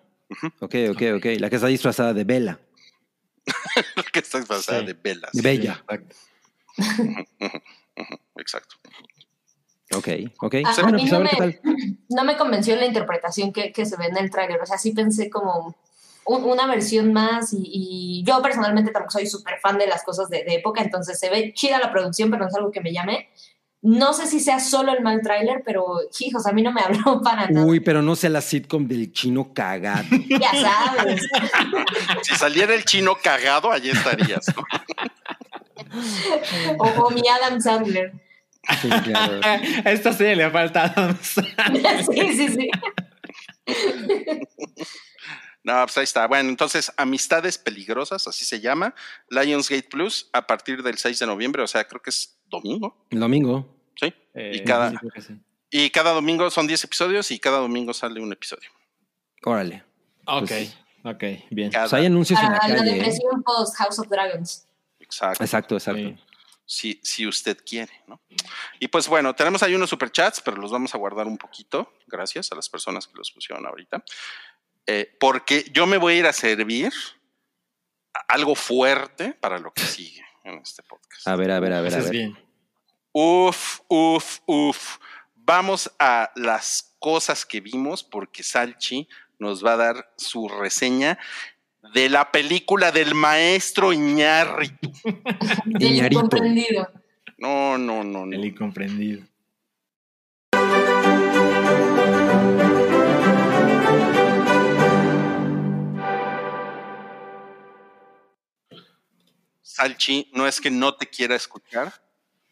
[0.60, 1.26] ok, ok, ok.
[1.39, 2.60] La que está disfrazada de Bella.
[4.14, 4.85] que está disfrazada Sí.
[4.85, 4.93] de.
[4.93, 5.84] De Bella.
[5.88, 6.15] Exacto.
[8.38, 8.76] Exacto.
[9.96, 10.08] Ok,
[10.42, 10.56] ok.
[10.66, 11.60] A, a bueno, mí pues a no me, tal.
[12.10, 14.62] no me convenció la interpretación que, que se ve en el tráiler.
[14.62, 15.76] O sea, sí pensé como
[16.26, 20.28] un- una versión más y, y yo personalmente tampoco soy súper fan de las cosas
[20.30, 22.92] de, de época, entonces se ve chida la producción, pero no es algo que me
[22.92, 23.30] llame.
[23.84, 25.86] No sé si sea solo el mal tráiler, pero
[26.20, 27.66] hijos, a mí no me habló para nada.
[27.68, 30.08] Uy, pero no sea la sitcom del chino cagado.
[30.28, 31.22] Ya sabes.
[32.24, 34.48] Si saliera el chino cagado, allí estarías.
[34.56, 34.64] ¿no?
[36.80, 38.14] O, o mi Adam Sandler.
[38.82, 39.40] Sí, claro.
[39.86, 42.04] A esta serie le falta Adam Sandler.
[42.12, 42.70] Sí, sí, sí.
[45.64, 46.28] No, pues ahí está.
[46.28, 48.94] Bueno, entonces, Amistades Peligrosas, así se llama.
[49.30, 52.96] Lionsgate Plus, a partir del 6 de noviembre, o sea, creo que es domingo.
[53.10, 53.68] El domingo.
[54.00, 54.14] Sí.
[54.36, 55.34] Eh, y, cada, sí, que sí.
[55.72, 58.70] y cada domingo son 10 episodios y cada domingo sale un episodio.
[59.44, 59.84] Órale.
[60.28, 61.72] Ok, Pues- ok, bien.
[61.72, 62.92] Cada- Pues hay anuncios en la Para la calle.
[62.92, 62.94] ¿eh?
[62.96, 64.68] depresión post House of Dragons.
[65.16, 65.44] Exacto.
[65.44, 66.02] Exacto, exacto.
[66.02, 66.18] Sí.
[66.66, 68.20] si, si usted quiere, ¿no?
[68.80, 72.52] Y pues bueno, tenemos ahí unos superchats, pero los vamos a guardar un poquito, gracias
[72.52, 74.04] a las personas que los pusieron ahorita,
[74.88, 76.94] Eh, porque yo me voy a ir a servir
[78.28, 81.28] algo fuerte para lo que sigue en este podcast.
[81.28, 82.12] A ver, a ver, a ver, a ver.
[82.12, 82.38] bien.
[83.12, 84.98] Uf, uf, uf.
[85.34, 89.08] Vamos a las cosas que vimos porque Salchi
[89.40, 91.18] nos va a dar su reseña
[91.94, 94.91] de la película del maestro Iñárritu.
[95.66, 96.20] Del Iñárritu.
[96.20, 96.90] incomprendido.
[97.38, 98.36] No, no, no, no.
[98.36, 99.24] El incomprendido.
[109.62, 111.91] Salchi, no es que no te quiera escuchar,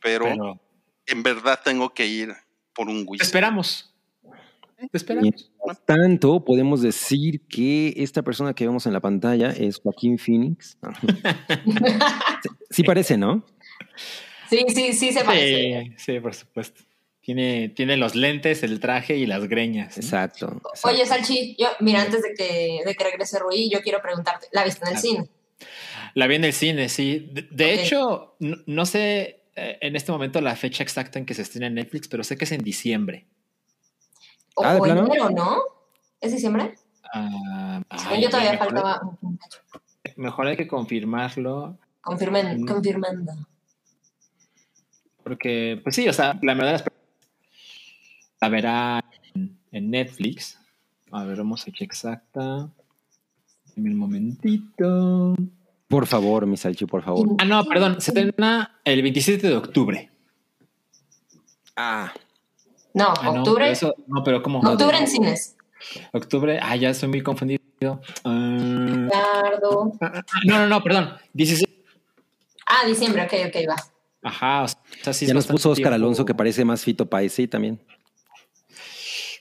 [0.02, 0.60] pero, Pero
[1.06, 2.34] en verdad tengo que ir
[2.74, 3.26] por un te whisky.
[3.26, 3.94] esperamos.
[4.92, 5.52] Te esperamos.
[5.66, 10.78] Mientras tanto, podemos decir que esta persona que vemos en la pantalla es Joaquín Phoenix.
[12.44, 13.46] Sí, sí parece, ¿no?
[14.50, 15.94] Sí, sí, sí se parece.
[15.98, 16.82] Sí, sí, por supuesto.
[17.22, 19.98] Tiene, tiene los lentes, el traje y las greñas.
[19.98, 20.04] ¿no?
[20.04, 20.46] Exacto.
[20.48, 20.90] exacto.
[20.90, 24.66] Oye, Salchi, yo, mira, antes de que, de que regrese Rui, yo quiero preguntarte, ¿la
[24.66, 25.08] viste en el Claro.
[25.16, 25.30] cine?
[26.16, 27.30] La vi en el cine, sí.
[27.52, 31.44] De, hecho, no, no sé eh, en este momento la fecha exacta en que se
[31.44, 33.26] estrena en Netflix, pero sé que es en diciembre.
[34.56, 35.58] O, Ah, enero, ¿no?
[36.22, 36.76] ¿Es diciembre?
[37.14, 39.60] Ah, Según ay, yo todavía mejor, faltaba un cacho.
[40.16, 42.66] Mejor hay que confirmarlo, Confirmen, Mm.
[42.68, 43.32] confirmando.
[45.24, 46.84] porque, pues sí, o sea, la verdad es
[48.42, 49.04] la verá
[49.34, 50.60] en, en Netflix.
[51.12, 52.42] A ver, vamos fecha exacta.
[53.76, 55.36] Dame un momentito.
[55.88, 57.30] Por favor, mi Salchi, por favor.
[57.40, 60.12] Ah, no, perdón, se estrena el 27 de octubre.
[61.76, 62.12] Ah,
[62.94, 63.64] No, Ah, no, octubre.
[63.66, 64.60] pero eso- no, pero ¿cómo?
[64.60, 65.56] octubre en cines.
[66.14, 67.62] Octubre, ah, ya estoy muy confundido.
[68.24, 69.94] Ah, Ricardo.
[70.46, 71.16] no, no, no, perdón.
[71.34, 71.68] 16.
[72.66, 73.76] Ah, diciembre, ok, ok, va.
[74.26, 74.68] Ajá, o
[75.04, 75.96] sea, sí ya nos puso Oscar tiempo.
[75.96, 77.82] Alonso que parece más Fito Páez, sí, también.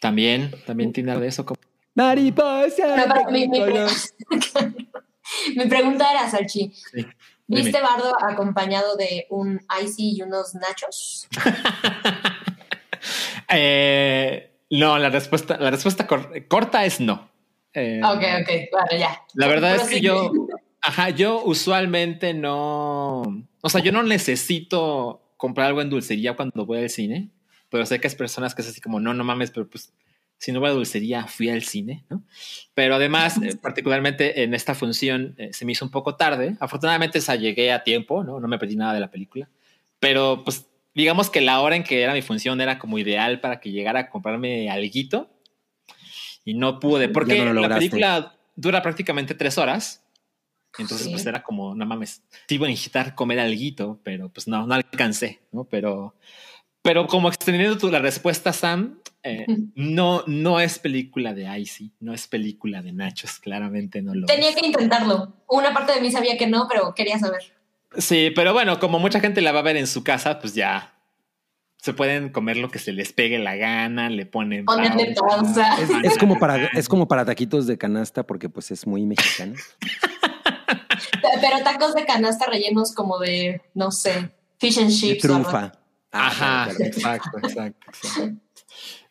[0.01, 1.45] También, también tiene algo de eso.
[1.47, 1.61] como-
[1.95, 3.07] Mariposa.
[3.07, 3.87] Para- mi, mi pre-
[5.57, 7.07] mi pregunta era, Salchi, Sí.
[7.47, 7.81] ¿viste.
[7.81, 11.29] Bardo acompañado de un icy y unos nachos?
[13.55, 17.29] Eh, no, la respuesta, la respuesta cor- corta es no.
[17.75, 19.23] Eh, Ok, ok, bueno, ya.
[19.35, 20.07] La verdad es que Prosigue.
[20.07, 20.33] yo,
[20.81, 23.23] ajá, yo usualmente no,
[23.61, 27.31] o sea, yo no necesito comprar algo en dulcería cuando voy al cine,
[27.69, 29.93] pero sé que hay personas que es así como, no, no mames, pero pues
[30.39, 32.23] si no hubiera dulcería, fui al cine, ¿no?
[32.75, 36.57] Pero además, eh, particularmente en esta función, eh, se me hizo un poco tarde.
[36.59, 38.41] Afortunadamente, esa llegué a tiempo, ¿no?
[38.41, 39.49] No me perdí nada de la película.
[40.01, 43.61] Pero, pues, digamos que la hora en que era mi función era como ideal para
[43.61, 45.31] que llegara a comprarme alguito.
[46.45, 50.05] Y no pude, porque no lo la película dura prácticamente tres horas.
[50.79, 51.13] Entonces, Sí.
[51.13, 54.75] pues era como, no mames, te iba a necesitar comer alguito, pero pues no, no
[54.75, 55.65] alcancé, ¿no?
[55.65, 56.15] Pero,
[56.81, 59.45] pero como extendiendo tu, la respuesta, Sam, eh,
[59.75, 64.49] no, no es película de Icy, no es película de Nachos, claramente no lo Tenía
[64.49, 64.57] es.
[64.57, 65.35] que intentarlo.
[65.47, 67.43] Una parte de mí sabía que no, pero quería saber.
[67.99, 70.95] Sí, pero bueno, como mucha gente la va a ver en su casa, pues ya
[71.83, 75.81] se pueden comer lo que se les pegue la gana, le ponen Ponerle pausa.
[75.83, 79.55] Es, es como para, es como para taquitos de canasta porque pues es muy mexicano.
[81.41, 85.25] Pero tacos de canasta rellenos como de, no sé, fish and De chips.
[85.25, 85.43] algo.
[85.43, 85.73] trufa.
[86.13, 86.85] Ajá, claro, claro.
[86.85, 88.37] exacto, exacto, exacto.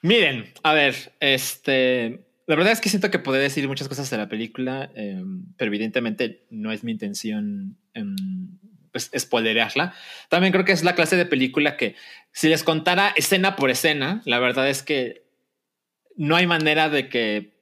[0.01, 4.17] Miren, a ver, este, la verdad es que siento que podría decir muchas cosas de
[4.17, 5.21] la película, eh,
[5.57, 8.15] pero evidentemente no es mi intención em,
[8.91, 9.93] pues, spoilerearla.
[10.29, 11.95] También creo que es la clase de película que
[12.31, 15.23] si les contara escena por escena, la verdad es que
[16.15, 17.53] no hay manera de que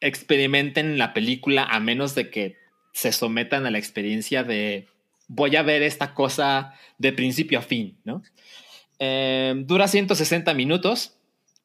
[0.00, 2.56] experimenten la película a menos de que
[2.92, 4.88] se sometan a la experiencia de
[5.28, 8.22] voy a ver esta cosa de principio a fin, ¿no?
[8.98, 11.16] Eh, dura 160 minutos,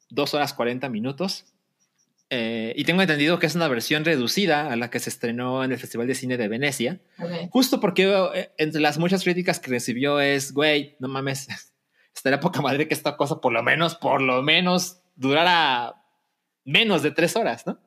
[0.10, 1.46] 2 horas 40 minutos.
[2.30, 5.72] Eh, y tengo entendido que es una versión reducida a la que se estrenó en
[5.72, 7.00] el Festival de Cine de Venecia.
[7.20, 7.32] Ok.
[7.52, 11.48] Justo porque eh, entre las muchas críticas que recibió es, güey, no mames,
[12.16, 15.96] estaría poca madre que esta cosa por lo menos, por lo menos durara
[16.66, 17.80] menos de tres horas, ¿no?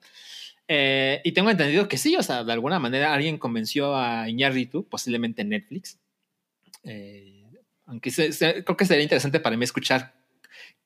[0.69, 4.87] Eh, y tengo entendido que sí, o sea, de alguna manera alguien convenció a Iñárritu,
[4.89, 5.99] posiblemente Netflix.
[6.85, 7.45] Eh,
[7.87, 10.15] aunque se- se- creo que sería interesante para mí escuchar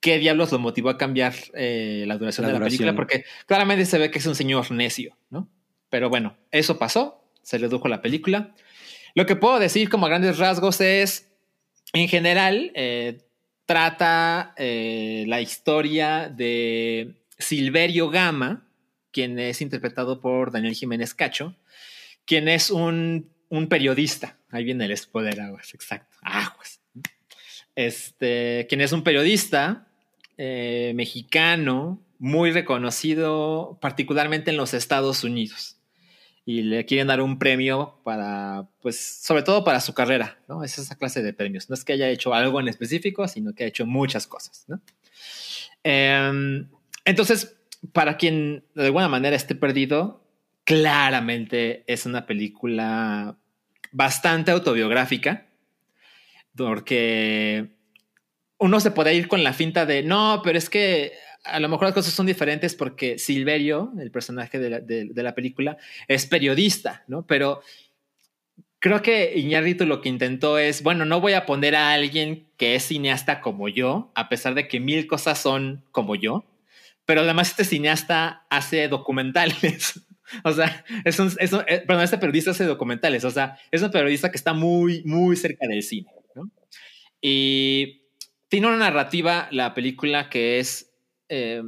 [0.04, 2.78] qué diablos lo motivó a cambiar eh, la duración La de la duración.
[2.78, 5.48] película, porque claramente se ve que es un señor necio, ¿no?
[5.88, 8.54] Pero bueno, eso pasó, se redujo la película.
[9.14, 11.30] Lo que puedo decir como a grandes rasgos es,
[11.94, 13.22] en general, eh,
[13.64, 18.68] trata eh, la historia de Silverio Gama,
[19.10, 21.56] quien es interpretado por Daniel Jiménez Cacho,
[22.26, 24.36] quien es un, un periodista.
[24.50, 26.14] Ahí viene el spoiler, aguas, exacto.
[26.20, 26.82] Aguas.
[27.74, 29.88] Este, quien es un periodista
[30.38, 35.76] eh, mexicano muy reconocido, particularmente en los Estados Unidos.
[36.46, 40.62] Y le quieren dar un premio para, pues, sobre todo para su carrera, ¿no?
[40.62, 41.68] Es esa clase de premios.
[41.68, 44.80] No es que haya hecho algo en específico, sino que ha hecho muchas cosas, ¿no?
[45.82, 46.68] Em,
[47.04, 47.56] entonces,
[47.92, 50.24] para quien de alguna manera esté perdido,
[50.64, 53.36] claramente es una película
[53.92, 55.46] bastante autobiográfica,
[56.56, 57.73] porque
[58.58, 61.12] uno se puede ir con la finta de, no, pero es que
[61.44, 65.34] a lo mejor las cosas son diferentes porque Silverio, el personaje de la, de- la
[65.34, 65.76] película,
[66.08, 67.26] es periodista, ¿no?
[67.26, 67.60] Pero
[68.78, 72.74] creo que Iñárritu lo que intentó es, bueno, no voy a poner a alguien que
[72.74, 76.44] es cineasta como yo, a pesar de que mil cosas son como yo,
[77.06, 80.00] pero además este cineasta hace documentales.
[80.42, 83.24] O sea, es un, es un- eh, perdón, este periodista hace documentales.
[83.24, 86.08] O sea, es un periodista que está muy, muy cerca del cine.
[87.20, 88.03] Y
[88.54, 90.94] tiene una narrativa, la película, que es,
[91.28, 91.60] eh,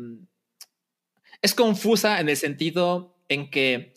[1.43, 3.93] es confusa en el sentido en que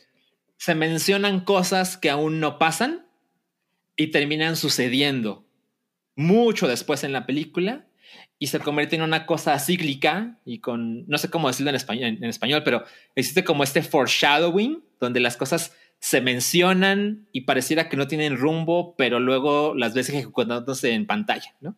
[0.58, 3.06] se mencionan cosas que aún no pasan
[3.96, 5.46] y terminan sucediendo
[6.16, 7.86] mucho después en la película
[8.40, 12.18] y se convierte en una cosa cíclica y con, no sé cómo decirlo en español,
[12.20, 17.98] en español, pero existe como este foreshadowing, donde las cosas se mencionan y pareciera que
[17.98, 21.76] no tienen rumbo, pero luego las ves ejecutándose en pantalla, ¿no?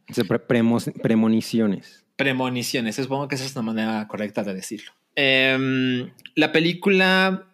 [1.01, 2.05] Premoniciones.
[2.15, 4.91] Premoniciones, supongo que esa es una manera correcta de decirlo.
[5.15, 7.47] Em, la película,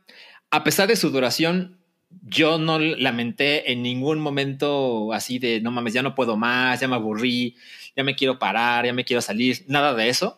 [0.51, 1.77] a pesar de su duración,
[2.23, 6.89] yo no lamenté en ningún momento así de, no mames, ya no puedo más, ya
[6.89, 7.55] me aburrí,
[7.95, 10.37] ya me quiero parar, ya me quiero salir, nada de eso.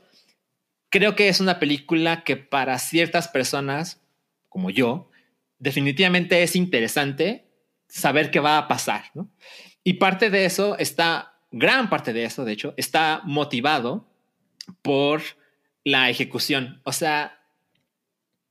[0.90, 4.02] Creo que es una película que para ciertas personas,
[4.48, 5.10] como yo,
[5.60, 7.46] definitivamente es interesante
[7.88, 9.30] saber qué va a pasar, ¿no?
[9.84, 14.08] Y parte de eso está, gran parte de eso, de hecho, está motivado
[14.82, 15.22] por
[15.84, 16.82] la ejecución.
[16.84, 17.40] O sea,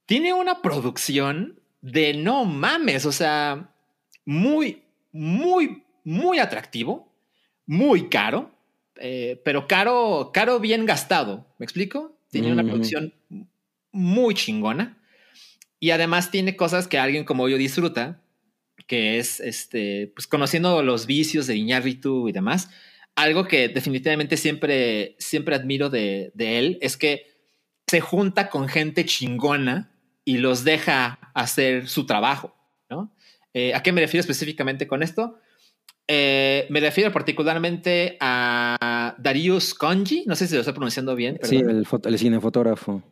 [0.06, 3.74] tiene una producción de no mames, o sea,
[4.24, 4.82] muy,
[5.12, 7.12] muy, muy atractivo,
[7.66, 8.50] muy caro,
[8.96, 11.46] eh, pero caro, caro bien gastado.
[11.58, 12.18] ¿Me explico?
[12.30, 12.70] Tiene una Ujú.
[12.72, 13.14] producción
[13.92, 14.97] muy chingona
[15.80, 18.22] y además tiene cosas que alguien como yo disfruta,
[18.86, 22.70] que es este, pues conociendo los vicios de Iñárritu y demás.
[23.16, 27.26] Algo que definitivamente siempre, siempre admiro de, de él es que
[27.86, 29.90] se junta con gente chingona
[30.24, 32.54] y los deja hacer su trabajo,
[32.90, 33.14] ¿no?
[33.54, 35.38] Eh, ¿A qué me refiero específicamente con esto?
[36.06, 41.38] Eh, me refiero particularmente a Darius Konji, no sé si lo estoy pronunciando bien.
[41.42, 43.02] Sí, el, el cinefotógrafo.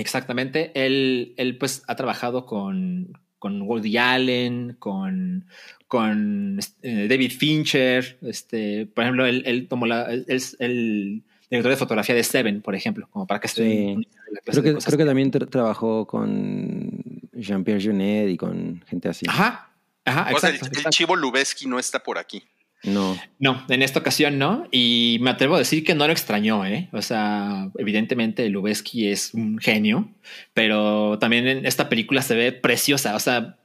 [0.00, 0.72] Exactamente.
[0.74, 5.46] Él, él, pues ha trabajado con, con Woody Allen, con,
[5.86, 8.18] con eh, David Fincher.
[8.22, 12.74] Este, por ejemplo, él, él tomó la, él, el director de fotografía de Seven, por
[12.74, 13.62] ejemplo, como para que esté.
[13.62, 14.08] Sí.
[14.44, 17.02] Creo, que, creo que también tra trabajó con
[17.32, 19.26] Jean-Pierre Junet y con gente así.
[19.28, 19.70] Ajá,
[20.04, 22.42] Ajá, exacto, el, chivo Lubeski no está por aquí.
[22.82, 23.18] No.
[23.38, 24.66] No, en esta ocasión no.
[24.70, 26.88] Y me atrevo a decir que no lo extrañó, ¿eh?
[26.92, 30.10] O sea, evidentemente Lubeski es un genio,
[30.54, 33.14] pero también en esta película se ve preciosa.
[33.14, 33.58] O sea,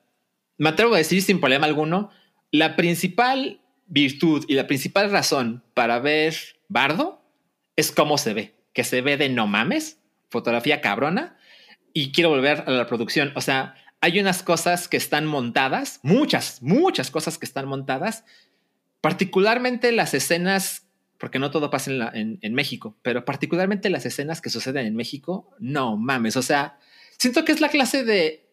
[0.58, 2.10] me atrevo a decir sin problema alguno,
[2.52, 6.36] la principal virtud y la principal razón para ver
[6.68, 7.22] Bardo
[7.76, 11.38] es cómo se ve, que se ve de no mames, fotografía cabrona.
[11.94, 13.32] Y quiero volver a la producción.
[13.36, 18.26] O sea, hay unas cosas que están montadas, muchas, muchas cosas que están montadas,
[19.06, 20.88] particularmente las escenas,
[21.20, 25.96] porque no todo pasa en, México, pero particularmente las escenas que suceden en México, no
[25.96, 26.80] mames, o sea,
[27.20, 28.50] siento que es la clase de...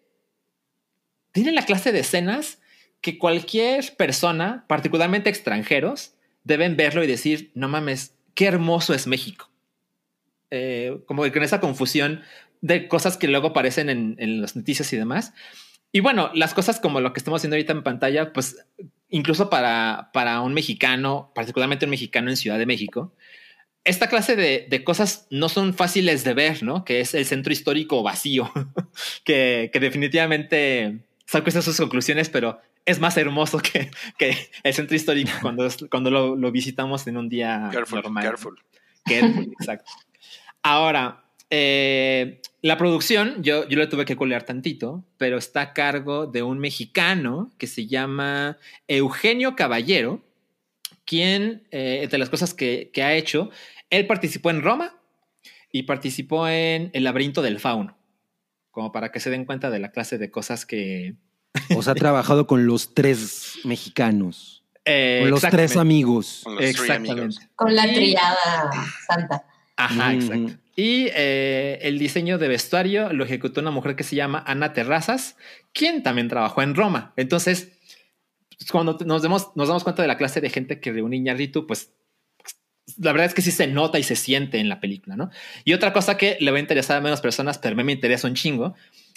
[1.32, 2.60] Tienen la clase de escenas
[3.00, 9.48] que cualquier persona, particularmente extranjeros, deben verlo y decir, no mames, qué hermoso es México.
[10.50, 12.20] Eh, como que con esa confusión
[12.60, 15.32] de cosas que luego aparecen en, en las noticias y demás.
[15.92, 18.66] Y bueno, las cosas como lo que estamos viendo ahorita en pantalla, pues
[19.12, 23.14] incluso para, para un mexicano, particularmente un mexicano en Ciudad de México,
[23.84, 26.84] esta clase de, de, cosas no son fáciles de ver, ¿no?
[26.84, 28.50] Que es el centro histórico vacío,
[29.24, 34.96] que, que, definitivamente saco esas sus conclusiones, pero es más hermoso que, que el centro
[34.96, 38.24] histórico cuando, cuando lo, lo, visitamos en un día normal.
[38.24, 38.60] Careful.
[39.04, 39.90] Careful, exacto.
[40.62, 41.21] Ahora,
[41.54, 46.42] eh, la producción, yo, yo le tuve que colear tantito, pero está a cargo de
[46.42, 48.56] un mexicano que se llama
[48.88, 50.24] Eugenio Caballero,
[51.04, 53.50] quien, eh, entre las cosas que, que, ha hecho,
[53.90, 54.94] él participó en Roma
[55.70, 57.98] y participó en El laberinto del fauno,
[58.70, 61.16] como para que se den cuenta de la clase de cosas que...
[61.76, 64.64] O sea, ha trabajado con los tres mexicanos.
[64.86, 66.40] Eh, con los tres amigos.
[66.44, 67.10] Con los Exactamente.
[67.12, 67.40] amigos.
[67.54, 68.70] Con la triada
[69.06, 69.44] santa.
[69.76, 70.14] Ajá, Mm.
[70.14, 70.61] exacto.
[70.74, 75.36] Y eh, el diseño de vestuario lo ejecutó una mujer que se llama Ana Terrazas,
[75.72, 77.12] quien también trabajó en Roma.
[77.16, 77.72] Entonces,
[78.58, 81.92] pues, cuando nos, demos, damos cuenta de la clase de gente que reúne Iñárritu, pues
[82.98, 85.30] la verdad es que sí se nota y se siente en la película, ¿no?
[85.64, 87.92] Y otra cosa que le va a interesar a menos personas, pero a mí me
[87.92, 88.74] interesa un chingo.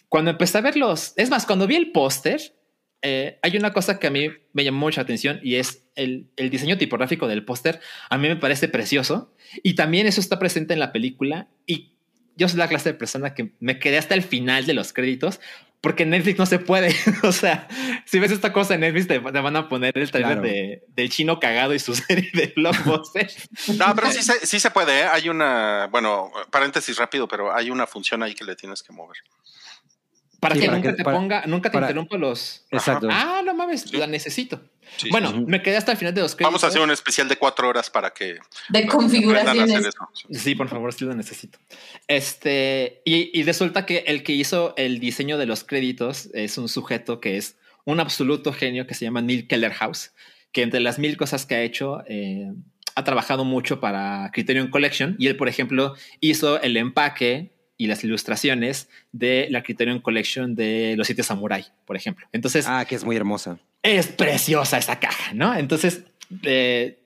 [0.10, 2.54] Cuando empecé a ver los, es más, cuando vi el póster,
[3.02, 6.50] eh, hay una cosa que a mí me llamó mucha atención y es el, el
[6.50, 7.80] diseño tipográfico del póster.
[8.10, 11.48] A mí me parece precioso y también eso está presente en la película.
[11.66, 11.94] Y
[12.36, 15.40] yo soy la clase de persona que me quedé hasta el final de los créditos
[15.86, 16.96] porque en Netflix no se puede.
[17.24, 17.68] o sea,
[18.06, 20.42] si ves esta cosa en Netflix, te, te van a poner el trailer Claro.
[20.42, 23.32] de, del chino cagado y su serie de blockbuster.
[23.78, 25.02] No, pero sí se, sí se puede.
[25.02, 25.04] ¿eh?
[25.04, 29.18] Hay una, bueno, paréntesis rápido, pero hay una función ahí que le tienes que mover.
[30.50, 32.66] Para Sí, que para nunca que- te para- ponga, nunca te para- interrumpa los.
[32.72, 33.08] Exacto.
[33.12, 34.62] Ah, no mames, la necesito.
[34.98, 35.44] Sí, bueno, sí.
[35.48, 36.48] me quedé hasta el final de los créditos.
[36.52, 38.38] Vamos a hacer un especial de cuatro horas para que
[38.70, 39.90] De configuraciones.
[40.32, 41.58] Sí, por favor, sí lo necesito.
[42.08, 46.70] Este, y, y resulta que el que hizo el diseño de los créditos es un
[46.70, 50.14] sujeto que es un absoluto genio que se llama Neil Kellerhouse,
[50.52, 52.52] que entre las mil cosas que ha hecho, eh,
[52.96, 58.04] ha trabajado mucho para Criterion Collection y él, por ejemplo, hizo el empaque y las
[58.04, 62.28] ilustraciones de la Criterion Collection de Los Siete Samurai, por ejemplo.
[62.32, 63.60] Entonces, Ah, que es muy hermosa.
[63.84, 65.56] es preciosa esa caja, ¿no?
[65.56, 66.04] Entonces,
[66.44, 67.00] eh,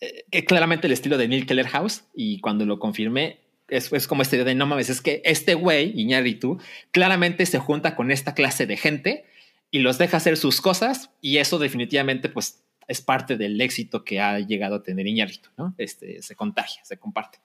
[0.00, 3.38] eh, claramente el estilo de Neil Kellerhouse y cuando lo confirmé,
[3.68, 6.58] es, es como este idea de no mames, es que este güey, Iñárritu,
[6.90, 9.24] claramente se junta con esta clase de gente
[9.70, 14.20] y los deja hacer sus cosas y eso definitivamente pues es parte del éxito que
[14.20, 15.74] ha llegado a tener Iñárritu, ¿no?
[15.78, 17.38] Este, se contagia, se comparte.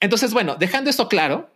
[0.00, 1.50] Entonces, bueno, dejando esto claro,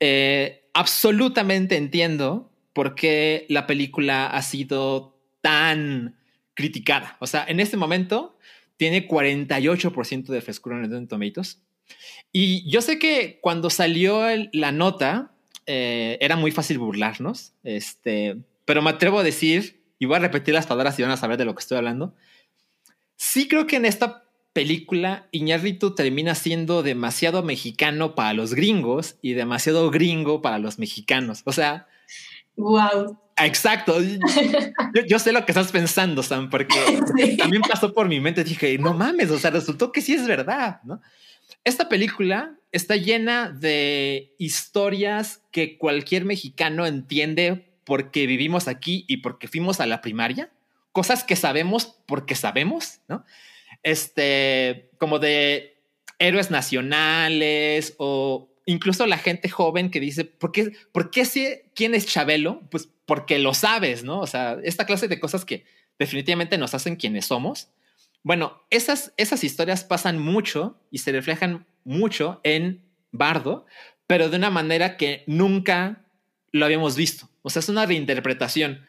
[0.00, 6.16] eh, absolutamente entiendo por qué la película ha sido tan
[6.54, 7.16] criticada.
[7.20, 8.38] O sea, en este momento
[8.76, 11.62] tiene 48% de frescura en Rotten Tomatoes.
[12.32, 14.22] Y yo sé que cuando salió
[14.52, 15.32] la nota
[15.66, 20.54] eh, era muy fácil burlarnos, este, pero me atrevo a decir, y voy a repetir
[20.54, 22.14] las palabras y van a saber de lo que estoy hablando.
[23.16, 24.27] Sí creo que en esta
[24.58, 31.42] película Iñárritu termina siendo demasiado mexicano para los gringos y demasiado gringo para los mexicanos.
[31.44, 31.86] O sea,
[32.56, 33.20] Wow.
[33.36, 34.02] exacto.
[34.94, 36.74] Yo, yo sé lo que estás pensando, Sam, porque
[37.38, 38.42] también pasó por mi mente.
[38.42, 41.00] Dije, no mames, o sea, resultó que sí es verdad, ¿no?
[41.62, 49.46] esta película está llena de historias que cualquier mexicano entiende porque vivimos aquí y porque
[49.46, 50.50] fuimos a la primaria,
[50.90, 53.24] cosas que sabemos porque sabemos, ¿no?
[53.82, 55.78] Este, como de
[56.18, 61.94] héroes nacionales o incluso la gente joven que dice, ¿por qué, por qué sé quién
[61.94, 62.62] es Chabelo?
[62.70, 64.20] Pues porque lo sabes, ¿no?
[64.20, 65.64] O sea, esta clase de cosas que
[65.98, 67.70] definitivamente nos hacen quienes somos.
[68.22, 73.64] Bueno, esas, esas historias pasan mucho y se reflejan mucho en Bardo,
[74.06, 76.04] pero de una manera que nunca
[76.52, 77.30] lo habíamos visto.
[77.40, 78.86] O sea, es una reinterpretación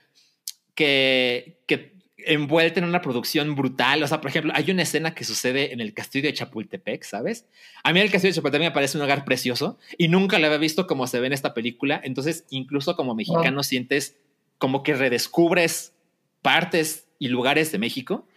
[0.75, 4.03] que, que envuelta en una producción brutal.
[4.03, 7.45] O sea, por ejemplo, hay una escena que sucede en el castillo de Chapultepec, ¿sabes?
[7.83, 10.57] A mí el castillo de Chapultepec me parece un lugar precioso y nunca lo había
[10.57, 11.99] visto como se ve en esta película.
[12.03, 14.17] Entonces, incluso como mexicano, sientes
[14.57, 15.93] como que redescubres
[16.41, 18.27] partes y lugares de México.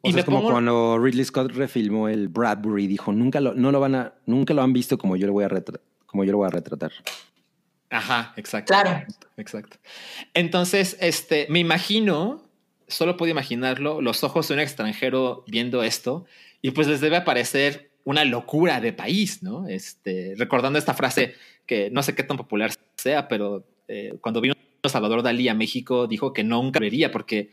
[0.00, 3.40] O y sea, me es como pongo- cuando Ridley Scott refilmó el Bradbury, dijo, nunca
[3.40, 5.80] lo, no lo van a, nunca lo han visto como yo lo voy a retra-
[6.06, 6.92] como yo lo voy a retratar.
[7.90, 8.74] Ajá, exacto.
[8.74, 9.04] Claro.
[9.36, 9.78] Exacto.
[10.34, 12.47] Entonces, este, me imagino,
[12.88, 16.26] solo puedo imaginarlo, los ojos de un extranjero viendo esto,
[16.62, 19.68] y pues les debe parecer una locura de país, ¿no?
[19.68, 21.34] Este, recordando esta frase
[21.66, 24.54] que no sé qué tan popular sea, pero eh, cuando vino
[24.84, 27.50] Salvador Dalí a México, dijo que nunca vería porque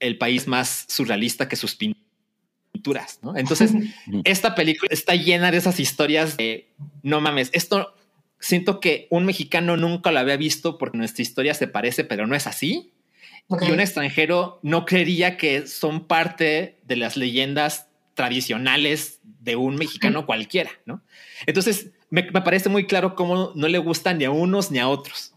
[0.00, 3.36] el país más surrealista que sus pinturas, ¿no?
[3.36, 3.72] Entonces,
[4.24, 6.68] esta película está llena de esas historias de
[7.02, 7.94] no mames, esto
[8.40, 12.34] siento que un mexicano nunca lo había visto porque nuestra historia se parece, pero no
[12.34, 12.92] es así.
[13.48, 13.62] Ok.
[13.68, 20.26] Y un extranjero no creería que son parte de las leyendas tradicionales de un mexicano
[20.26, 21.02] cualquiera, ¿no?
[21.46, 24.88] Entonces, me, me parece muy claro cómo no le gusta ni a unos ni a
[24.88, 25.34] otros.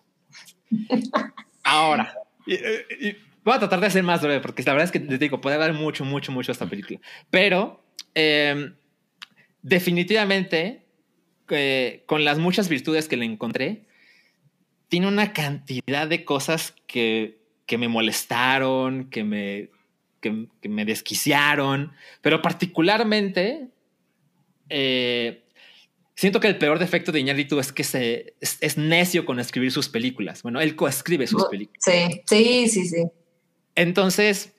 [1.63, 2.13] Ahora,
[2.45, 4.99] y- y- y voy a tratar de hacer más breve, porque la verdad es que
[4.99, 6.99] les digo, puede hablar mucho, mucho, mucho esta película.
[7.29, 7.83] Pero
[8.13, 8.71] eh,
[9.61, 10.85] definitivamente,
[11.49, 13.85] eh, con las muchas virtudes que le encontré,
[14.89, 19.69] tiene una cantidad de cosas que, que me molestaron, que me,
[20.21, 23.69] que, que me desquiciaron, pero particularmente
[24.69, 25.43] eh,
[26.15, 29.71] siento que el peor defecto de Iñárritu es que se, es, es necio con escribir
[29.71, 30.43] sus películas.
[30.43, 31.81] Bueno, él coescribe sus películas.
[31.83, 33.03] Sí, sí, sí, sí.
[33.75, 34.53] Entonces,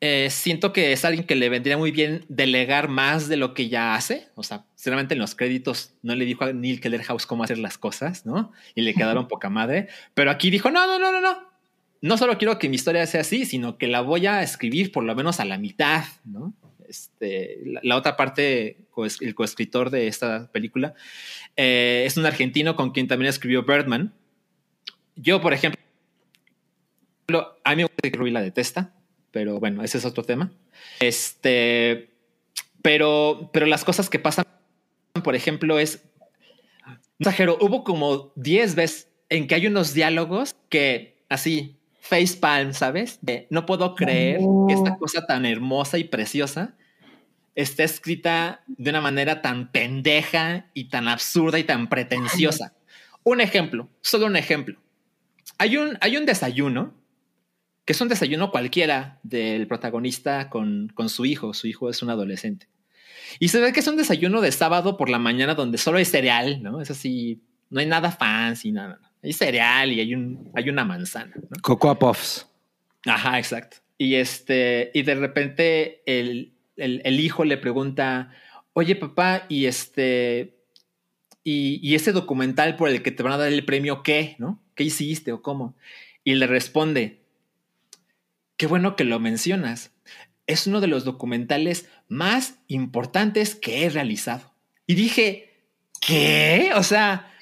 [0.00, 3.68] eh, siento que es alguien que le vendría muy bien delegar más de lo que
[3.68, 4.28] ya hace.
[4.34, 7.76] O sea, sinceramente en los créditos no le dijo a Neil Kellerhouse cómo hacer las
[7.76, 8.52] cosas, ¿no?
[8.74, 9.88] Y le quedaron poca madre.
[10.14, 11.49] Pero aquí dijo, no, no, no, no, no.
[12.02, 15.04] No solo quiero que mi historia sea así, sino que la voy a escribir por
[15.04, 16.54] lo menos a la mitad, ¿no?
[16.88, 18.78] Este, la, otra parte,
[19.20, 20.94] el coescritor de esta película,
[21.56, 24.12] eh, es un argentino con quien también escribió Birdman.
[25.14, 25.80] Yo, por ejemplo,
[27.64, 28.92] a mí me gusta que Rui la detesta,
[29.30, 30.52] pero bueno, ese es otro tema.
[30.98, 32.10] Este,
[32.82, 34.46] pero, pero las cosas que pasan,
[35.22, 36.02] por ejemplo, es
[37.20, 41.76] no exagero, hubo como 10 veces en que hay unos diálogos que así,
[42.10, 43.20] facepalm, ¿sabes?
[43.22, 46.74] De, no puedo creer que esta cosa tan hermosa y preciosa
[47.54, 52.74] está escrita de una manera tan pendeja y tan absurda y tan pretenciosa.
[53.22, 54.80] Un ejemplo, solo un ejemplo.
[55.58, 56.94] Hay un, hay un desayuno
[57.84, 61.54] que es un desayuno cualquiera del protagonista con, con su hijo.
[61.54, 62.68] Su hijo es un adolescente.
[63.38, 66.04] Y se ve que es un desayuno de sábado por la mañana donde solo hay
[66.04, 66.80] cereal, ¿no?
[66.80, 68.98] Es así, no hay nada fancy, nada.
[69.02, 71.60] No, Hay cereal y hay, un, hay una manzana, ¿no?
[71.62, 72.48] Cocoa Puffs.
[73.04, 73.78] Ajá, exacto.
[73.98, 78.32] Y este, y de repente el, el, el hijo le pregunta,
[78.72, 80.56] oye papá, y este,
[81.44, 84.36] y, y ese documental por el que te van a dar el premio, ¿qué?
[84.38, 84.62] ¿No?
[84.74, 85.76] ¿Qué hiciste o cómo?
[86.24, 87.20] Y le responde,
[88.56, 89.92] qué bueno que lo mencionas.
[90.46, 94.54] Es uno de los documentales más importantes que he realizado.
[94.86, 95.49] Y dije,
[96.00, 96.72] ¿qué?
[96.74, 97.32] O sea,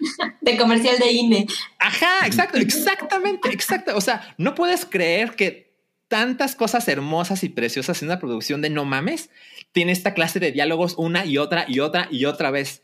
[0.41, 1.47] De comercial de INE.
[1.79, 3.97] Ajá, exacto, exactamente, exacto.
[3.97, 5.69] O sea, no puedes creer que
[6.09, 9.31] tantas cosas hermosas y preciosas en una producción de no mames
[9.73, 12.83] tiene esta clase de diálogos una y otra y otra y otra vez.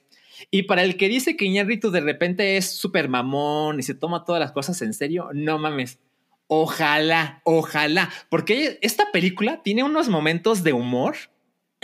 [0.51, 4.25] Y para el que dice que Iñárritu de repente es súper mamón y se toma
[4.25, 5.99] todas las cosas en serio, no mames.
[6.47, 11.17] Ojalá, ojalá, porque esta película tiene unos momentos de humor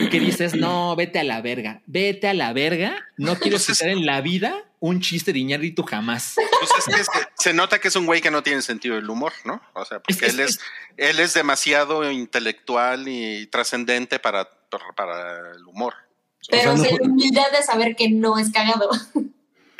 [0.09, 3.69] que dices, no, vete a la verga, vete a la verga, no quiero Pues es-
[3.81, 6.33] escuchar en la vida un chiste de Iñárritu jamás.
[6.35, 9.09] Pues es que se, se nota que es un güey que no tiene sentido del
[9.09, 9.61] humor, ¿no?
[9.73, 10.59] O sea, porque Es- él, es- es,
[10.97, 14.49] él es demasiado intelectual y trascendente para,
[14.95, 15.93] para, el humor.
[16.49, 18.89] Pero fue- la humildad de saber que no es cagado.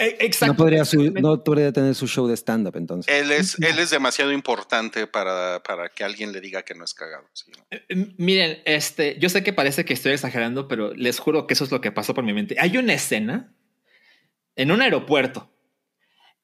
[0.02, 0.54] Eh, Exacto.
[0.54, 3.14] No podría, su- no podría tener su show de stand-up entonces.
[3.14, 6.94] Él es, él es demasiado importante para, para que alguien le diga que no es
[6.94, 7.28] cagado.
[7.34, 7.52] sí.
[7.70, 11.64] Eh, Miren, este, yo sé que parece que estoy exagerando, pero les juro que eso
[11.66, 12.56] es lo que pasó por mi mente.
[12.60, 13.54] Hay una escena
[14.56, 15.52] en un aeropuerto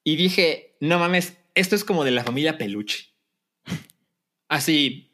[0.04, 3.12] y dije, no mames, esto es como de la familia Peluche.
[4.48, 5.12] Así.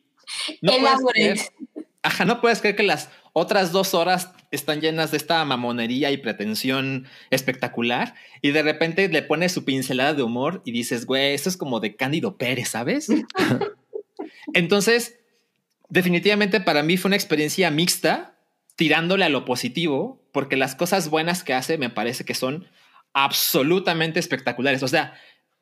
[0.62, 1.38] No puedes creer,
[2.02, 6.16] ajá, no puedes creer que las otras dos horas están llenas de esta mamonería y
[6.16, 11.48] pretensión espectacular y de repente le pones su pincelada de humor y dices, güey, esto
[11.48, 13.08] es como de Cándido Pérez, ¿sabes?
[14.54, 15.18] Entonces,
[15.88, 18.38] definitivamente para mí fue una experiencia mixta,
[18.76, 22.66] tirándole a lo positivo, porque las cosas buenas que hace me parece que son
[23.12, 24.82] absolutamente espectaculares.
[24.82, 25.14] O sea,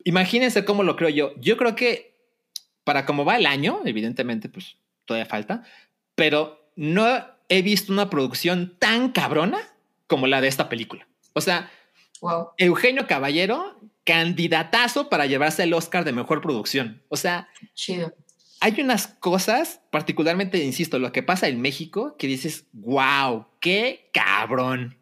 [0.04, 1.34] imagínense cómo lo creo yo.
[1.38, 2.16] Yo creo que
[2.84, 5.62] para cómo va el año, evidentemente, pues todavía falta,
[6.14, 9.58] pero no he visto una producción tan cabrona
[10.06, 11.06] como la de esta película.
[11.32, 11.70] O sea,
[12.22, 12.50] Wow.
[12.56, 17.02] Eugenio Caballero, candidatazo para llevarse el Oscar de mejor producción.
[17.08, 18.14] O sea, Chido.
[18.60, 24.98] hay unas cosas, particularmente, insisto, lo que pasa en México, que dices, wow, qué cabrón.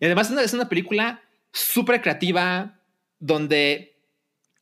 [0.00, 1.22] Y además es una, es una película
[1.52, 2.80] súper creativa,
[3.20, 3.96] donde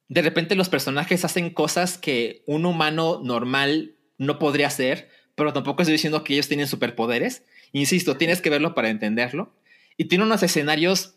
[0.08, 5.82] de repente los personajes hacen cosas que un humano normal no podría hacer, pero tampoco
[5.82, 7.44] estoy diciendo que ellos tienen superpoderes.
[7.72, 9.52] Insisto, tienes que verlo para entenderlo.
[9.96, 11.14] Y tiene unos escenarios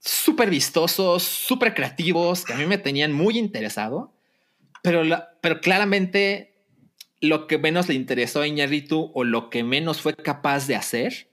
[0.00, 4.12] súper vistosos, súper creativos, que a mí me tenían muy interesado.
[4.82, 6.54] Pero, la- pero claramente
[7.20, 11.28] lo que menos le interesó a Iñárritu o lo que menos fue capaz de hacer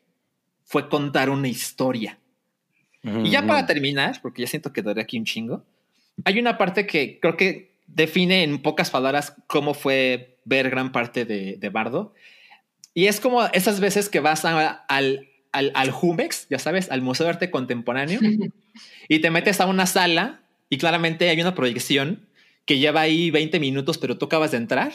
[0.66, 2.20] fue contar una historia.
[3.04, 5.64] Y ya para terminar, porque ya siento que daré aquí un chingo,
[6.26, 11.26] hay una parte que creo que define en pocas palabras cómo fue ver gran parte
[11.26, 12.14] de, de Bardo.
[12.94, 17.02] Y es como esas veces que vas a- al, al, al Jumex, ya sabes, al
[17.02, 18.20] Museo de Arte Contemporáneo,
[19.10, 22.28] y te metes a una sala y claramente hay una proyección
[22.66, 24.92] que lleva ahí 20 minutos, pero tú acabas de entrar.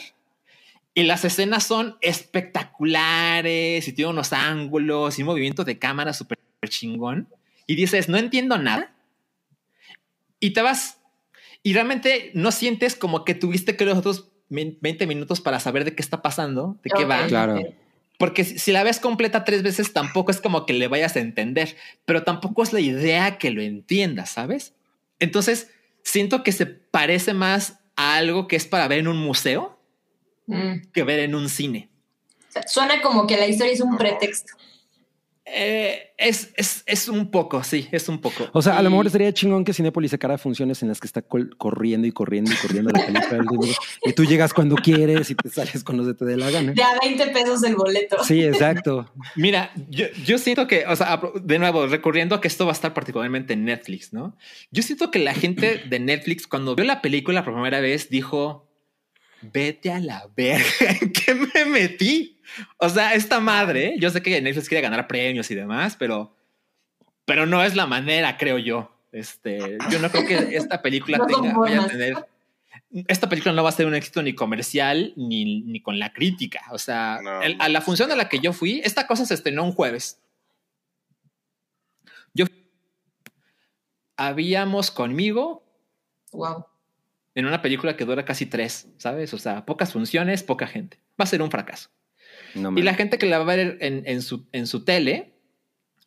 [0.95, 6.37] Y las escenas son espectaculares y tiene unos ángulos y un movimiento de cámara súper
[6.67, 7.27] chingón.
[7.65, 8.93] Y dices, no entiendo nada.
[10.39, 10.99] Y te vas.
[11.63, 15.95] Y realmente no sientes como que tuviste que los otros 20 minutos para saber de
[15.95, 17.25] qué está pasando, de qué va.
[17.27, 17.59] Claro.
[18.17, 21.75] Porque si la ves completa tres veces, tampoco es como que le vayas a entender,
[22.05, 24.73] pero tampoco es la idea que lo entiendas, ¿sabes?
[25.19, 25.69] Entonces,
[26.03, 29.73] siento que se parece más a algo que es para ver en un museo
[30.45, 30.91] Mm.
[30.93, 31.89] que ver en un cine.
[32.67, 34.53] Suena como que la historia es un pretexto.
[35.45, 38.47] Eh, es, es, es un poco, sí, es un poco.
[38.53, 41.07] O sea, a lo Y- mejor sería chingón que Cinépolis sacara funciones en las que
[41.07, 43.73] está corriendo y corriendo y corriendo la película.
[44.05, 46.71] y tú llegas cuando quieres y te sales cuando se te dé la gana.
[46.71, 48.23] De a 20 pesos el boleto.
[48.23, 49.11] Sí, exacto.
[49.35, 52.75] Mira, yo, yo siento que, o sea, de nuevo, recurriendo a que esto va a
[52.75, 54.37] estar particularmente en Netflix, ¿no?
[54.71, 58.69] Yo siento que la gente de Netflix, cuando vio la película por primera vez, dijo,
[59.51, 60.63] vete a la verga,
[61.01, 62.39] ¿en qué me metí?
[62.77, 66.35] O sea, esta madre, yo sé que Netflix quiere ganar premios y demás, pero,
[67.25, 68.89] pero no es la manera, creo yo.
[69.11, 72.15] Este, yo no creo que esta película No tenga, vaya a tener
[73.07, 76.61] esta película no va a ser un éxito ni comercial ni, ni con la crítica.
[76.71, 77.63] O sea, No, el- no.
[77.63, 80.19] a la función a la que yo fui, esta cosa se estrenó un jueves.
[82.35, 82.45] Yo
[84.17, 85.63] habíamos conmigo
[86.31, 86.65] Wow.
[87.35, 89.33] En una película que dura casi tres, ¿sabes?
[89.33, 90.99] O sea, pocas funciones, poca gente.
[91.19, 91.89] Va a ser un fracaso.
[92.55, 95.33] No Y la gente que la va a ver en, en su, en su tele,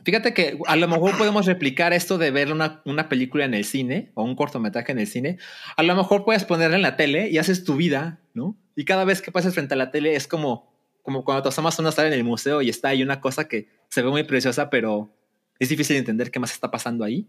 [0.04, 3.64] fíjate que a lo mejor podemos replicar esto de ver una, una película en el
[3.64, 5.38] cine o un cortometraje en el cine.
[5.76, 8.56] A lo mejor puedes ponerla en la tele y haces tu vida, ¿no?
[8.76, 10.72] Y cada vez que pasas frente a la tele es como,
[11.02, 13.48] como cuando te asomas a una sala en el museo y está ahí una cosa
[13.48, 15.12] que se ve muy preciosa, pero
[15.58, 17.26] es difícil de entender qué más está pasando ahí.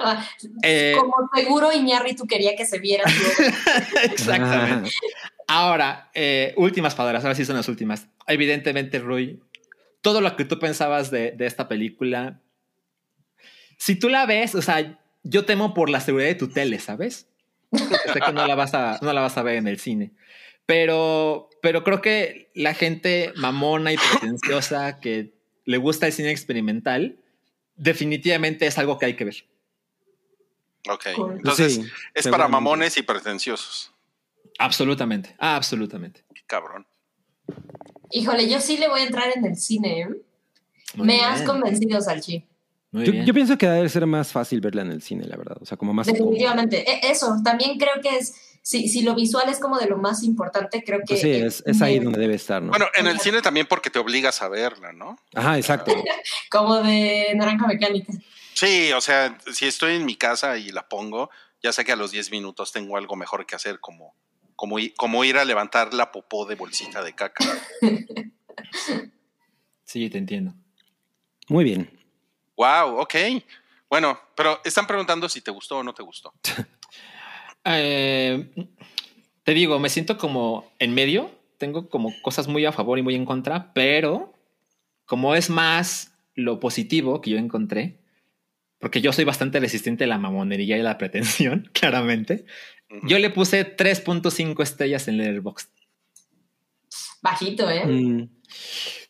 [0.00, 0.26] Ah,
[0.62, 3.04] Eh, Como seguro Iñárritu quería que se viera.
[4.04, 4.90] Exactamente.
[5.46, 8.08] Ahora, eh, últimas palabras, ahora sí son las últimas.
[8.26, 9.40] Evidentemente, Rui,
[10.00, 12.40] todo lo que tú pensabas de, de esta película,
[13.78, 17.28] si tú la ves, o sea, yo temo por la seguridad de tu tele, ¿sabes?
[17.72, 20.12] Sé que no la vas a, no la vas a ver en el cine.
[20.66, 25.32] Pero, pero creo que la gente mamona y pretenciosa que
[25.64, 27.18] le gusta el cine experimental,
[27.82, 29.36] definitivamente es algo que hay que ver.
[30.88, 31.06] Ok.
[31.36, 31.84] Entonces, Sí,
[32.14, 33.92] es para mamones y pretenciosos.
[34.58, 36.24] Absolutamente, absolutamente.
[36.34, 36.86] Qué cabrón.
[38.10, 40.00] Híjole, yo sí le voy a entrar en el cine.
[40.02, 40.08] ¿eh?
[40.94, 42.46] Muy Me bien, has convencido, Salchi.
[42.92, 45.56] yo pienso que debe ser más fácil verla en el cine, la verdad.
[45.60, 46.06] O sea, como más.
[46.06, 46.88] Definitivamente.
[46.88, 50.22] E- Eso, también creo que es, si, si lo visual es como de lo más
[50.22, 51.04] importante, creo que...
[51.08, 52.70] Pues sí, es, es ahí me- donde debe estar, ¿no?
[52.70, 55.18] Bueno, en el cine también porque te obligas a verla, ¿no?
[55.34, 55.92] Ajá, exacto.
[56.50, 58.12] Como de naranja mecánica.
[58.54, 61.28] Sí, o sea, si estoy en mi casa y la pongo,
[61.62, 64.14] ya sé que a los 10 minutos tengo algo mejor que hacer, como,
[64.54, 67.44] como, como ir a levantar la popó de bolsita de caca.
[69.84, 70.54] Sí, te entiendo.
[71.48, 71.90] Muy bien.
[72.56, 73.14] Wow, ok.
[73.90, 76.32] Bueno, pero están preguntando si te gustó o no te gustó.
[77.64, 78.50] Eh,
[79.44, 81.30] te digo, me siento como en medio.
[81.58, 84.32] Tengo como cosas muy a favor y muy en contra, pero
[85.04, 87.98] como es más lo positivo que yo encontré,
[88.78, 92.46] porque yo soy bastante resistente a la mamonería y la pretensión, claramente,
[93.04, 95.68] yo le puse 3.5 estrellas en Letterboxd.
[97.22, 97.86] Bajito, ¿eh?
[97.86, 98.28] Mm,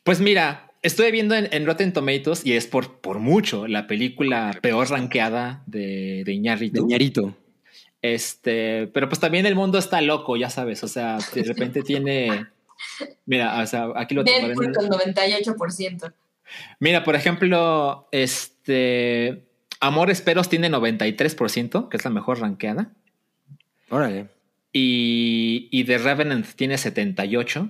[0.03, 4.59] Pues mira, estuve viendo en, en Rotten Tomatoes y es por, por mucho la película
[4.61, 6.87] peor rankeada de, de ñarito.
[8.03, 10.83] Este, pero pues también el mundo está loco, ya sabes.
[10.83, 12.47] O sea, de repente tiene.
[13.27, 14.49] Mira, o sea, aquí lo tengo.
[14.49, 16.13] Deadpool con 98%.
[16.81, 19.47] Mira, por ejemplo, este.
[19.81, 22.93] Amores Peros tiene 93%, que es la mejor rankeada.
[23.91, 24.29] Órale.
[24.73, 27.69] Y, y The Revenant tiene 78.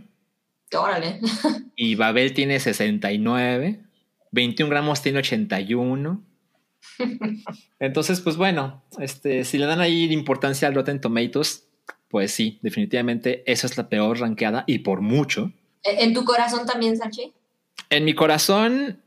[0.75, 1.21] Órale.
[1.77, 3.81] Y Babel tiene 69.
[4.31, 6.23] 21 gramos tiene 81.
[7.81, 11.69] Entonces, pues bueno, este, si le dan ahí importancia al Rotten Tomatoes,
[12.09, 15.53] pues sí, definitivamente esa es la peor rankeada y por mucho.
[15.83, 17.33] ¿E- ¿En tu corazón también, Sachi?
[17.91, 19.01] En mi corazón,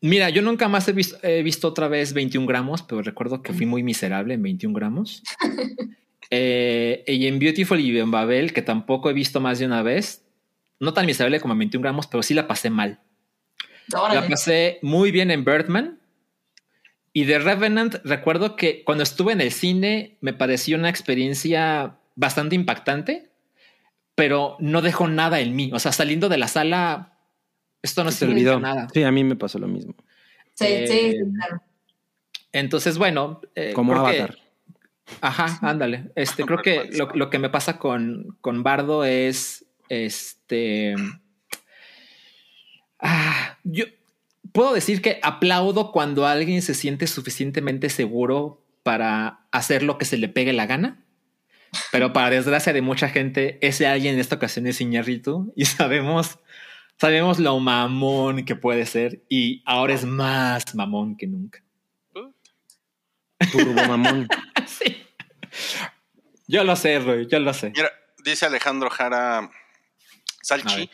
[0.00, 3.52] mira, yo nunca más he visto, he visto otra vez 21 gramos, pero recuerdo que
[3.52, 5.22] fui muy miserable en 21 gramos.
[6.30, 10.24] Eh, y en Beautiful y en Babel, que tampoco he visto más de una vez,
[10.80, 12.98] no tan miserable como en 21 gramos, pero sí la pasé mal.
[14.12, 16.00] La pasé muy bien en Birdman.
[17.16, 22.54] Y de Revenant, recuerdo que cuando estuve en el cine me pareció una experiencia bastante
[22.56, 23.30] impactante,
[24.14, 25.70] pero no dejó nada en mí.
[25.72, 27.18] O sea, saliendo de la sala,
[27.80, 28.60] esto no Se olvidó.
[28.60, 28.88] nada.
[28.92, 29.94] Sí, a mí me pasó lo mismo.
[30.52, 31.62] Sí, Eh, sí, sí, claro.
[32.52, 34.36] Entonces, bueno, eh, Como que- Avatar.
[35.22, 36.10] Ajá, ándale.
[36.16, 40.94] Este, creo que lo, lo que me pasa con, con Bardo es este.
[42.98, 43.84] Ah, yo
[44.56, 50.16] puedo decir que aplaudo cuando alguien se siente suficientemente seguro para hacer lo que se
[50.16, 51.04] le pegue la gana.
[51.92, 56.38] Pero para desgracia de mucha gente, ese alguien en esta ocasión es Iñárritu y sabemos,
[56.98, 61.62] sabemos lo mamón que puede ser y ahora es más mamón que nunca.
[63.52, 64.26] Turbo mamón.
[64.66, 64.96] Sí.
[66.48, 67.72] Yo lo sé, Roy, yo lo sé.
[67.76, 67.90] Mira,
[68.24, 69.50] dice Alejandro Jara
[70.42, 70.90] Salchi,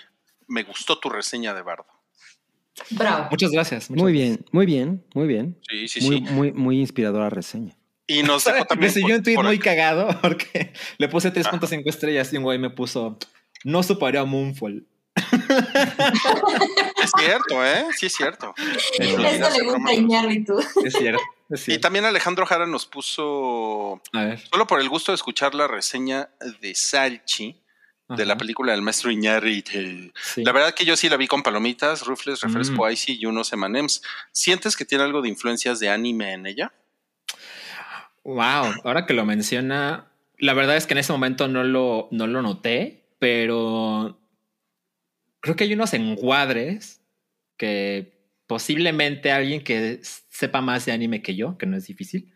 [0.46, 1.91] me gustó tu reseña de Bardo.
[2.90, 3.28] Bravo.
[3.30, 3.90] Muchas gracias.
[3.90, 4.36] muchas Muy gracias.
[4.38, 5.58] bien, muy bien, muy bien.
[5.68, 6.22] Sí, sí, Muy, sí.
[6.32, 7.76] muy, muy inspiradora reseña.
[8.06, 8.92] Y nos dejó Me también.
[8.92, 12.70] siguió por- un tweet muy cagado porque le puse 3.5 estrellas y un güey me
[12.70, 13.18] puso
[13.64, 14.86] no superó a Moonfall.
[17.02, 17.84] Es cierto, ¿eh?
[17.96, 18.54] Sí, es cierto.
[18.98, 20.58] Esto le gusta a Iñárritu.
[20.84, 24.40] Es cierto, es Y también Alejandro Jara nos puso, A ver.
[24.50, 26.30] solo por el gusto de escuchar la reseña
[26.60, 27.61] de Salchi,
[28.16, 30.12] de la película del maestro Iñárritu.
[30.22, 30.44] Sí.
[30.44, 32.90] La verdad que yo sí la vi con palomitas, rufles, refresco Mm.
[32.92, 34.02] icy y unos M&M's.
[34.32, 36.72] ¿Sientes que tiene algo de influencias de anime en ella?
[38.24, 42.26] Wow, ahora que lo menciona, la verdad es que en ese momento no lo, no
[42.26, 44.18] lo noté, pero
[45.40, 47.00] creo que hay unos encuadres
[47.56, 48.12] que
[48.46, 52.32] posiblemente alguien que sepa más de anime que yo, que no es difícil,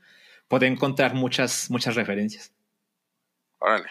[0.49, 2.53] puede encontrar muchas, muchas referencias.
[3.59, 3.87] Órale.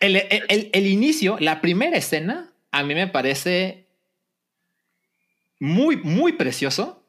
[0.00, 3.86] El, el- el- el inicio, la primera escena, a mí me parece
[5.60, 7.02] muy, muy precioso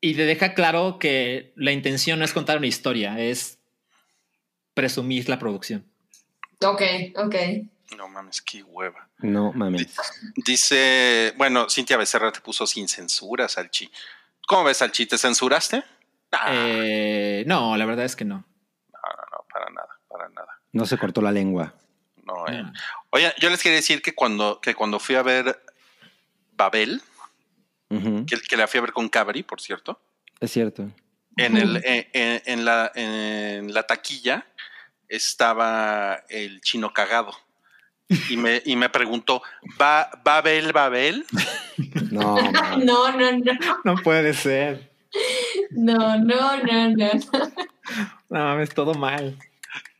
[0.00, 3.58] y te deja claro que la intención no es contar una historia, es
[4.74, 5.84] presumir la producción.
[6.60, 6.82] Ok,
[7.16, 7.34] ok.
[7.96, 9.08] No mames, qué hueva.
[9.18, 9.94] No mames.
[10.36, 13.90] Dice, bueno, Cintia Becerra te puso sin censura, Salchi.
[14.46, 15.06] ¿Cómo ves, Salchi?
[15.06, 15.82] ¿Te censuraste?
[16.32, 18.36] Ah, Eh, no, la verdad es que no,
[18.92, 20.60] no, para nada, para nada.
[20.74, 21.72] No se cortó la lengua.
[22.26, 22.62] No, eh.
[22.62, 22.72] No.
[23.10, 25.58] Oye, yo les quería decir que cuando, que cuando fui a ver
[26.56, 27.00] Babel,
[27.88, 30.00] que, que la fui a ver con Cabri, por cierto,
[30.40, 30.90] Es cierto.
[31.36, 34.46] en, el, en, en- en la, en la taquilla
[35.08, 37.32] estaba el chino cagado.
[38.28, 39.42] Y me, y me preguntó,
[39.80, 41.24] ¿Va, ¿Babel, Babel?
[42.10, 42.84] No, mames.
[42.84, 43.52] No, no, no.
[43.84, 44.90] No puede ser.
[45.70, 47.10] No, no, no, no.
[48.28, 49.38] No, es todo mal.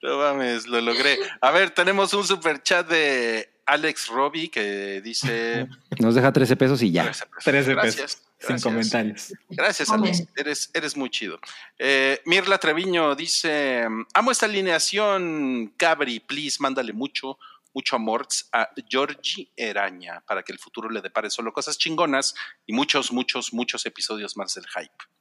[0.04, 1.18] No mames, lo logré.
[1.40, 5.66] A ver, tenemos un super chat de Alex Robbie que dice...
[5.98, 7.04] Nos deja 13 pesos y ya.
[7.04, 7.44] 13 pesos.
[7.44, 8.10] 13 Gracias, pesos.
[8.12, 8.62] Sin gracias.
[8.62, 9.32] comentarios.
[9.48, 9.88] Gracias.
[9.88, 10.24] Alex.
[10.36, 11.40] Eres, eres muy chido.
[11.78, 15.72] Eh, Mirla Treviño dice: Amo esta alineación.
[15.78, 17.38] Cabri, please, mándale mucho,
[17.72, 22.34] mucho amor a Georgie Eraña para que el futuro le depare solo cosas chingonas
[22.66, 25.13] y muchos, muchos, muchos episodios más del hype.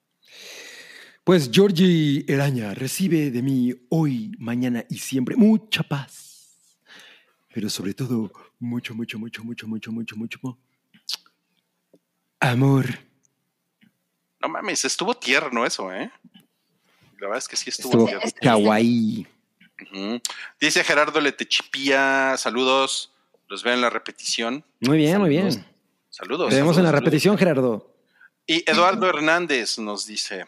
[1.23, 6.77] Pues Georgie Eraña recibe de mí hoy, mañana y siempre mucha paz.
[7.53, 10.59] Pero sobre todo, mucho, mucho, mucho, mucho, mucho, mucho, mucho
[12.41, 12.85] amor.
[14.41, 16.11] No mames, estuvo tierno eso, ¿eh?
[17.19, 18.31] La verdad es que sí estuvo, Estuvo tierno.
[18.41, 19.25] kawaii.
[19.81, 20.21] Ujú.
[20.59, 23.13] Dice Gerardo Letechipía, saludos.
[23.47, 24.65] Los veo en la repetición.
[24.81, 25.65] Muy bien, muy bien.
[26.09, 26.49] Saludos.
[26.49, 27.95] Te vemos en la saludos, repetición, Gerardo.
[28.45, 30.45] Y Eduardo Hernández nos dice: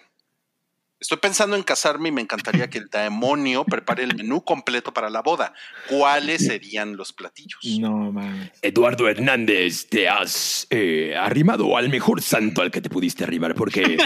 [0.98, 5.10] Estoy pensando en casarme y me encantaría que el demonio prepare el menú completo para
[5.10, 5.54] la boda.
[5.90, 7.60] ¿Cuáles serían los platillos?
[7.80, 8.52] No mames.
[8.62, 13.98] Eduardo Hernández, te has eh, arrimado al mejor santo al que te pudiste arrimar, porque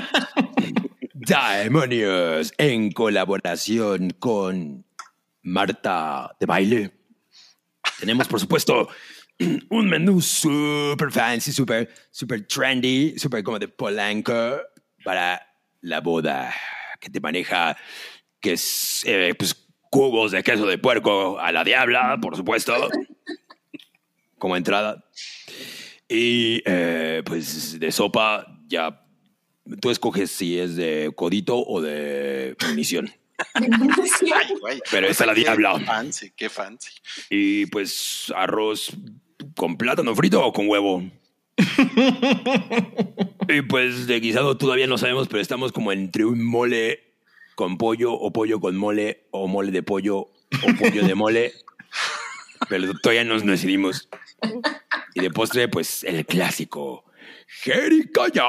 [1.13, 4.83] Demonios en colaboración con
[5.43, 6.91] Marta de Baile.
[7.99, 8.89] Tenemos, por supuesto,
[9.69, 14.59] un menú super fancy, super, super trendy, super como de Polanco
[15.03, 15.39] para
[15.81, 16.51] la boda
[16.99, 17.77] que te maneja,
[18.39, 19.55] que es eh, pues,
[19.89, 22.89] cubos de queso de puerco a la diabla, por supuesto,
[24.37, 25.03] como entrada.
[26.07, 29.05] Y eh, pues de sopa ya
[29.79, 33.11] tú escoges si es de codito o de munición.
[33.53, 34.81] Ay, güey.
[34.91, 35.79] Pero esa la Qué diabla.
[35.79, 36.91] fancy, qué fancy.
[37.29, 38.91] Y pues arroz
[39.55, 41.03] con plátano frito o con huevo.
[43.47, 47.13] y pues de guisado todavía no sabemos, pero estamos como entre un mole
[47.55, 51.53] con pollo o pollo con mole o mole de pollo o pollo de mole.
[52.69, 54.09] Pero todavía nos decidimos.
[55.15, 57.05] Y de postre, pues el clásico.
[57.47, 58.45] Jericaya.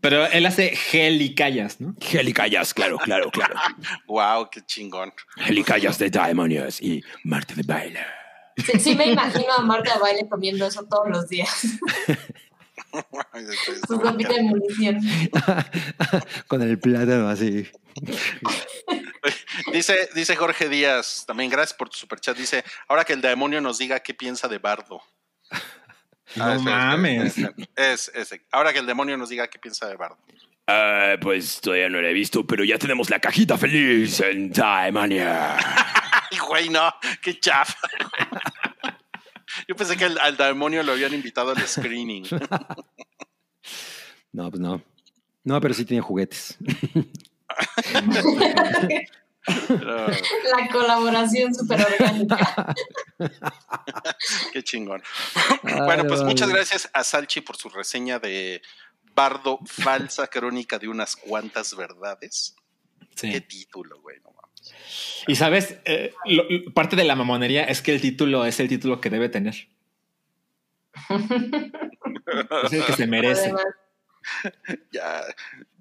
[0.00, 1.94] Pero él hace gelicayas, ¿no?
[2.12, 3.54] Helicayas, claro, claro, claro.
[4.06, 5.12] Wow, qué chingón.
[5.46, 8.00] Helicayas de demonios y Marta de baile.
[8.66, 11.48] Sí, sí me imagino a Marta de baile comiendo eso todos los días.
[13.86, 15.00] Su sopita de munición.
[16.48, 17.68] Con el plátano así.
[19.72, 22.36] Dice, dice Jorge Díaz, también gracias por tu superchat.
[22.36, 25.02] Dice, ahora que el demonio nos diga qué piensa de Bardo.
[26.36, 27.36] No Ah, espera, mames.
[27.36, 27.92] espera, espera.
[27.92, 28.46] Es ese.
[28.50, 30.16] Ahora que el demonio nos diga qué piensa de Bardo.
[30.66, 35.56] Ah, pues todavía no la he visto, pero ya tenemos la cajita feliz en Daemania.
[35.58, 36.19] Ay,
[36.50, 37.78] güey, no, qué chafa.
[39.68, 42.26] Yo pensé que al, al demonio lo habían invitado al screening.
[44.32, 44.82] No, pues no.
[45.42, 46.56] No, pero sí tiene juguetes.
[49.66, 52.74] Pero, La colaboración súper orgánica.
[54.52, 55.02] qué chingón.
[55.62, 58.62] bueno, pues muchas gracias a Salchi por su reseña de
[59.14, 62.54] Bardo, falsa crónica de unas cuantas verdades.
[63.20, 64.20] Qué título, güey.
[64.20, 64.30] No.
[65.26, 69.00] Y sabes, Eh, lo- parte de la mamonería es que el título es el título
[69.00, 69.54] que debe tener.
[72.64, 73.44] Es el que se merece.
[73.44, 73.64] Además,
[74.92, 75.22] Ya,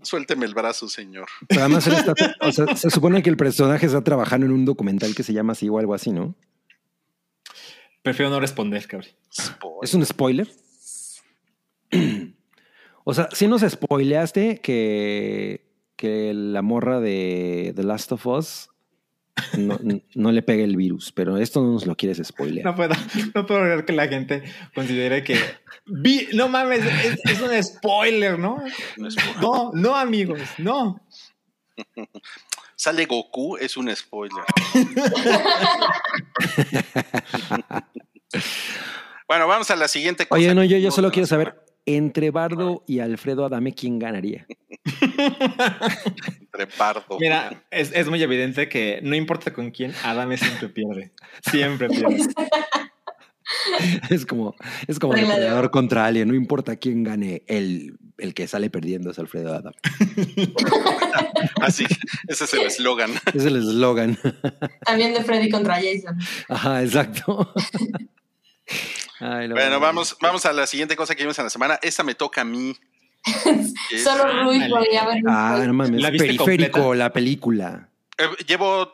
[0.02, 1.28] suélteme el brazo, señor.
[1.48, 4.66] Pero además él está, o sea, se supone que el personaje está trabajando en un
[4.66, 6.36] documental que se llama así o algo así, ¿no?
[8.02, 9.12] Prefiero no responder, cabrón.
[9.32, 9.84] Spoiler.
[9.84, 10.48] ¿Es un spoiler?
[13.06, 15.66] O sea, si nos spoileaste que,
[16.00, 18.70] que la morra de The Last of Us
[19.58, 19.78] no,
[20.16, 22.66] no le pegue el virus, pero esto no nos lo quieres spoilear.
[22.66, 22.96] No puedo,
[23.36, 24.44] no puedo creer que la gente
[24.74, 25.38] considere que
[25.86, 28.64] vi, no mames, es, es un spoiler, ¿no?
[28.96, 29.42] No, spoiler.
[29.74, 31.06] No, amigos, no.
[32.76, 34.46] Sale Goku, es un spoiler.
[39.28, 40.40] bueno, vamos a la siguiente cosa.
[40.40, 41.62] Oye, no, yo, yo solo quiero saber,
[41.98, 44.46] entre Bardo y Alfredo Adame, ¿quién ganaría?
[44.86, 47.18] Entre Bardo.
[47.20, 51.12] Mira, es, es muy evidente que no importa con quién, Adame siempre pierde.
[51.50, 52.20] Siempre pierde.
[54.12, 54.56] Es como,
[54.88, 59.10] es como de depredador contra alien, no importa quién gane, el, el que sale perdiendo
[59.10, 59.76] es Alfredo Adame.
[61.62, 61.86] Así,
[62.28, 63.12] ese es el eslogan.
[63.34, 64.20] Es el eslogan.
[64.86, 66.16] También de Freddy contra Jason.
[66.48, 67.52] Ajá, exacto.
[69.20, 69.56] Ay, no.
[69.56, 71.80] Bueno, vamos, vamos a la siguiente cosa que vimos en la semana.
[71.82, 72.76] Esta me toca a mí.
[73.46, 73.74] Es-
[74.04, 74.70] Solo Rui Ándale.
[74.74, 75.24] podría haber.
[75.28, 76.02] Ah, no mames.
[76.02, 76.96] ¿La Periférico, completa?
[76.96, 77.90] la película.
[78.18, 78.94] Eh, llevo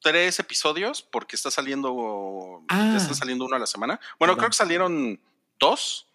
[0.00, 2.62] tres episodios porque está saliendo.
[2.68, 2.90] Ah.
[2.92, 4.00] ya está saliendo uno a la semana.
[4.18, 4.36] Bueno, Perdón.
[4.38, 5.20] creo que salieron
[5.58, 6.06] dos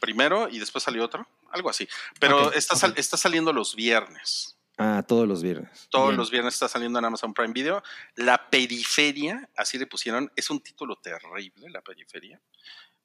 [0.00, 1.26] primero y después salió otro.
[1.52, 1.88] Algo así.
[2.18, 2.80] Pero Ok, está, ok.
[2.80, 4.55] sal- está saliendo los viernes.
[4.78, 5.88] Ah, todos los viernes.
[5.90, 6.18] Todos Bien.
[6.18, 7.82] los viernes está saliendo en Amazon Prime Video.
[8.14, 12.40] La periferia, así le pusieron, es un título terrible, la periferia,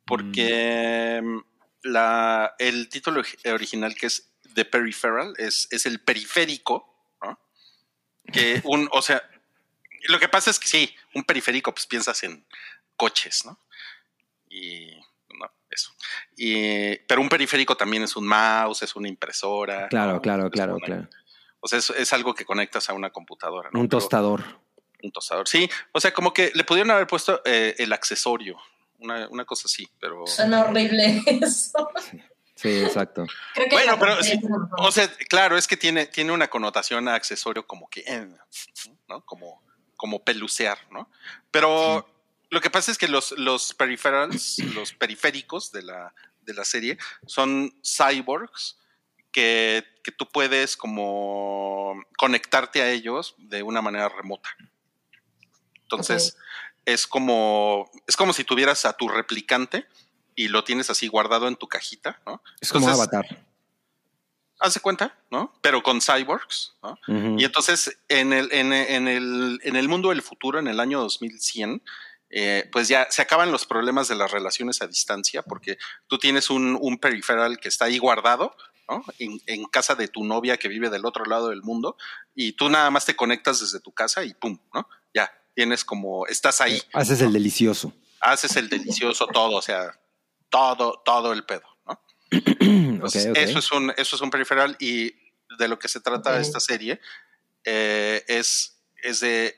[0.06, 1.40] porque mm,
[1.84, 7.40] la, el título ori- original que es The Peripheral es, es el periférico, ¿no?
[8.34, 9.22] Que un, o sea,
[10.10, 12.46] lo que pasa es que sí, un periférico, pues piensas en
[12.98, 13.58] coches, ¿no?
[14.50, 14.92] Y
[15.40, 15.94] no, eso.
[16.36, 19.88] Y, pero un periférico también es un mouse, es una impresora.
[19.88, 20.22] Claro, ¿no?
[20.22, 21.10] claro, Es claro, una- claro.
[21.62, 23.70] O sea, es, es algo que conectas a una computadora.
[23.72, 23.80] ¿no?
[23.80, 24.44] Un Pero- tostador.
[25.04, 25.48] un tostador.
[25.48, 28.58] Sí, o sea, como que le pudieron haber puesto eh, el accesorio,
[29.00, 30.28] una, una cosa así, pero...
[30.28, 31.90] Suena horrible eso.
[32.56, 33.26] Sí, exacto.
[33.56, 34.40] Creo que Bueno, pero sí.
[34.78, 38.28] O sea, claro, es que tiene, tiene una connotación a accesorio como que, eh,
[39.08, 39.22] ¿no?
[39.26, 39.64] Como,
[39.96, 41.10] como pelucear, ¿no?
[41.50, 42.08] Pero
[42.52, 47.00] lo que pasa es que los, los peripherals, los periféricos de la, de la serie
[47.26, 48.78] son cyborgs
[49.32, 54.50] que, que tú puedes como conectarte a ellos de una manera remota.
[55.84, 56.38] Entonces,
[56.86, 59.88] es como, es como si tuvieras a tu replicante
[60.36, 62.42] y lo tienes así guardado en tu cajita, ¿no?
[62.60, 63.46] Es como Entonces, Avatar.
[64.60, 65.54] Haz de cuenta, ¿no?
[65.62, 66.98] Pero con cyborgs, ¿no?
[67.38, 71.00] Y entonces, en el, en, en el, en el mundo del futuro, en el año
[71.00, 71.82] 2100,
[72.30, 75.78] eh, pues ya se acaban los problemas de las relaciones a distancia, porque
[76.08, 78.56] tú tienes un, un peripheral que está ahí guardado,
[78.92, 79.06] ¿no?
[79.20, 81.96] En, en casa de tu novia que vive del otro lado del mundo,
[82.36, 84.88] y tú nada más te conectas desde tu casa y pum, ¿no?
[85.14, 87.94] Ya, tienes como, estás ahí, Haces el delicioso.
[88.20, 89.98] haces el delicioso todo, o sea,
[90.50, 92.02] todo, todo el pedo, ¿no?
[93.06, 95.14] Eso, es un, eso es un peripheral y
[95.58, 96.42] de lo que se trata Ok.
[96.42, 97.00] esta serie
[97.64, 99.56] eh, es, es de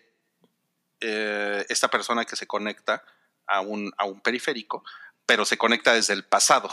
[1.01, 3.03] eh, esta persona que se conecta
[3.45, 4.84] a un, a un periférico,
[5.26, 6.69] pero se conecta desde el pasado.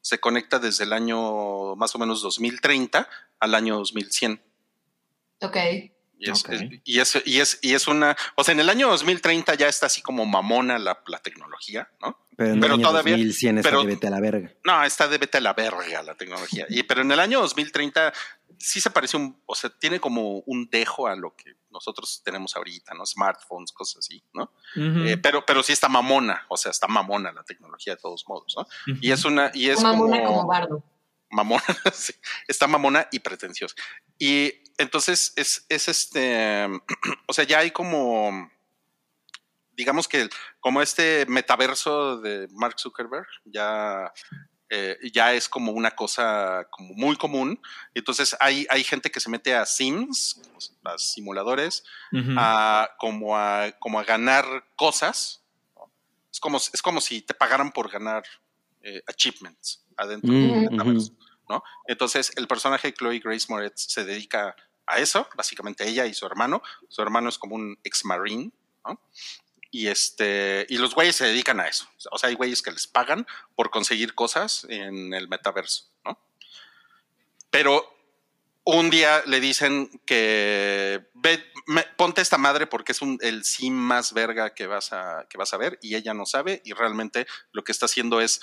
[0.00, 3.08] Se conecta desde el año más o menos 2030
[3.38, 4.40] al año 2100.
[5.42, 5.56] Ok.
[6.22, 6.44] Y es,
[6.84, 9.86] y, es, y, es, y es una, o sea, en el año 2030 ya está
[9.86, 12.18] así como mamona la, la tecnología, ¿no?
[12.36, 14.52] Pero en pero el año todavía- 2100 está pero- de vete a la verga.
[14.64, 16.66] No, está de vete a la verga la tecnología.
[16.68, 18.12] Y, pero en el año 2030
[18.58, 22.56] sí se parece un, o sea, tiene como un dejo a lo que nosotros tenemos
[22.56, 23.06] ahorita, ¿no?
[23.06, 24.52] Smartphones, cosas así, ¿no?
[24.76, 28.54] Eh, pero, pero sí está mamona, o sea, está mamona la tecnología de todos modos,
[28.56, 28.66] ¿no?
[29.00, 30.84] Y es una, y es Mamona como, como bardo.
[31.30, 31.62] Mamona,
[31.92, 32.12] sí,
[32.46, 33.74] está mamona y pretenciosa.
[34.18, 36.66] Y entonces es, es este,
[37.26, 38.50] o sea, ya hay como,
[39.72, 40.28] digamos que
[40.58, 44.12] como este metaverso de Mark Zuckerberg, ya,
[44.68, 47.60] eh, ya es como una cosa como muy común.
[47.94, 50.40] Entonces hay, hay gente que se mete a Sims,
[50.84, 51.84] a simuladores,
[52.36, 54.44] a, como, a, como a ganar
[54.76, 55.44] cosas.
[56.32, 58.22] Es, como, es como si te pagaran por ganar
[58.82, 61.12] eh, achievements adentro Mm, del metaverso,
[61.48, 61.62] ¿no?
[61.86, 64.54] Entonces, el personaje de Chloe Grace Moretz se dedica
[64.86, 66.62] a eso, básicamente ella y su hermano.
[66.88, 68.50] Su hermano es como un ex marine,
[68.84, 69.00] ¿no?
[69.70, 71.86] Y este, y los güeyes se dedican a eso.
[72.10, 73.24] O sea, hay güeyes que les pagan
[73.54, 76.18] por conseguir cosas en el metaverso, ¿no?
[77.50, 77.84] Pero
[78.64, 83.72] un día le dicen que ve, me- ponte esta madre porque es un, el sim
[83.74, 87.26] más verga que vas, a, que vas a ver y ella no sabe y realmente
[87.52, 88.40] lo que está haciendo es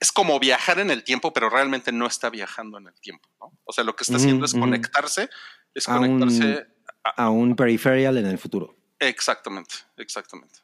[0.00, 3.52] es como viajar en el tiempo, pero realmente no está viajando en el tiempo, ¿no?
[3.64, 5.28] O sea, lo que está haciendo Ujú, es conectarse,
[5.74, 6.66] es A un- conectarse
[7.16, 8.76] A un peripheral en el futuro.
[8.98, 10.60] Exactamente, exactamente.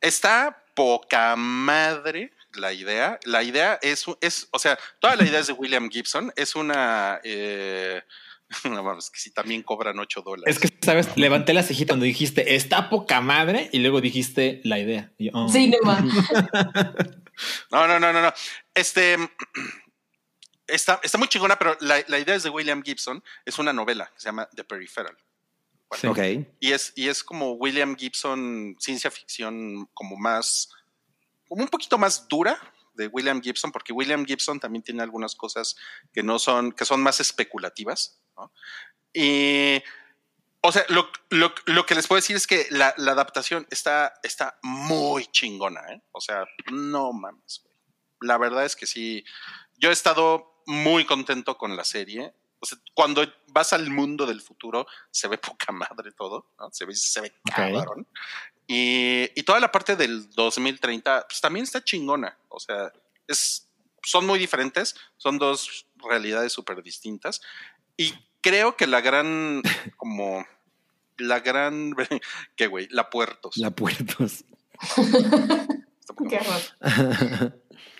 [0.00, 3.18] Está poca madre la idea.
[3.24, 6.32] La idea es, es, o sea, toda la idea es de William Gibson.
[6.36, 8.02] Es una, eh,
[8.64, 10.56] no mames, que si también cobran 8 dólares.
[10.56, 11.16] Es que, ¿sabes?
[11.16, 15.12] Levanté la cejita cuando dijiste está poca madre y luego dijiste la idea.
[15.18, 15.48] Yo, oh.
[15.48, 15.78] Sí, no.
[17.70, 18.32] No, no, no, no, no.
[18.74, 19.16] Este
[20.66, 23.22] está, está muy chingona, pero la, la idea es de William Gibson.
[23.44, 25.16] Es una novela que se llama The Peripheral.
[25.92, 26.06] Sí.
[26.06, 26.18] Ok.
[26.60, 30.70] Y es, y es como William Gibson, ciencia ficción, como más,
[31.48, 32.60] como un poquito más dura
[32.94, 35.74] de William Gibson, porque William Gibson también tiene algunas cosas
[36.12, 38.20] que no son, que son más especulativas.
[38.36, 38.52] ¿no?
[39.12, 39.82] Y,
[40.62, 44.14] o sea, lo, lo, lo que les puedo decir es que la, la adaptación está,
[44.22, 46.02] está muy chingona, ¿eh?
[46.12, 47.74] O sea, no mames, güey.
[48.20, 49.24] La verdad es que sí.
[49.78, 52.34] Yo he estado muy contento con la serie.
[52.58, 56.68] O sea, cuando vas al mundo del futuro, se ve poca madre todo, ¿no?
[56.72, 57.54] Se ve, se ve Ok.
[57.54, 58.06] cabrón.
[58.66, 62.38] Y, y toda la parte del 2030, pues también está chingona.
[62.48, 62.92] O sea,
[63.26, 63.68] es,
[64.02, 67.40] son muy diferentes, son dos realidades súper distintas.
[67.96, 69.62] Y creo que la gran,
[69.96, 70.46] como,
[71.18, 71.94] la gran,
[72.56, 72.88] ¿qué güey?
[72.90, 73.56] La puertos.
[73.56, 74.44] La puertos.
[76.28, 76.40] Qué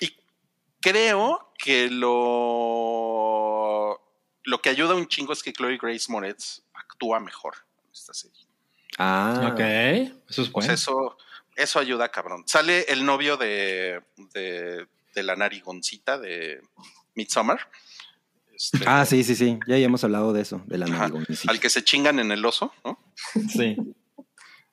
[0.00, 0.14] y
[0.80, 3.30] creo que lo,
[4.44, 7.54] lo que ayuda un chingo es que Chloe Grace Moretz actúa mejor
[7.84, 8.46] en esta serie.
[8.98, 9.50] ah.
[9.52, 9.60] Ok,
[10.28, 10.72] eso es bueno.
[10.72, 11.16] eso,
[11.56, 12.42] eso ayuda, cabrón.
[12.46, 14.02] Sale el novio de,
[14.34, 16.60] de, de la narigoncita de
[17.14, 17.68] Midsommar.
[18.60, 19.58] Este, Ah, sí, sí, sí.
[19.66, 21.08] Ya hemos hablado de eso, de la Ajá.
[21.08, 21.50] narigoncita.
[21.50, 22.98] Al que se chingan en el oso, ¿no?
[23.48, 23.76] Sí.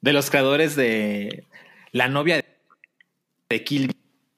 [0.01, 1.47] De los creadores de
[1.93, 2.43] la novia
[3.49, 3.95] de Kill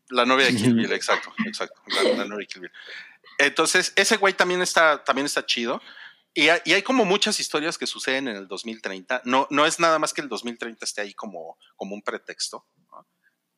[0.09, 1.81] La novia de Kill Bill, exacto, exacto.
[1.87, 2.71] La, la novia de Kill Bill.
[3.39, 5.81] Entonces, ese güey también está, también está chido.
[6.33, 9.23] Y hay, y hay como muchas historias que suceden en el 2030.
[9.25, 12.67] No, no es nada más que el 2030 esté ahí como, como un pretexto.
[12.91, 13.07] ¿no?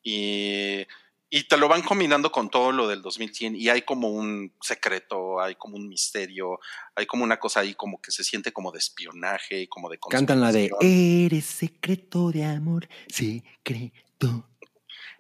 [0.03, 0.87] Y,
[1.33, 5.41] y te lo van combinando con todo lo del 2100 y hay como un secreto,
[5.41, 6.59] hay como un misterio,
[6.93, 10.41] hay como una cosa ahí como que se siente como de espionaje, como de Cantan
[10.41, 10.69] la de.
[10.81, 14.49] Eres secreto de amor, secreto.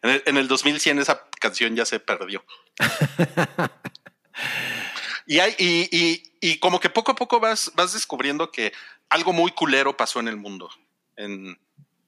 [0.01, 2.43] En el, en el 2100 esa canción ya se perdió.
[5.27, 8.73] Y, hay, y, y, y como que poco a poco vas, vas descubriendo que
[9.07, 10.69] algo muy culero pasó en el mundo
[11.15, 11.59] en,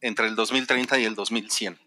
[0.01, 1.80] entre el 2030 y el 2100.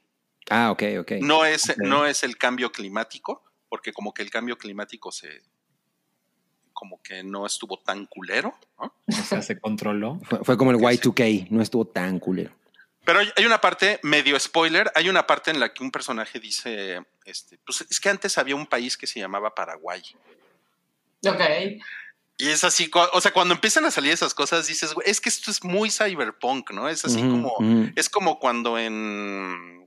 [0.50, 1.12] Ah, ok, ok.
[1.20, 5.42] No es, no es el cambio climático, porque como que el cambio climático se
[6.72, 8.94] como que no estuvo tan culero, ¿no?
[9.08, 10.20] O sea, se controló.
[10.24, 12.52] Fue, fue como el Y2K, no estuvo tan culero.
[13.06, 17.00] Pero hay, una parte, medio spoiler, hay una parte en la que un personaje dice,
[17.24, 20.02] este, pues es que antes había un país que se llamaba Paraguay.
[21.24, 21.40] Ok.
[22.36, 25.28] Y es así, o sea, cuando empiezan a salir esas cosas, dices, güey, es que
[25.28, 26.88] esto es muy cyberpunk, ¿no?
[26.88, 27.54] Es así como,
[27.94, 29.85] es como cuando en...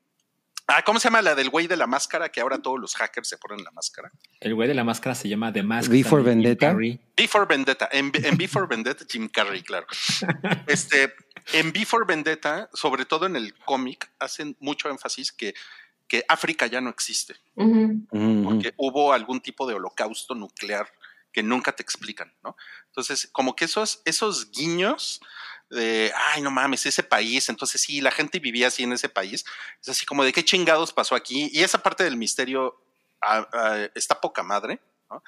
[0.71, 2.29] Ah, ¿cómo se llama la del güey de la máscara?
[2.29, 4.11] Que ahora todos los hackers se ponen la máscara.
[4.39, 5.89] El güey de la máscara se llama The Mask.
[5.89, 6.75] V for Vendetta.
[7.17, 7.89] Before Vendetta.
[7.91, 9.87] En, en Before Vendetta, Jim Carrey, claro.
[10.67, 11.15] Este,
[11.53, 15.55] en Before Vendetta, sobre todo en el cómic, hacen mucho énfasis que,
[16.07, 17.35] que África ya no existe.
[17.55, 18.05] Ujú.
[18.43, 20.87] porque hubo algún tipo de holocausto nuclear
[21.39, 22.57] que nunca te explican, ¿no?
[22.87, 25.21] Entonces, como que esos, esos guiños
[25.69, 29.45] de, ay, no mames, ese país, entonces sí, la gente vivía así en ese país,
[29.81, 32.83] es así como de qué chingados pasó aquí, y esa parte del misterio
[33.95, 35.23] está poca madre, ¿no?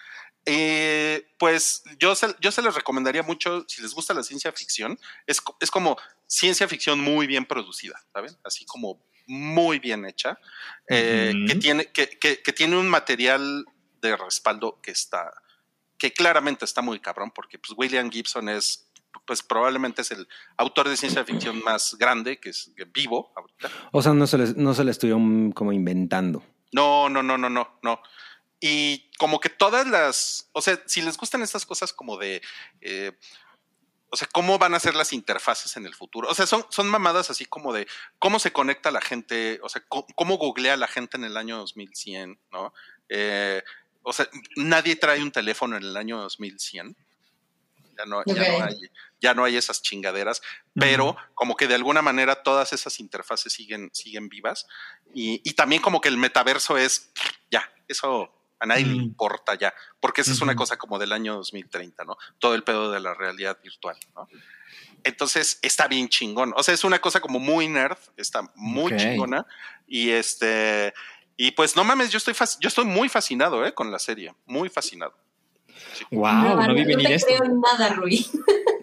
[0.45, 4.99] Eh, pues yo se, yo se les recomendaría mucho, si les gusta la ciencia ficción,
[5.27, 5.95] es, es como
[6.27, 8.35] ciencia ficción muy bien producida, ¿saben?
[8.43, 10.37] Así como muy bien hecha,
[10.89, 13.65] eh, que, tiene, que, que- que tiene un material
[14.01, 15.31] de respaldo que está,
[16.01, 18.91] que claramente está muy cabrón, porque pues William Gibson es,
[19.27, 23.69] pues probablemente es el autor de ciencia ficción más grande que es vivo ahorita.
[23.91, 26.43] O sea, no se, les, no se le estuvieron como inventando.
[26.71, 28.01] No, no, no, no, no, no.
[28.59, 32.41] Y como que todas las, o sea, si les gustan estas cosas como de,
[32.81, 33.11] eh,
[34.09, 36.29] o sea, cómo van a ser las interfaces en el futuro.
[36.29, 37.87] O sea, son, son mamadas así como de
[38.17, 41.57] cómo se conecta la gente, o sea, cómo, cómo googlea la gente en el año
[41.57, 42.73] 2100, ¿no?
[43.07, 43.61] Eh,
[44.03, 46.95] o sea, nadie trae un teléfono en el año 2100.
[47.97, 48.75] Ya no, ya no hay,
[49.19, 50.41] ya no hay esas chingaderas,
[50.73, 54.65] pero como que de alguna manera todas esas interfaces siguen, siguen vivas.
[55.13, 57.11] Y, y también como que el metaverso es,
[57.51, 59.01] ya, eso a nadie le Mm.
[59.01, 62.17] importa ya, porque esa es una cosa como del año 2030, ¿no?
[62.39, 64.27] Todo el pedo de la realidad virtual, ¿no?
[65.03, 66.53] Entonces está bien chingón.
[66.55, 68.99] O sea, es una cosa como muy nerd, está muy Ok.
[68.99, 69.45] chingona.
[69.87, 70.93] Y este,
[71.47, 73.73] y pues no mames, yo estoy, fas- yo estoy muy fascinado, ¿eh?
[73.73, 75.13] Con la serie, muy fascinado.
[76.11, 77.27] Wow, no, no, vi no te esto.
[77.27, 78.25] creo nada, Rui.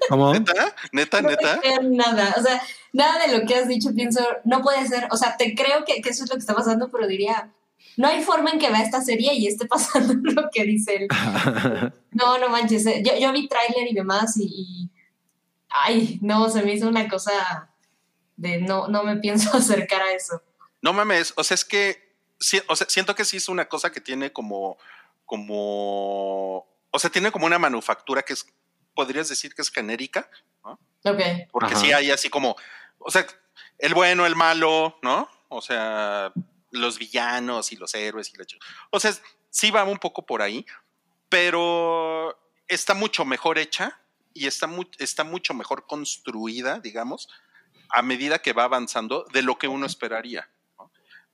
[0.08, 0.32] ¿Cómo?
[0.32, 1.60] Neta, neta, No te neta.
[1.60, 2.34] creo nada.
[2.38, 2.60] O sea,
[2.92, 5.08] nada de lo que has dicho pienso, no puede ser.
[5.10, 7.52] O sea, te creo que, que eso es lo que está pasando, pero diría,
[7.96, 11.08] no hay forma en que vea esta serie y esté pasando lo que dice él.
[12.12, 12.84] No, no manches.
[12.86, 14.90] eh, Yo, yo vi tráiler y demás y, y-
[15.70, 17.70] Ay, no, se me hizo una cosa
[18.36, 20.42] de no, no me pienso acercar a eso.
[20.80, 22.07] No mames, o sea, es que
[22.38, 24.78] sí, o sea, siento que sí es una cosa que tiene como,
[25.24, 26.58] como,
[26.90, 28.46] o sea, tiene como una manufactura que es,
[28.94, 30.30] podrías decir que es genérica,
[31.04, 31.20] Ok.
[31.52, 31.80] porque Ajá.
[31.80, 32.56] sí hay así como,
[32.98, 33.26] o sea,
[33.78, 35.28] el bueno, el malo, ¿no?
[35.48, 36.32] O sea,
[36.72, 38.44] los villanos y los héroes y la
[38.90, 39.12] O sea,
[39.50, 40.66] sí va un poco por ahí,
[41.28, 42.36] pero
[42.66, 44.00] está mucho mejor hecha
[44.34, 47.28] y está, mu- está mucho mejor construida, digamos,
[47.90, 50.50] a medida que va avanzando de lo que uno esperaría.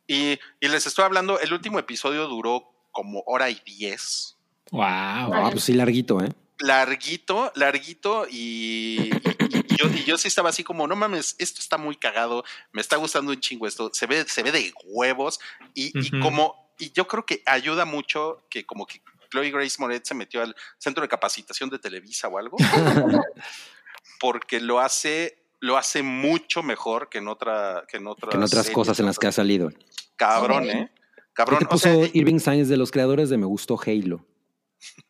[0.07, 4.37] Y, y les estoy hablando, el último episodio duró como hora y diez.
[4.71, 4.83] Wow.
[4.83, 6.29] Ah, pues sí, larguito, ¿eh?
[6.61, 11.61] Larguito, larguito, y, y- y yo, y yo sí estaba así como, no mames, esto
[11.61, 15.41] está muy cagado, me está gustando un chingo esto, se ve, se ve de huevos,
[15.75, 20.05] y, y como, y yo creo que ayuda mucho que como que Chloe Grace Moret
[20.05, 22.57] se metió al centro de capacitación de Televisa o algo,
[24.21, 28.43] porque lo hace, lo hace mucho mejor que en otra, que en otras, Que en
[28.43, 29.71] otras series, cosas en las que ha salido.
[30.17, 30.91] Cabrón, eh.
[30.95, 34.25] ¿Qué Cabrón, o puso sea, Irving Sainz de los creadores de Me Gustó Halo?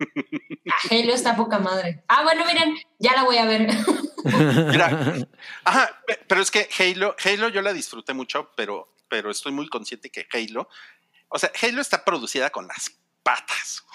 [0.00, 2.04] Ah, Halo está poca madre.
[2.08, 3.66] Ah, bueno, miren, ya la voy a ver.
[4.70, 5.14] Mira,
[5.64, 9.68] ajá, pe- pero es que Halo, Halo yo la disfruté mucho, pero, pero estoy muy
[9.68, 10.68] consciente que Halo,
[11.28, 13.84] o sea, Halo está producida con las patas.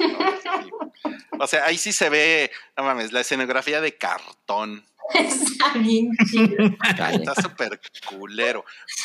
[1.41, 4.85] O sea, ahí sí se ve, no mames, la escenografía de cartón.
[5.13, 6.65] Está bien chido.
[7.11, 8.63] Está súper culero.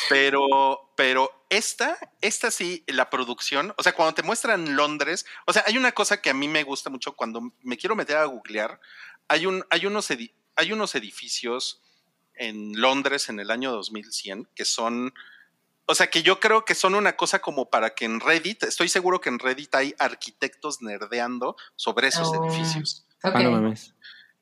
[0.09, 5.63] Pero, pero esta, esta sí, la producción, o sea, cuando te muestran Londres, o sea,
[5.67, 8.79] hay una cosa que a mí me gusta mucho cuando me quiero meter a googlear,
[9.27, 11.81] hay, un, hay, unos, edi- hay unos edificios
[12.35, 15.13] en Londres en el año 2100 que son,
[15.85, 18.89] o sea, que yo creo que son una cosa como para que en Reddit, estoy
[18.89, 22.45] seguro que en Reddit hay arquitectos nerdeando sobre esos Oh.
[22.45, 23.05] edificios.
[23.23, 23.33] Ok.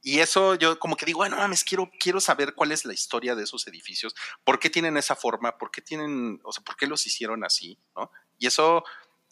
[0.03, 3.35] Y eso yo como que digo, bueno, mames, quiero, quiero saber cuál es la historia
[3.35, 4.13] de esos edificios,
[4.43, 7.77] por qué tienen esa forma, por qué tienen, o sea, por qué los hicieron así,
[7.95, 8.11] ¿no?
[8.38, 8.84] Y eso,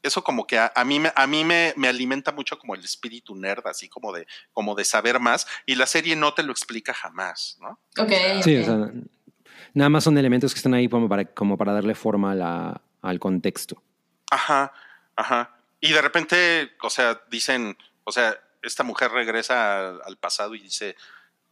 [0.01, 2.83] eso como que a, a mí, me, a mí me, me alimenta mucho como el
[2.85, 6.51] espíritu nerd, así como de, como de saber más, y la serie no te lo
[6.53, 7.77] explica jamás, ¿no?
[8.01, 8.11] Ok,
[8.43, 8.91] Sí, o sea,
[9.73, 12.81] nada más son elementos que están ahí como para, como para darle forma a la-
[13.01, 13.81] al contexto.
[14.29, 14.71] Ajá,
[15.15, 15.57] ajá.
[15.81, 20.59] Y de repente, o sea, dicen, o sea, esta mujer regresa al, al pasado y
[20.59, 20.95] dice,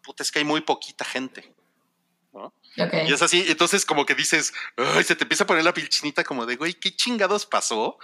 [0.02, 1.54] puta, es que hay muy poquita gente,
[2.34, 2.54] ¿no?
[2.76, 5.90] Y es así, entonces como que dices, ay, se te empieza a poner la piel
[5.90, 7.98] chinita como de, güey, ¿qué chingados pasó?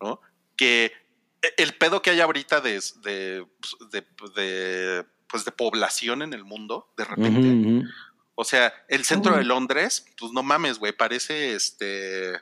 [0.00, 0.20] ¿No?
[0.56, 0.92] Que
[1.56, 3.46] el pedo que hay ahorita de, de,
[3.90, 7.88] de, de, pues de población en el mundo, de repente,
[8.34, 12.40] o sea, el centro de Londres, pues no mames, güey, parece este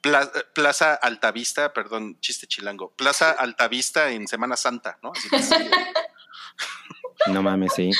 [0.00, 5.12] Pla- Plaza Altavista, perdón, chiste chilango, Plaza Altavista en Semana Santa, ¿no?
[5.12, 5.70] Así de-
[7.32, 7.90] No mames, sí.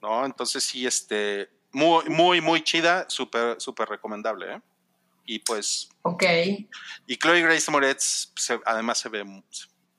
[0.00, 0.24] ¿no?
[0.24, 4.60] Entonces sí, este, muy, muy, muy chida, súper, súper recomendable, ¿eh?
[5.26, 6.22] Y pues, Ok.
[7.06, 9.24] y Chloe Grace Moretz, se- además se ve,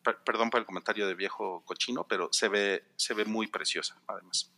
[0.04, 3.96] per- perdón por el comentario de viejo cochino, pero se ve, se ve muy preciosa,
[4.08, 4.52] además.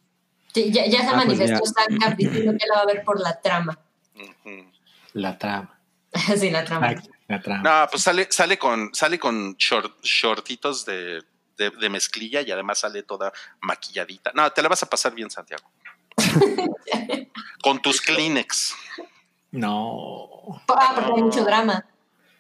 [0.54, 1.66] Sí, Ya, ya se Ah, pues manifestó mira.
[1.66, 3.80] Stanka diciendo que la va a ver por la trama.
[4.16, 4.72] Ujú.
[5.14, 5.80] La trama.
[6.38, 6.92] sí, la trama.
[6.92, 7.82] La, la trama.
[7.84, 11.24] No, pues sale, sale con, sale con short- shortitos de,
[11.58, 13.32] de, de mezclilla y además sale toda
[13.62, 14.32] maquilladita.
[14.34, 15.64] No, te la vas a pasar bien, Santiago.
[17.64, 18.74] con tus Kleenex,
[19.52, 20.28] No.
[20.70, 21.86] Ah, porque hay mucho drama.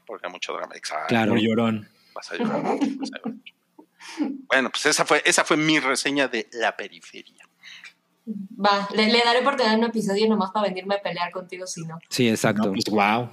[0.06, 0.76] porque hay mucho drama.
[0.76, 1.08] Exacto.
[1.08, 1.36] Claro.
[1.38, 1.90] Llorón.
[2.14, 3.42] Vas a llorar vas a llorar.
[4.48, 7.48] Bueno, pues esa fue, esa fue mi reseña de la periferia.
[8.26, 11.84] Va, le, le daré por tener un episodio nomás para venirme a pelear contigo si
[11.86, 11.98] no.
[12.10, 12.68] Sí, exacto.
[12.68, 13.30] No, pues wow.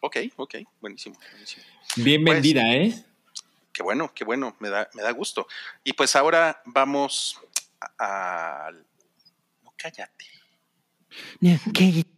[0.00, 1.62] Ok, ok, buenísimo, buenísimo.
[1.96, 3.04] Bien Pues- vendida, ¿eh?
[3.72, 5.46] Qué bueno, qué bueno, me da, me da gusto.
[5.84, 7.38] Y pues ahora vamos
[7.98, 8.84] a- al...
[9.62, 10.24] No, cállate.
[11.40, 11.52] ¿Qué?
[11.52, 12.10] No cállate.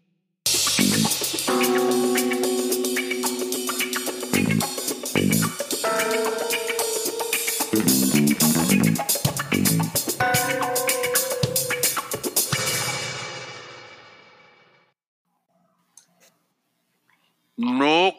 [17.62, 18.12] No,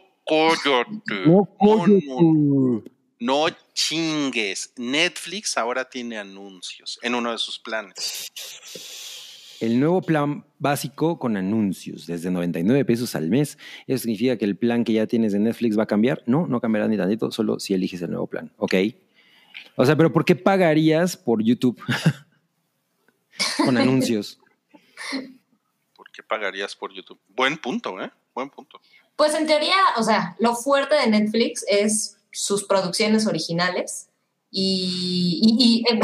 [1.25, 2.83] No, no,
[3.19, 4.73] no chingues.
[4.77, 8.31] Netflix ahora tiene anuncios en uno de sus planes.
[9.59, 13.57] El nuevo plan básico con anuncios desde 99 pesos al mes.
[13.85, 16.23] ¿Eso significa que el plan que ya tienes de Netflix va a cambiar?
[16.25, 18.51] No, no cambiará ni tantito, solo si eliges el nuevo plan.
[18.57, 18.75] Ok.
[19.75, 21.81] O sea, pero ¿por qué pagarías por YouTube
[23.65, 24.39] con anuncios?
[25.95, 27.19] ¿Por qué pagarías por YouTube?
[27.27, 28.09] Buen punto, ¿eh?
[28.33, 28.79] Buen punto.
[29.23, 34.09] Pues en teoría, o sea, lo fuerte de Netflix es sus producciones originales
[34.51, 35.99] y, y- y, eh,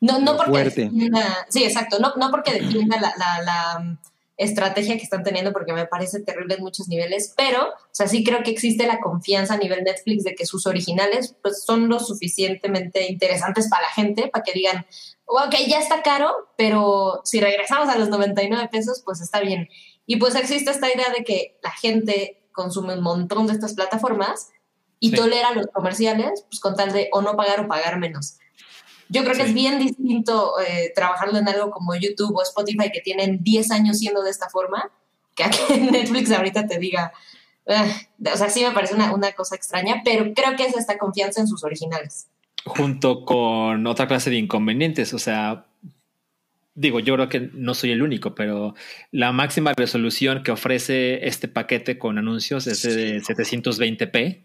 [0.00, 0.82] no, no porque fuerte.
[0.82, 3.98] defienda, sí, exacto, no, no porque defienda la, la- la, mm,
[4.36, 8.22] estrategia que están teniendo porque me parece terrible en muchos niveles, pero, o sea, sí
[8.24, 11.98] creo que existe la confianza a nivel Netflix de que sus originales pues son lo
[12.00, 14.86] suficientemente interesantes para la gente, para que digan,
[15.26, 19.68] ok, ya está caro, pero si regresamos a los 99 pesos, pues está bien.
[20.06, 24.50] Y pues existe esta idea de que la gente consume un montón de estas plataformas
[25.00, 25.16] y Sí.
[25.16, 28.38] tolera los comerciales, pues con tal de o no pagar o pagar menos.
[29.10, 29.48] Yo creo que Sí.
[29.48, 33.98] es bien distinto eh, trabajarlo en algo como YouTube o Spotify que tienen 10 años
[33.98, 34.90] siendo de esta forma,
[35.34, 35.56] que a que
[36.22, 37.12] Netflix ahorita te diga,
[37.68, 37.86] "Ah",
[38.32, 41.40] o sea, sí me parece una, una cosa extraña, pero creo que es esta confianza
[41.42, 42.28] en sus originales.
[42.64, 45.12] Junto con otra clase de inconvenientes.
[45.12, 45.66] O sea,
[46.74, 48.74] digo, yo creo que no soy el único, pero
[49.10, 54.42] la máxima resolución que ofrece este paquete con anuncios es de 720p.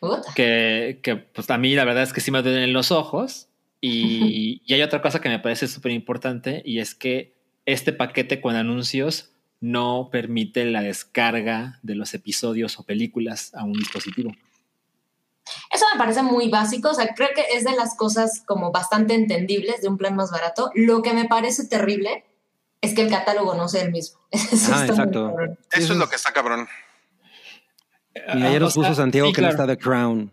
[0.00, 0.34] Puta.
[0.34, 3.48] que, que, pues a mí la verdad es que sí me duelen los ojos.
[3.80, 7.34] Y, y hay otra cosa que me parece súper importante y es que
[7.66, 13.74] este paquete con anuncios no permite la descarga de los episodios o películas a un
[13.74, 14.32] dispositivo.
[15.70, 19.14] Eso me parece muy básico, o sea, creo que es de las cosas como bastante
[19.14, 20.70] entendibles de un plan más barato.
[20.74, 22.24] Lo que me parece terrible
[22.80, 24.20] es que el catálogo no sea el mismo.
[24.30, 25.34] Eso Ah, exacto.
[25.70, 26.68] Eso es lo que está cabrón.
[28.14, 30.30] Y ayer Ah, nos sea, puso Santiago sí, que no está The Crown.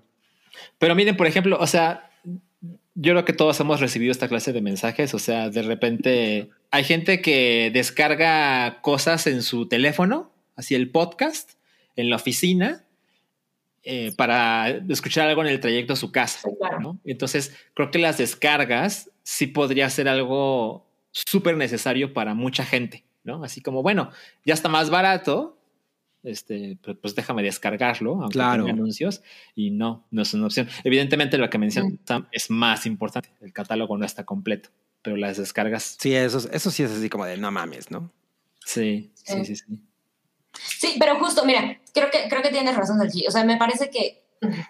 [0.78, 2.10] Pero miren, por ejemplo, o sea,
[2.96, 5.14] Yo creo que todos hemos recibido esta clase de mensajes.
[5.14, 11.52] O sea, de repente hay gente que descarga cosas en su teléfono, así el podcast,
[11.96, 12.84] en la oficina,
[13.92, 16.48] eh, para escuchar algo en el trayecto a su casa.
[17.04, 23.44] Entonces, creo que las descargas sí podría ser algo súper necesario para mucha gente, ¿no?
[23.44, 24.12] Así como, bueno,
[24.46, 25.58] ya está más barato,
[26.22, 28.64] este, pues, pues déjame descargarlo, aunque Claro.
[28.66, 29.24] tenga anuncios,
[29.56, 30.68] y no, no es una opción.
[30.84, 33.30] Evidentemente, lo que menciona Sam es más importante.
[33.42, 34.70] El catálogo no está completo,
[35.02, 38.12] pero las descargas, Sí, eso, eso sí es así como de no mames, ¿no?
[38.64, 39.46] sí, sí, Sí.
[39.46, 39.80] sí, sí.
[40.80, 43.28] Sí, pero justo, mira, creo que, creo que tienes razón, Salchi.
[43.28, 44.24] O sea, me parece que,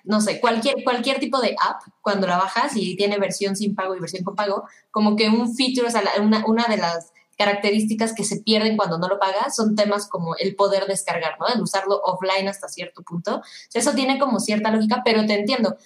[0.03, 3.95] no sé, cualquier, cualquier tipo de app, cuando la bajas y tiene versión sin pago
[3.95, 8.13] y versión con pago, como que un feature, o sea, una, una de las características
[8.13, 11.47] que se pierden cuando no lo pagas son temas como el poder descargar, ¿no?
[11.47, 13.37] El usarlo offline hasta cierto punto.
[13.37, 15.77] O sea, eso tiene como cierta lógica, pero te entiendo.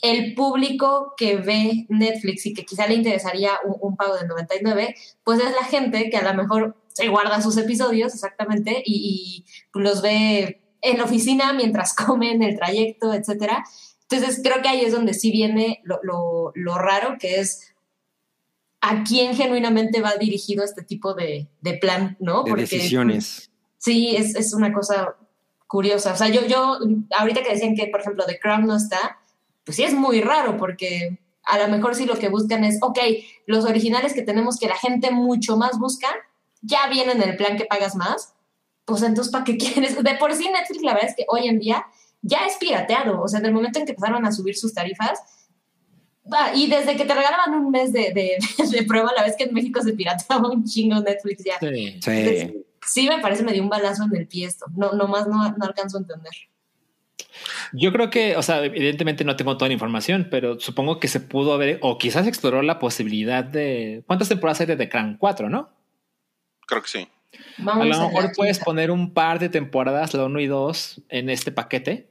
[0.00, 4.94] El público que ve Netflix y que quizá le interesaría un, un pago de 99,
[5.22, 9.44] pues es la gente que a lo mejor se guarda sus episodios exactamente y,
[9.74, 13.64] y los ve en la oficina mientras come en el trayecto, etcétera.
[14.08, 17.74] Entonces creo que ahí es donde sí viene lo, lo- lo raro, que es
[18.80, 22.44] a quién genuinamente va dirigido este tipo de, de plan, ¿no?
[22.44, 23.50] De decisiones.
[23.76, 25.16] Sí, es, es una cosa
[25.66, 26.12] curiosa.
[26.12, 26.78] O sea, yo, yo,
[27.18, 29.18] ahorita que decían que, por ejemplo, The Crown no está,
[29.64, 32.98] pues sí es muy raro porque a lo mejor sí lo que buscan es, ok,
[33.46, 36.08] los originales que tenemos que la gente mucho más busca,
[36.66, 38.34] ya vienen en el plan que pagas más,
[38.84, 39.96] pues entonces, ¿para qué quieres?
[40.02, 41.86] De por sí Netflix, la verdad es que hoy en día
[42.22, 43.22] ya es pirateado.
[43.22, 45.20] O sea, en el momento en que empezaron a subir sus tarifas,
[46.32, 48.38] va, y desde que te regalaban un mes de, de,
[48.70, 51.58] de prueba, la vez que en México se pirateaba un chingo Netflix ya.
[51.60, 51.98] Sí.
[52.00, 52.10] Sí.
[52.10, 52.54] Entonces,
[52.86, 54.66] sí me parece me dio un balazo en el pie esto.
[54.76, 56.32] No, nomás no, no alcanzo a entender.
[57.72, 61.20] Yo creo que, o sea, evidentemente no tengo toda la información, pero supongo que se
[61.20, 64.04] pudo haber, o quizás exploró la posibilidad de.
[64.06, 65.16] ¿Cuántas temporadas hay de The Crown?
[65.18, 65.75] Cuatro, ¿no?
[66.66, 67.08] Creo que sí.
[67.58, 68.64] Vamos a lo mejor puedes quinta.
[68.64, 72.10] poner un par de temporadas, la uno y dos, en este paquete.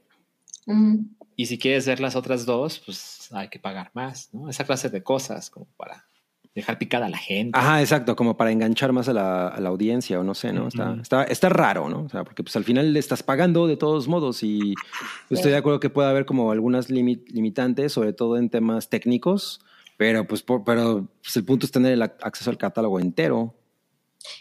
[1.36, 4.48] Y si quieres ver las otras dos, pues hay que pagar más, ¿no?
[4.48, 6.04] Esa clase de cosas, como para
[6.54, 7.56] dejar picada a la gente.
[7.58, 10.68] Ajá, exacto, como para enganchar más a la, a la audiencia o no sé, ¿no?
[10.68, 12.04] Está, está, está raro, ¿no?
[12.04, 14.74] O sea, porque pues al final le estás pagando de todos modos y
[15.28, 19.60] estoy de acuerdo que puede haber como algunas limi- limitantes, sobre todo en temas técnicos,
[19.98, 23.54] pero pues, por- pero pues, el punto es tener el ac- acceso al catálogo entero.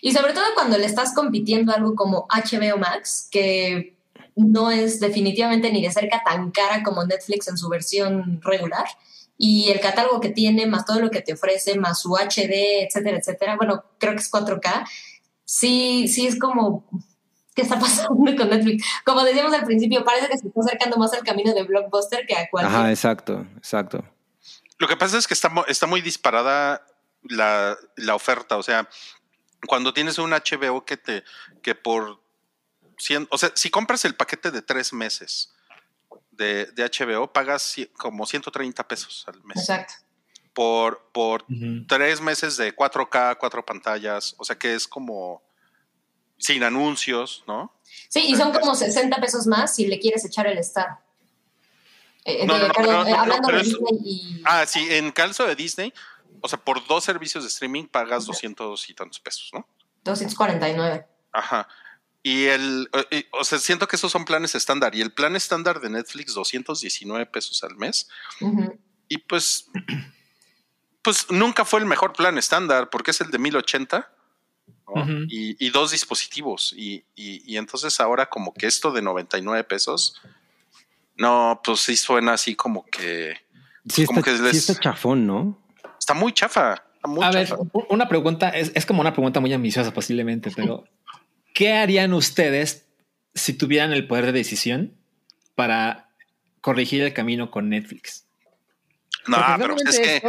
[0.01, 3.95] Y sobre todo cuando le estás compitiendo algo como HBO Max, que
[4.35, 8.85] no es definitivamente ni de cerca tan cara como Netflix en su versión regular.
[9.37, 13.17] Y el catálogo que tiene, más todo lo que te ofrece, más su HD, etcétera,
[13.17, 13.57] etcétera.
[13.57, 14.87] Bueno, creo que es 4K.
[15.43, 16.85] Sí, sí es como.
[17.53, 18.85] ¿Qué está pasando con Netflix?
[19.05, 22.35] Como decíamos al principio, parece que se está acercando más al camino de Blockbuster que
[22.35, 22.75] a cualquier.
[22.75, 24.03] Ajá, exacto, exacto.
[24.77, 26.85] Lo que pasa es que está, está muy disparada
[27.23, 28.57] la, la oferta.
[28.57, 28.89] O sea,
[29.65, 31.23] cuando tienes un HBO que te
[31.61, 32.21] que por
[32.97, 35.53] 100, o sea, si compras el paquete de tres meses
[36.31, 39.57] de, de HBO, pagas como 130 pesos al mes.
[39.57, 39.93] Exacto.
[40.53, 41.45] Por, por
[41.87, 44.35] tres meses de 4K, cuatro pantallas.
[44.37, 45.43] O sea que es como
[46.37, 47.73] sin anuncios, ¿no?
[48.09, 50.99] Sí, y son como 60 pesos más si le quieres echar el Star.
[52.23, 54.41] Eh, No, de- no, no, perdón, no, eh, no, hablando pero de eso- Disney y.
[54.45, 55.93] Ah, sí, en caso de Disney,
[56.45, 59.67] o sea, por dos servicios de streaming pagas 200 y tantos pesos, ¿no?
[60.03, 61.05] 249.
[61.33, 61.67] Ajá.
[62.21, 64.95] Y el, eh, o sea, siento que esos son planes estándar.
[64.95, 68.07] Y el plan estándar de Netflix, 219 pesos al mes.
[69.07, 69.69] Y pues,
[71.01, 74.11] pues nunca fue el mejor plan estándar, porque es el de 1080
[74.87, 75.03] ¿no?
[75.29, 76.73] Y, y dos dispositivos.
[76.75, 80.19] Y, y- y entonces ahora como que esto de 99 pesos,
[81.17, 83.43] no, pues sí suena así como que
[83.87, 85.61] Sí Como está, que les- sí está chafón, ¿no?
[86.05, 86.83] Está muy chafa.
[86.93, 87.63] está muy A ver, chafa.
[87.89, 90.85] una pregunta, es, es como una pregunta muy ambiciosa posiblemente, pero
[91.55, 92.87] ¿qué harían ustedes
[93.33, 94.93] si tuvieran el poder de decisión
[95.55, 96.09] para
[96.61, 98.27] corregir el camino con Netflix?
[99.25, 100.15] No, pero es realmente que...
[100.15, 100.27] Esto,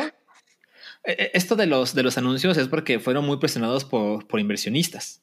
[1.05, 4.41] eh, eh, esto de los, de los anuncios es porque fueron muy presionados por, por
[4.41, 5.21] inversionistas.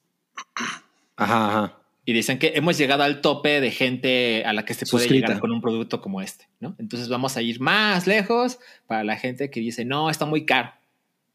[1.15, 1.82] Ajá, ajá.
[2.05, 5.27] Y dicen que hemos llegado al tope de gente a la que se puede Suscrita.
[5.27, 6.75] llegar con un producto como este, ¿no?
[6.77, 10.73] Entonces vamos a ir más lejos para la gente que dice, no, está muy caro.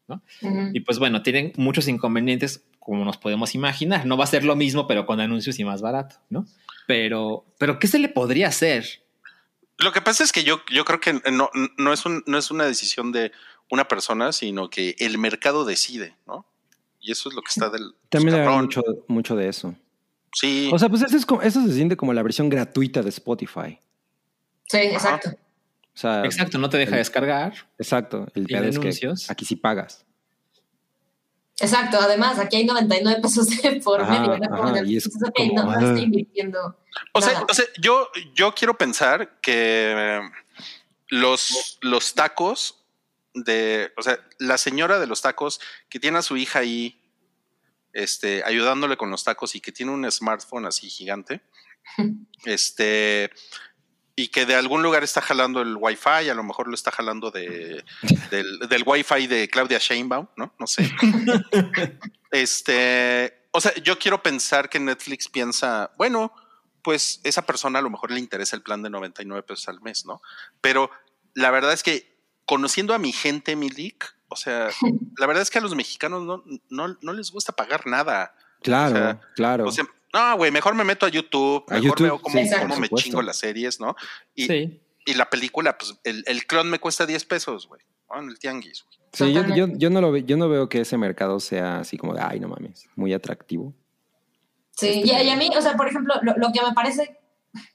[0.07, 0.69] Ujú.
[0.73, 4.05] Y pues bueno, tienen muchos inconvenientes como nos podemos imaginar.
[4.05, 6.45] No va a ser lo mismo, pero con anuncios y más barato, ¿no?
[6.87, 8.85] Pero, pero ¿qué se le podría hacer?
[9.77, 12.49] Lo que pasa es que yo, yo creo que no, no, es un- no es
[12.51, 13.31] una decisión de
[13.71, 16.45] una persona, sino que el mercado decide, ¿no?
[16.99, 19.75] Y eso es lo que está del También hay mucho, mucho de eso.
[20.33, 23.09] Sí, O sea, pues eso, es como, eso se siente como la versión gratuita de
[23.09, 23.79] Spotify.
[24.67, 25.29] Sí, exacto.
[25.29, 27.53] O sea, Exacto, no te deja el- descargar.
[27.77, 28.27] Exacto.
[28.33, 30.05] El ¿Tiene pedo es que aquí sí pagas.
[31.59, 34.37] Exacto, además, aquí hay 99 pesos de por Ajá, medio.
[34.37, 34.63] ¿no?
[34.63, 35.89] Ajá, y es como, no, no ah.
[35.89, 36.77] estoy invirtiendo.
[37.11, 37.45] O sea, nada.
[37.49, 40.21] o sea, yo, yo quiero pensar que eh,
[41.09, 42.85] los, los tacos
[43.33, 46.98] de, o sea, la señora de los tacos que tiene a su hija ahí,
[47.93, 51.41] este, ayudándole con los tacos y que tiene un smartphone así gigante,
[52.45, 53.31] este,
[54.15, 57.31] y que de algún lugar está jalando el Wi-Fi, a lo mejor lo está jalando
[57.31, 57.85] de,
[58.31, 60.53] del, del Wi-Fi de Claudia Sheinbaum, ¿no?
[60.59, 60.89] No sé.
[62.31, 66.31] Este, o sea, yo quiero pensar que Netflix piensa, bueno,
[66.83, 70.05] pues esa persona a lo mejor le interesa el plan de 99 pesos al mes,
[70.05, 70.21] ¿no?
[70.61, 70.91] Pero
[71.33, 74.69] la verdad es que conociendo a mi gente, Milik, o sea,
[75.17, 78.33] la verdad es que a los mexicanos no, no, no les gusta pagar nada.
[78.61, 79.65] Claro, O sea, claro.
[79.67, 82.49] O sea, no, güey, mejor me meto a YouTube, A mejor YouTube, veo cómo, sí,
[82.59, 83.95] cómo me chingo las series, ¿no?
[84.35, 84.81] Y, Sí.
[85.05, 88.21] y la película, pues el, el clon me cuesta 10 pesos, güey, ¿no?
[88.21, 88.99] en el tianguis, güey.
[89.13, 91.97] Sí, yo, yo, yo no lo ve- yo no veo que ese mercado sea así
[91.97, 93.73] como de, ay, no mames, muy atractivo.
[94.75, 96.73] Sí, Este, y, a- y a mí, o sea, por ejemplo, lo, lo que me
[96.73, 97.18] parece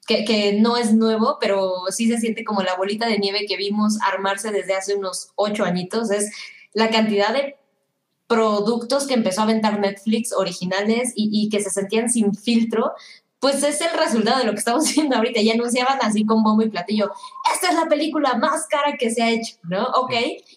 [0.07, 3.57] que, que no es nuevo, pero sí se siente como la bolita de nieve que
[3.57, 6.31] vimos armarse desde hace unos ocho añitos, es
[6.73, 7.57] la cantidad de
[8.27, 12.93] productos que empezó a aventar Netflix originales y, y que se sentían sin filtro,
[13.45, 15.39] pues es el resultado de lo que estamos viendo ahorita.
[15.41, 17.13] Y anunciaban así con bombo y platillo,
[17.53, 19.85] esta es la película más cara que se ha hecho, ¿no?
[19.97, 20.13] Ok,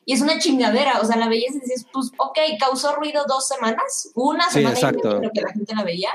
[0.06, 3.46] y es una chingadera, o sea, la veías y dices, pues, ok, causó ruido dos
[3.46, 6.12] semanas, una Sí, semana y lo que la gente la veía,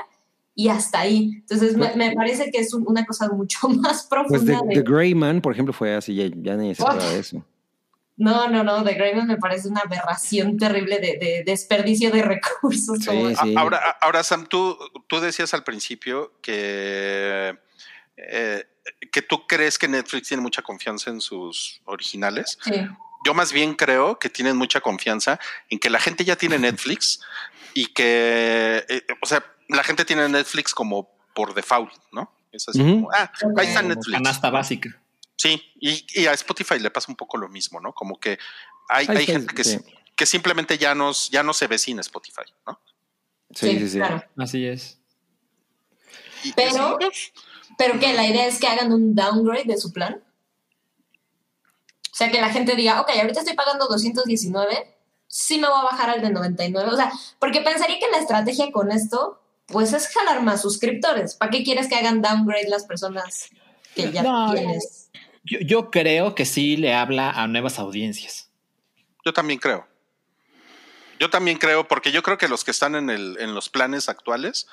[0.55, 1.31] y hasta ahí.
[1.39, 4.59] Entonces, me, me parece que es un- una cosa mucho más Pues profunda.
[4.61, 7.45] The, de- The Gray Man, por ejemplo, fue así, ya, ya nadie se de eso.
[8.15, 12.99] No, no, no, The Greyman me parece una aberración terrible de, de desperdicio de recursos.
[12.99, 13.55] Sí, como- sí.
[13.55, 14.77] A- Ahora, ahora, Sam, tú,
[15.07, 17.57] tú decías al principio que,
[18.17, 18.63] eh,
[19.11, 22.59] que tú crees que Netflix tiene mucha confianza en sus originales.
[22.63, 22.73] Sí.
[23.25, 25.39] Yo más bien creo que tienen mucha confianza
[25.69, 27.19] en que la gente ya tiene Netflix
[27.73, 32.31] y que, eh, o sea, la gente tiene Netflix como por default, ¿no?
[32.51, 34.11] Es así como, ah, ahí está Netflix.
[34.17, 35.01] Canasta básica.
[35.35, 37.93] Sí, y, y a Spotify le pasa un poco lo mismo, ¿no?
[37.93, 38.37] Como que
[38.89, 39.79] hay, hay gente que, sí.
[40.15, 42.79] que simplemente ya, nos, ya no se vecina Spotify, ¿no?
[43.53, 43.97] Sí, sí, sí.
[43.97, 44.23] claro.
[44.37, 44.99] Así es.
[46.43, 46.97] Y- Pero-
[47.77, 50.23] Pero que la idea es que hagan un downgrade de su plan.
[52.11, 54.95] O sea, que la gente diga, ok, ahorita estoy pagando 219,
[55.27, 56.91] sí me voy a bajar al de 99.
[56.91, 61.35] O sea, porque pensaría que la estrategia con esto, pues es jalar más suscriptores.
[61.35, 63.49] ¿Para qué quieres que hagan downgrade las personas
[63.95, 65.09] que ya No, tienes?
[65.43, 68.49] Yo, yo creo que sí le habla a nuevas audiencias.
[69.25, 69.87] Yo también creo.
[71.19, 74.09] Yo también creo, porque yo creo que los que están en, el, en los planes
[74.09, 74.67] actuales,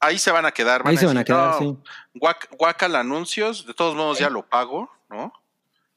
[0.00, 0.82] ahí se van a quedar.
[0.84, 2.18] Ahí se van a quedar, "No, sí.
[2.18, 5.32] guac- guácala anuncios, de todos modos ya lo pago, ¿no?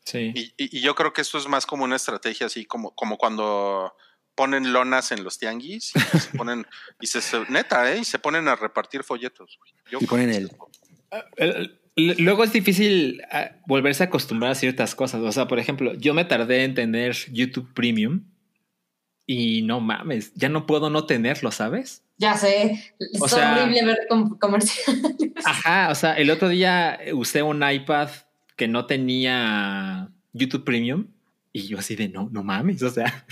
[0.03, 0.32] Sí.
[0.36, 3.18] Y, y- y yo creo que esto es más como una estrategia así como, como
[3.18, 3.95] cuando
[4.40, 6.66] ponen lonas en los tianguis y se ponen,
[7.02, 7.99] y se, se- neta, ¿eh?
[7.99, 9.60] Y se ponen a repartir folletos.
[9.60, 9.72] güey.
[9.91, 10.49] Yo Y ponen el-
[11.36, 11.76] el-
[12.20, 15.20] Luego es difícil ah, volverse a acostumbrar a ciertas cosas.
[15.22, 18.24] O sea, por ejemplo, yo me tardé en tener YouTube Premium
[19.26, 22.03] y no mames, ya no puedo no tenerlo, ¿sabes?
[22.18, 25.14] Ya sé, es O sea- horrible ver com- comerciales.
[25.44, 28.10] Ajá, o sea, el otro día usé un iPad
[28.56, 31.07] que no tenía YouTube Premium
[31.52, 33.26] y yo así de no, no mames, o sea,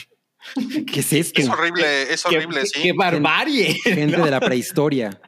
[0.92, 1.42] ¿Qué es esto?
[1.42, 2.82] Es horrible, es horrible, qué- sí.
[2.82, 3.74] qué barbarie.
[3.84, 4.26] Gente ¿no?
[4.26, 5.20] de la prehistoria.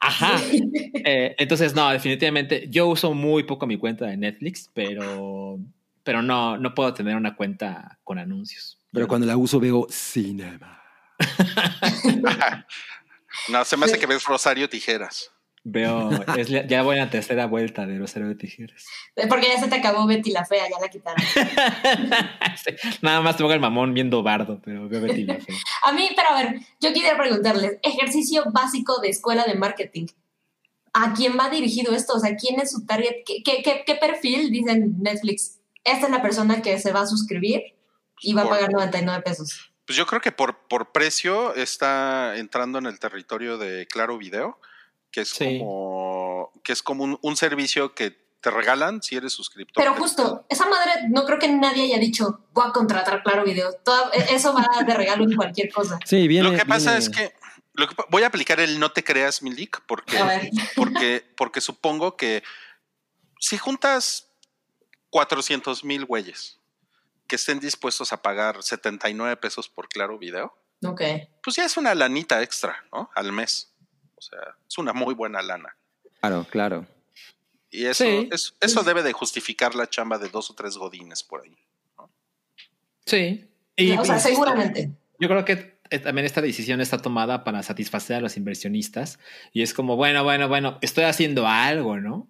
[0.00, 0.38] Ajá.
[0.52, 5.58] Eh, entonces, no, definitivamente, yo uso muy poco mi cuenta de Netflix, pero,
[6.02, 8.78] pero no, no puedo tener una cuenta con anuncios.
[8.92, 10.82] Pero cuando la uso veo cinema.
[13.48, 15.30] No, se me hace que ves Rosario Tijeras.
[15.66, 18.84] Veo, es ya voy en la tercera vuelta de Rosario de Tijeras.
[19.28, 21.24] Porque ya se te acabó Betty la Fea, ya la quitaron.
[22.64, 22.70] Sí,
[23.02, 25.56] Nada más tengo el mamón viendo bardo, pero veo Betty la Fea.
[25.84, 30.06] A mí, pero a ver, yo quisiera preguntarles, ejercicio básico de escuela de marketing.
[30.92, 32.14] ¿A quién va dirigido esto?
[32.14, 33.24] O sea, ¿quién es su target?
[33.26, 35.58] ¿Qué, qué, qué- qué perfil dicen Netflix?
[35.82, 37.62] Esta es la persona que se va a suscribir
[38.20, 39.72] y va a pagar 99 pesos.
[39.86, 44.58] Pues yo creo que por, por precio está entrando en el territorio de Claro Video,
[45.14, 45.60] que es Sí.
[45.60, 48.10] como, que es como un, un servicio que
[48.40, 49.82] te regalan si eres suscriptor.
[49.82, 53.72] Pero justo, esa madre, no creo que nadie haya dicho, voy a contratar Claro Video.
[53.84, 55.98] Todo- e, eso va de regalo en cualquier cosa.
[56.04, 56.50] Sí, viene.
[56.50, 57.32] Lo que pasa viene- es que
[57.74, 62.42] lo que voy a aplicar el no te creas, Milik, porque, porque, porque supongo que
[63.38, 64.28] si juntas
[65.10, 66.58] 400 mil güeyes
[67.28, 70.58] que estén dispuestos a pagar 79 pesos por Claro Video,
[71.42, 73.10] pues ya es una lanita extra, ¿no?
[73.14, 73.73] Al mes.
[74.24, 75.76] O sea, es una muy buena lana.
[76.20, 76.86] Claro, claro.
[77.70, 78.28] Y eso, Sí.
[78.32, 81.56] eso, eso debe de justificar la chamba de dos o tres godines por ahí.
[83.04, 83.50] Sí.
[83.76, 84.90] Y, o sea, insisto, seguramente.
[85.18, 89.18] Yo creo que eh, también esta decisión está tomada para satisfacer a los inversionistas
[89.52, 92.28] y es como, bueno, bueno, bueno, estoy haciendo algo, ¿no?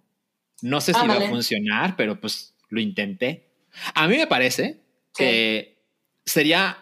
[0.62, 3.50] No sé si va a funcionar, pero pues lo intenté.
[3.94, 4.80] A mí me parece
[5.16, 5.78] que
[6.24, 6.78] sería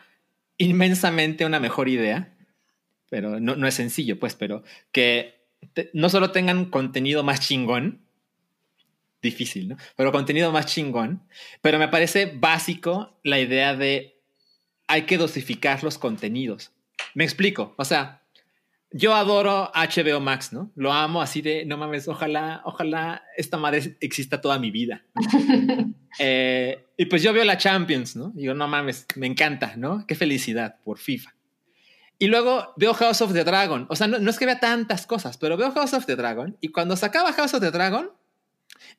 [0.57, 2.35] inmensamente una mejor idea,
[3.13, 5.45] pero no, no es sencillo, pues, pero que
[5.75, 8.01] te- no solo tengan contenido más chingón,
[9.21, 9.77] difícil, ¿no?
[9.97, 11.23] Pero contenido más chingón,
[11.61, 14.19] pero me parece básico la idea de
[14.89, 16.73] hay que dosificar los contenidos.
[17.15, 18.23] Me explico, o sea,
[18.91, 20.71] yo adoro HBO Max, ¿no?
[20.75, 25.05] Lo amo así de, no mames, ojalá, ojalá esta madre exista toda mi vida.
[26.19, 28.33] Eh, y pues yo veo la Champions, ¿no?
[28.35, 30.07] Digo, no mames, me encanta, ¿no?
[30.07, 31.35] Qué felicidad por FIFA.
[32.23, 33.85] Y luego veo House of the Dragon.
[33.91, 36.57] O sea, no, no es que vea tantas cosas, pero veo House of the Dragon.
[36.61, 38.13] Y cuando se acaba House of the Dragon,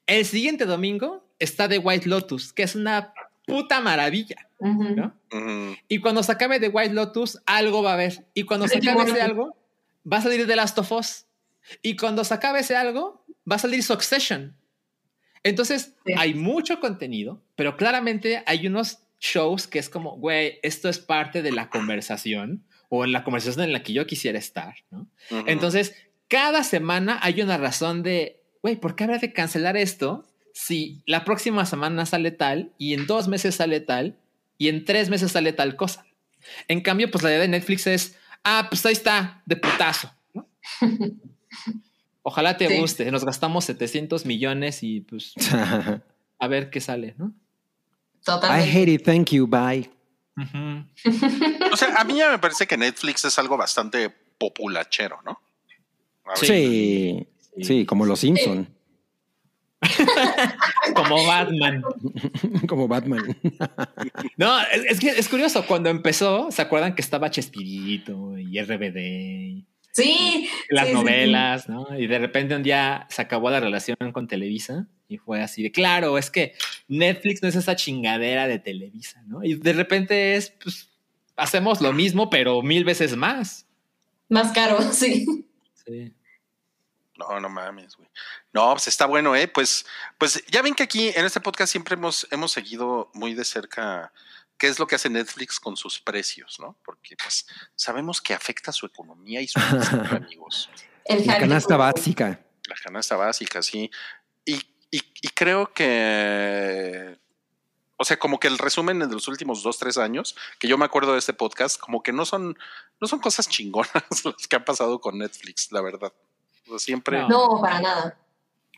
[0.08, 3.14] el siguiente domingo está The White Lotus, que es una
[3.46, 4.90] puta maravilla, Ujú.
[4.96, 5.14] ¿no?
[5.32, 5.76] Ujú.
[5.88, 8.26] Y cuando se acabe The White Lotus, algo va a haber.
[8.34, 9.56] Y cuando se acabe ese algo,
[10.12, 11.26] va a salir The Last of Us.
[11.82, 14.58] Y cuando se acabe ese algo, va a salir Succession.
[15.44, 16.14] Entonces, Sí.
[16.18, 21.42] hay mucho contenido, pero claramente hay unos shows que es como, güey, esto es parte
[21.42, 25.08] de la conversación o en la conversación en la que yo quisiera estar, ¿no?
[25.48, 25.96] Entonces,
[26.28, 31.26] cada semana hay una razón de, güey, ¿por qué habrá de cancelar esto si la
[31.26, 34.20] próxima semana sale tal y en dos meses sale tal
[34.60, 36.06] y en tres meses sale tal cosa?
[36.68, 40.12] En cambio, pues la idea de Netflix es, ah, pues ahí está, de putazo.
[40.36, 40.48] ¿no?
[42.22, 42.78] Ojalá te Sí.
[42.78, 43.12] guste.
[43.12, 45.34] Nos gastamos 700 millones y pues
[46.40, 47.28] a ver qué sale, ¿no?
[47.28, 48.70] I Totalmente.
[48.72, 49.90] hate it, thank you, bye.
[51.72, 55.40] O sea, a mí ya me parece que Netflix es algo bastante populachero, ¿no?
[56.36, 57.28] Sí,
[57.62, 58.68] sí, como los Simpson,
[60.96, 61.84] Como Batman.
[62.68, 63.36] como Batman.
[64.38, 65.66] No, es, es que es curioso.
[65.66, 69.66] Cuando empezó, ¿se acuerdan que estaba Chespirito y RBD?
[69.94, 70.50] Sí.
[70.70, 71.88] las sí, sí, novelas, ¿no?
[71.98, 75.72] Y de repente un día se acabó la relación con Televisa y fue así de,
[75.72, 76.56] claro, es que
[76.88, 79.44] Netflix no es esa chingadera de Televisa, ¿no?
[79.44, 80.90] Y de repente es, pues,
[81.36, 83.68] hacemos lo mismo, pero mil veces más.
[84.30, 85.26] Más caro, sí.
[85.86, 86.12] Sí.
[87.20, 88.10] No, no mames, güey.
[88.52, 89.48] No, pues está bueno, ¿eh?
[89.48, 89.86] Pues,
[90.18, 94.12] pues ya ven que aquí en este podcast siempre hemos, hemos seguido muy de cerca
[94.64, 96.78] qué es lo que hace Netflix con sus precios, ¿no?
[96.86, 97.46] Porque pues
[97.76, 100.70] sabemos que afecta su economía y su bienestar, amigos.
[101.04, 102.40] El La canasta básica.
[102.70, 103.92] La canasta básica, sí.
[104.46, 104.54] Y,
[104.90, 107.20] y, y creo que,
[107.98, 110.86] o sea, como que el resumen de los últimos dos, tres años, que yo me
[110.86, 112.58] acuerdo de este podcast, como que no son,
[113.02, 113.92] no son cosas chingonas
[114.24, 116.14] las que han pasado con Netflix, la verdad.
[116.68, 117.28] O sea, siempre, No.
[117.28, 118.18] No, para nada.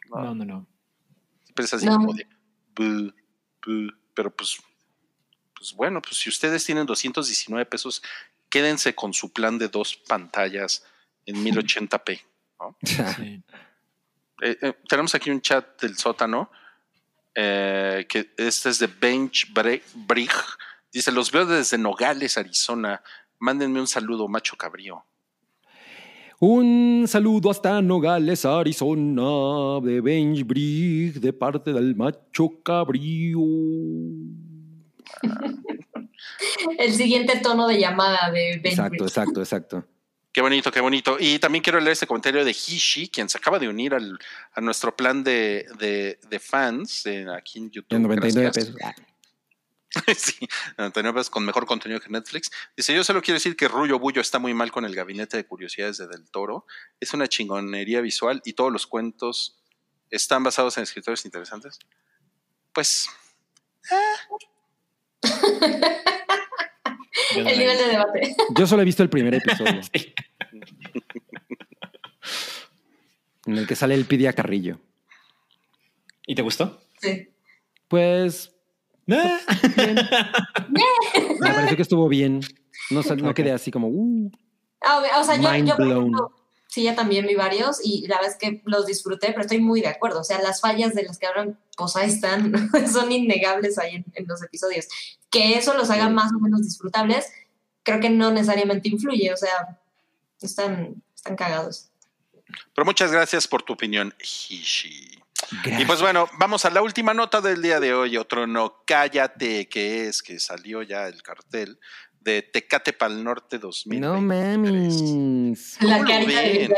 [0.09, 0.67] No, no, no.
[1.43, 1.97] siempre es así No.
[1.97, 3.13] como de,
[4.15, 4.57] pero pues,
[5.57, 8.01] pues bueno, pues si ustedes tienen 219 pesos,
[8.49, 10.83] quédense con su plan de dos pantallas
[11.25, 12.21] en 1080p.
[13.17, 13.43] Sí.
[14.41, 16.49] Eh, eh, tenemos aquí un chat del sótano.
[17.35, 20.31] eh, que este es de Bench Brig.
[20.91, 23.01] Dice: Los veo desde Nogales, Arizona.
[23.39, 25.05] Mándenme un saludo, macho cabrío.
[26.39, 33.39] Un saludo hasta Nogales, Arizona, de Benchbridge, de parte del macho cabrío.
[36.77, 39.85] El siguiente tono de llamada de Ben Exacto, exacto, exacto.
[40.35, 41.15] Qué bonito, qué bonito.
[41.17, 44.19] Y también quiero leer este comentario de Hishi, quien se acaba de unir al,
[44.53, 47.95] a nuestro plan de, de, de fans eh, aquí en YouTube.
[47.95, 48.65] En 99 Gracias.
[48.65, 48.81] pesos.
[48.83, 48.93] Ah,
[50.17, 50.45] sí,
[50.77, 52.51] 99 pesos con mejor contenido que Netflix.
[52.75, 55.45] Dice, yo solo quiero decir que Rullo Bullo está muy mal con el gabinete de
[55.45, 56.65] curiosidades de Del Toro.
[56.99, 59.57] Es una chingonería visual y todos los cuentos
[60.09, 61.79] están basados en escritores interesantes.
[62.73, 63.07] Pues,
[67.35, 68.35] Yo no El nivel de debate.
[68.55, 69.81] Yo solo he visto el primer episodio.
[73.45, 74.79] En el que sale el Pidia Carrillo.
[76.25, 76.81] ¿Y te gustó?
[76.99, 77.29] Sí.
[77.87, 78.55] Pues
[79.05, 79.17] me
[81.39, 82.41] pareció que estuvo bien.
[82.89, 84.31] No, no quedé así como, uh,
[84.81, 85.97] Ah, o sea, yo, Mind yo blown.
[85.97, 86.31] ejemplo,
[86.67, 89.81] sí, ya también vi varios y la verdad es que los disfruté, pero estoy muy
[89.81, 90.19] de acuerdo.
[90.19, 92.53] O sea, las fallas de las que hablan, pues ahí están,
[92.91, 94.87] son innegables ahí en, en los episodios.
[95.35, 97.29] Que eso los haga más o menos disfrutables,
[97.83, 99.33] creo que no necesariamente influye.
[99.33, 99.81] O sea,
[100.39, 101.89] están, están cagados.
[102.73, 105.21] pero muchas gracias por tu opinión, Hishi.
[105.51, 105.81] gracias.
[105.81, 108.15] Y pues bueno, vamos a la última nota del día de hoy.
[108.15, 111.77] Otro no, cállate, que es que salió ya el cartel
[112.21, 113.99] de Tecate Pal Norte 2000.
[113.99, 114.95] no mames.
[115.81, 116.75] ¿Cómo La carita de.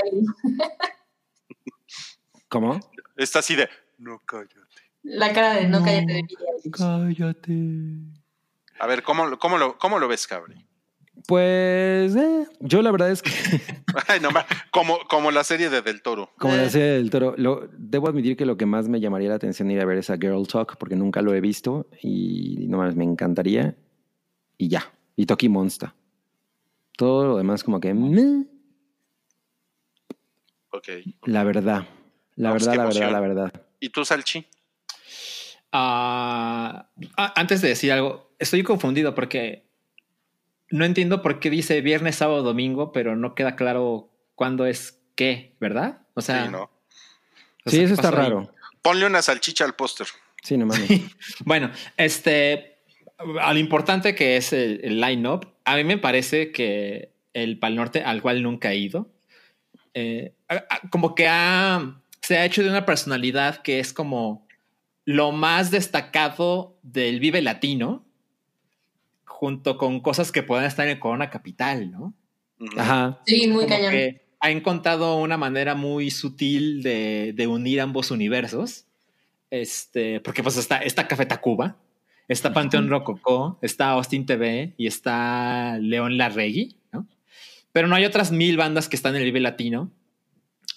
[2.50, 2.80] ¿Cómo?
[3.16, 3.70] Está así de,
[4.00, 4.58] No, cállate.
[5.04, 6.72] La cara de no cállate Eilish.
[6.72, 8.17] Cállate.
[8.80, 10.56] A ver, ¿cómo, cómo, lo, cómo lo ves, Cabri?
[11.28, 13.32] Pues eh, yo la verdad es que
[14.08, 16.32] Ay, no, ma- como, como la serie de Del Toro.
[16.38, 16.58] como Eh.
[16.58, 19.70] la serie del toro, lo, debo admitir que lo que más me llamaría la atención
[19.72, 22.96] ir a ver es a Girl Talk porque nunca lo he visto y no mames,
[22.96, 23.76] me encantaría
[24.58, 24.92] y ya.
[25.16, 25.92] Y Toki Monster.
[26.96, 28.46] Todo lo demás como que meh,
[30.72, 30.88] Ok.
[31.26, 31.88] la verdad,
[32.36, 33.54] la No, pues, verdad, la verdad, la verdad.
[33.80, 34.46] ¿Y tú, Salchi?
[35.72, 36.90] Ah,
[37.36, 39.68] antes de decir algo, estoy confundido porque
[40.70, 45.56] no entiendo por qué dice viernes, sábado, domingo, pero no queda claro cuándo es qué,
[45.60, 46.02] ¿verdad?
[46.14, 46.64] O sea, sí, ¿no?
[46.64, 48.16] o Sí, eso ¿qué está ahí?
[48.16, 48.54] raro.
[48.82, 50.08] Ponle una salchicha al póster.
[50.44, 50.90] Sí, no mames.
[51.46, 52.78] Bueno, este,
[53.42, 57.76] a lo importante que es el, el line-up, a mí me parece que el Pal
[57.76, 59.12] Norte, al cual nunca he ido,
[59.94, 60.34] eh,
[60.92, 64.48] como que ha, se ha hecho de una personalidad que es como
[65.06, 68.07] lo más destacado del Vive Latino,
[69.38, 72.16] junto con cosas que puedan estar en Corona Capital, ¿no?
[72.76, 73.22] Ajá.
[73.28, 73.92] Sí, muy Como cañón.
[73.92, 78.88] que ha encontrado una manera muy sutil de, de unir ambos universos.
[79.52, 81.78] Este, porque pues está, está Café Tacuba,
[82.28, 87.08] está Panteón Rococó, está Austin TV y está León Larregui, ¿no?
[87.72, 89.92] Pero no hay otras mil bandas que están en el Vive Latino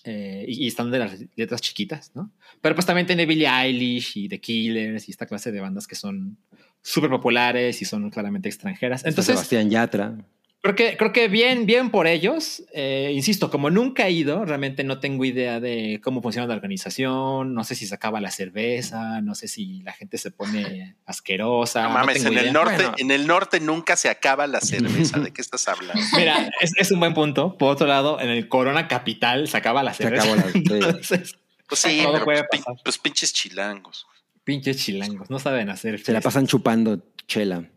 [0.04, 2.30] eh, y, y están de las letras chiquitas, ¿no?
[2.60, 5.94] Pero pues también tiene Billie Eilish y The Killers y esta clase de bandas que
[5.94, 6.36] son
[6.82, 9.04] súper populares y son claramente extranjeras.
[9.04, 10.14] Entonces, Sebastián Yatra.
[10.62, 12.64] Creo que, creo que bien, bien por ellos.
[12.74, 17.54] Eh, insisto, como nunca he ido, realmente no tengo idea de cómo funciona la organización.
[17.54, 21.84] No sé si se acaba la cerveza, no sé si la gente se pone asquerosa.
[21.84, 22.94] No mames, en el norte, Bueno.
[22.98, 25.18] en el norte nunca se acaba la cerveza.
[25.20, 26.02] ¿De qué estás hablando?
[26.14, 27.56] Mira, es, es un buen punto.
[27.56, 30.24] Por otro lado, en el Corona Capital se acaba la Se cerveza.
[30.24, 30.50] acabó la-.
[30.54, 31.36] Entonces,
[31.66, 32.74] Pues sí, pero puede pues, pasar.
[32.84, 34.06] pues pinches chilangos.
[34.50, 36.00] Pinches chilangos, no saben hacer.
[36.00, 37.70] Se la pasan chupando chela.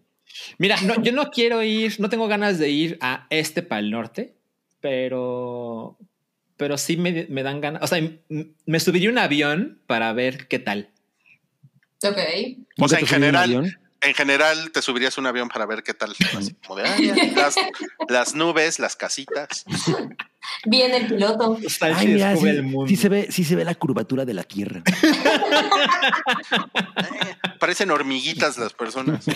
[0.58, 4.34] Mira, no, yo no quiero ir, no tengo ganas de ir a este Pal Norte,
[4.82, 6.00] pero,
[6.58, 7.84] pero sí me, me dan ganas.
[7.84, 8.02] O sea,
[8.66, 10.90] me subiría un avión para ver qué tal.
[12.04, 12.18] Ok.
[12.18, 15.94] O ¿Nunca sea, en general, en general te subirías a un avión para ver qué
[15.94, 16.16] tal.
[16.36, 17.54] Así como de, "Ay, las,
[18.10, 19.64] las nubes, las casitas.
[20.66, 21.58] Viene el piloto.
[21.82, 22.88] Ay, mira, sí, el mundo.
[22.88, 24.82] sí se ve, sí se ve la curvatura de la Tierra.
[27.60, 29.26] Parecen hormiguitas las personas.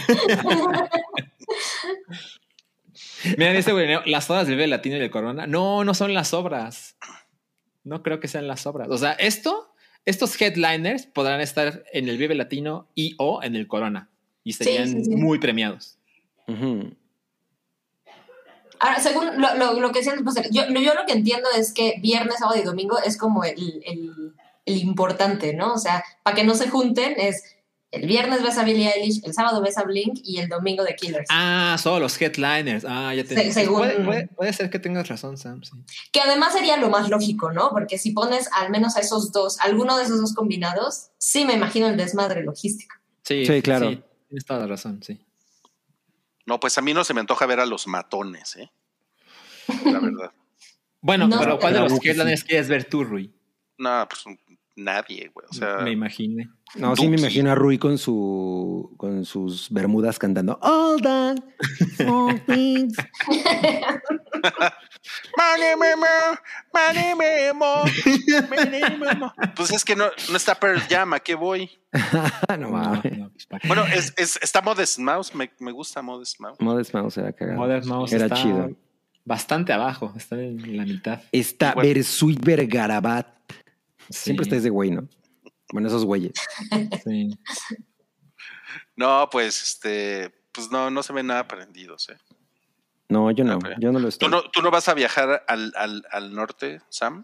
[3.37, 5.47] Mira, dice güey, no, las obras del Vive Latino y del Corona.
[5.47, 6.97] No, no son las obras.
[7.83, 8.89] No creo que sean las obras.
[8.89, 9.73] O sea, esto,
[10.05, 14.09] estos headliners podrán estar en el Vive Latino y o en el Corona
[14.43, 15.15] y serían sí, sí.
[15.15, 15.97] muy premiados.
[16.47, 16.95] Ujú.
[18.79, 21.95] Ahora, según lo, lo, lo que decían, pues, yo, yo lo que entiendo es que
[22.01, 24.33] viernes, sábado y domingo es como el, el,
[24.65, 25.73] el importante, ¿no?
[25.73, 27.43] O sea, para que no se junten es
[27.89, 30.95] el viernes ves a Billie Eilish, el sábado ves a Blink y el domingo The
[30.97, 31.25] Killers.
[31.29, 32.83] Ah, solo los headliners.
[32.85, 35.63] Ah, ya te Se- según- puede, puede- puede ser que tengas razón, Sam.
[35.63, 35.71] sí.
[36.11, 37.69] Que además sería lo más lógico, ¿no?
[37.69, 41.53] Porque si pones al menos a esos dos, alguno de esos dos combinados, sí me
[41.53, 42.93] imagino el desmadre logístico.
[43.23, 43.87] Sí, Sí, claro.
[44.27, 45.25] tienes toda la razón, sí.
[46.47, 48.71] No, pues a mí no se me antoja ver a los matones, ¿eh?
[49.85, 50.31] La verdad.
[51.01, 53.33] Bueno, No, pero ¿cuál de los headliners quieres ver tú, Rui?
[53.77, 54.23] No, pues
[54.77, 55.45] nadie, güey.
[55.49, 56.49] O sea, Me imaginé.
[56.75, 61.37] No, sí me imagino a Rui con su con sus bermudas cantando All that
[61.97, 62.95] small things.
[69.55, 71.69] Pues es que no, no está Pearl Jam, ¿a qué voy?
[72.59, 73.17] No mames.
[73.17, 73.47] no, pues.
[73.67, 76.57] Bueno, es, es- está Modest Mouse, me, me gusta Modest Mouse.
[76.59, 77.57] Modest Mouse era cagado.
[77.57, 78.71] Modern Mouse era está chido.
[79.25, 81.21] bastante abajo, está en la mitad.
[81.31, 81.87] Está Igual.
[81.87, 83.27] Bersuit Vergarabat.
[84.09, 85.07] Sí, Siempre está ese güey, ¿no?
[85.71, 86.33] Bueno, esos güeyes.
[87.03, 87.29] sí.
[88.95, 92.17] No, pues este, pues no, no se ven nada prendidos, ¿eh?
[93.09, 93.59] No, yo no.
[93.79, 94.29] Yo no lo ¿Tú estoy.
[94.29, 97.23] no, ¿Tú no vas a viajar al, al, al norte, Sam?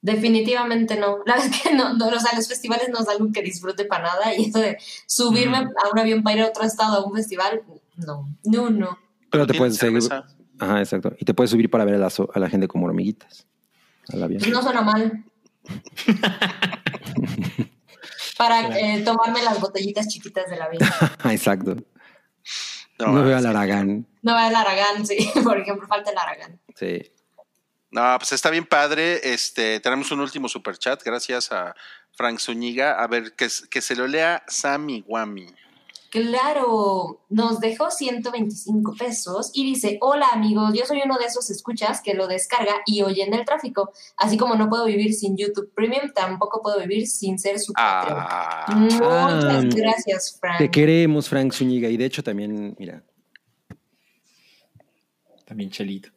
[0.00, 1.18] Definitivamente no.
[1.26, 3.84] La verdad es que no, no, o sea, los festivales no es algo que disfrute
[3.86, 7.04] para nada y eso de subirme a un avión para ir a otro estado a
[7.04, 7.62] un festival,
[7.96, 8.98] no, no, no.
[9.30, 10.24] Pero te ¿Tienes puedes seguir.
[10.60, 11.12] Ajá, exacto.
[11.18, 13.46] Y te puedes subir para ver a la, a la gente como hormiguitas.
[14.12, 14.40] Al avión.
[14.40, 15.24] Pues no suena mal.
[18.36, 20.82] para eh, tomarme las botellitas chiquitas del avión.
[21.30, 21.76] exacto.
[22.98, 24.06] No, No, veo al Aragán.
[24.22, 26.60] No va el Aragán, sí, por ejemplo, falta el Aragán.
[26.74, 27.02] Sí.
[27.90, 29.32] No, pues está bien padre.
[29.32, 31.74] Este, tenemos un último super chat, gracias a
[32.12, 33.00] Frank Zúñiga.
[33.00, 35.46] A ver, que, que se lo lea Sammy Guami.
[36.14, 42.00] Claro, nos dejó 125 pesos y dice, hola amigos, yo soy uno de esos escuchas
[42.02, 43.92] que lo descarga y oye en el tráfico.
[44.16, 48.16] Así como no puedo vivir sin YouTube Premium, tampoco puedo vivir sin ser su Patreon.
[48.20, 50.58] Ah, Muchas Ah, gracias, Frank.
[50.58, 51.88] Te queremos, Frank Zúñiga.
[51.88, 53.02] Y de hecho también, mira,
[55.44, 56.10] También Chelito.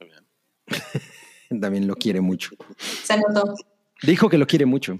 [0.00, 0.08] muy
[1.50, 1.60] bien.
[1.60, 2.52] también lo quiere mucho.
[2.78, 3.54] Se anotó.
[4.04, 4.98] Dijo que lo quiere mucho.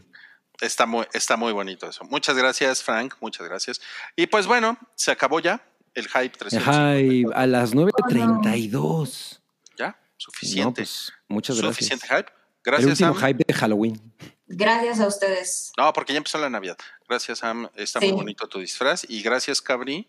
[0.61, 2.05] Está muy, está muy bonito eso.
[2.05, 3.15] Muchas gracias, Frank.
[3.21, 3.81] Muchas gracias.
[4.17, 5.61] Y pues bueno, se acabó ya
[5.95, 6.89] el hype 350.
[6.91, 9.41] Ay, a las 9.32.
[9.79, 10.63] Ya, suficiente.
[10.83, 11.77] No, pues, muchas gracias.
[11.77, 12.31] Suficiente hype.
[12.31, 13.29] El Gracias, último Sam.
[13.29, 14.13] hype de Halloween.
[14.47, 15.73] Gracias a ustedes.
[15.77, 16.79] No, porque ya empezó la Navidad.
[17.09, 17.69] Gracias, Sam.
[17.75, 18.07] Está Sí.
[18.07, 19.05] muy bonito tu disfraz.
[19.09, 20.09] Y gracias, Cabri.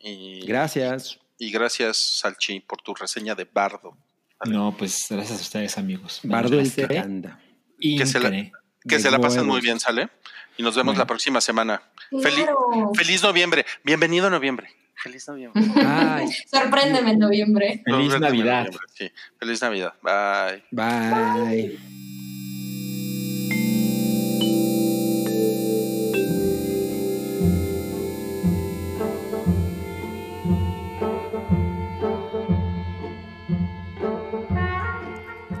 [0.00, 1.18] Y, Gracias.
[1.38, 3.96] Y gracias, Salchi, por tu reseña de Bardo.
[4.46, 6.20] No, pues gracias a ustedes, amigos.
[6.22, 7.40] Bardo el demostré Tacanda.
[7.98, 8.30] Que se la-
[8.88, 10.08] Que se la pasen muy bien, ¿sale?
[10.56, 10.98] Y nos vemos Bueno.
[11.00, 11.82] la próxima semana.
[12.10, 12.90] Feliz, Claro.
[12.94, 13.64] feliz noviembre.
[13.84, 14.68] Bienvenido noviembre.
[14.96, 15.62] Feliz noviembre.
[15.86, 17.82] Ay, Sorpréndeme en noviembre.
[17.84, 18.64] Feliz Navidad.
[18.66, 19.94] noviembre, Sí, feliz Navidad.
[20.02, 20.64] Bye.
[20.70, 22.01] bye.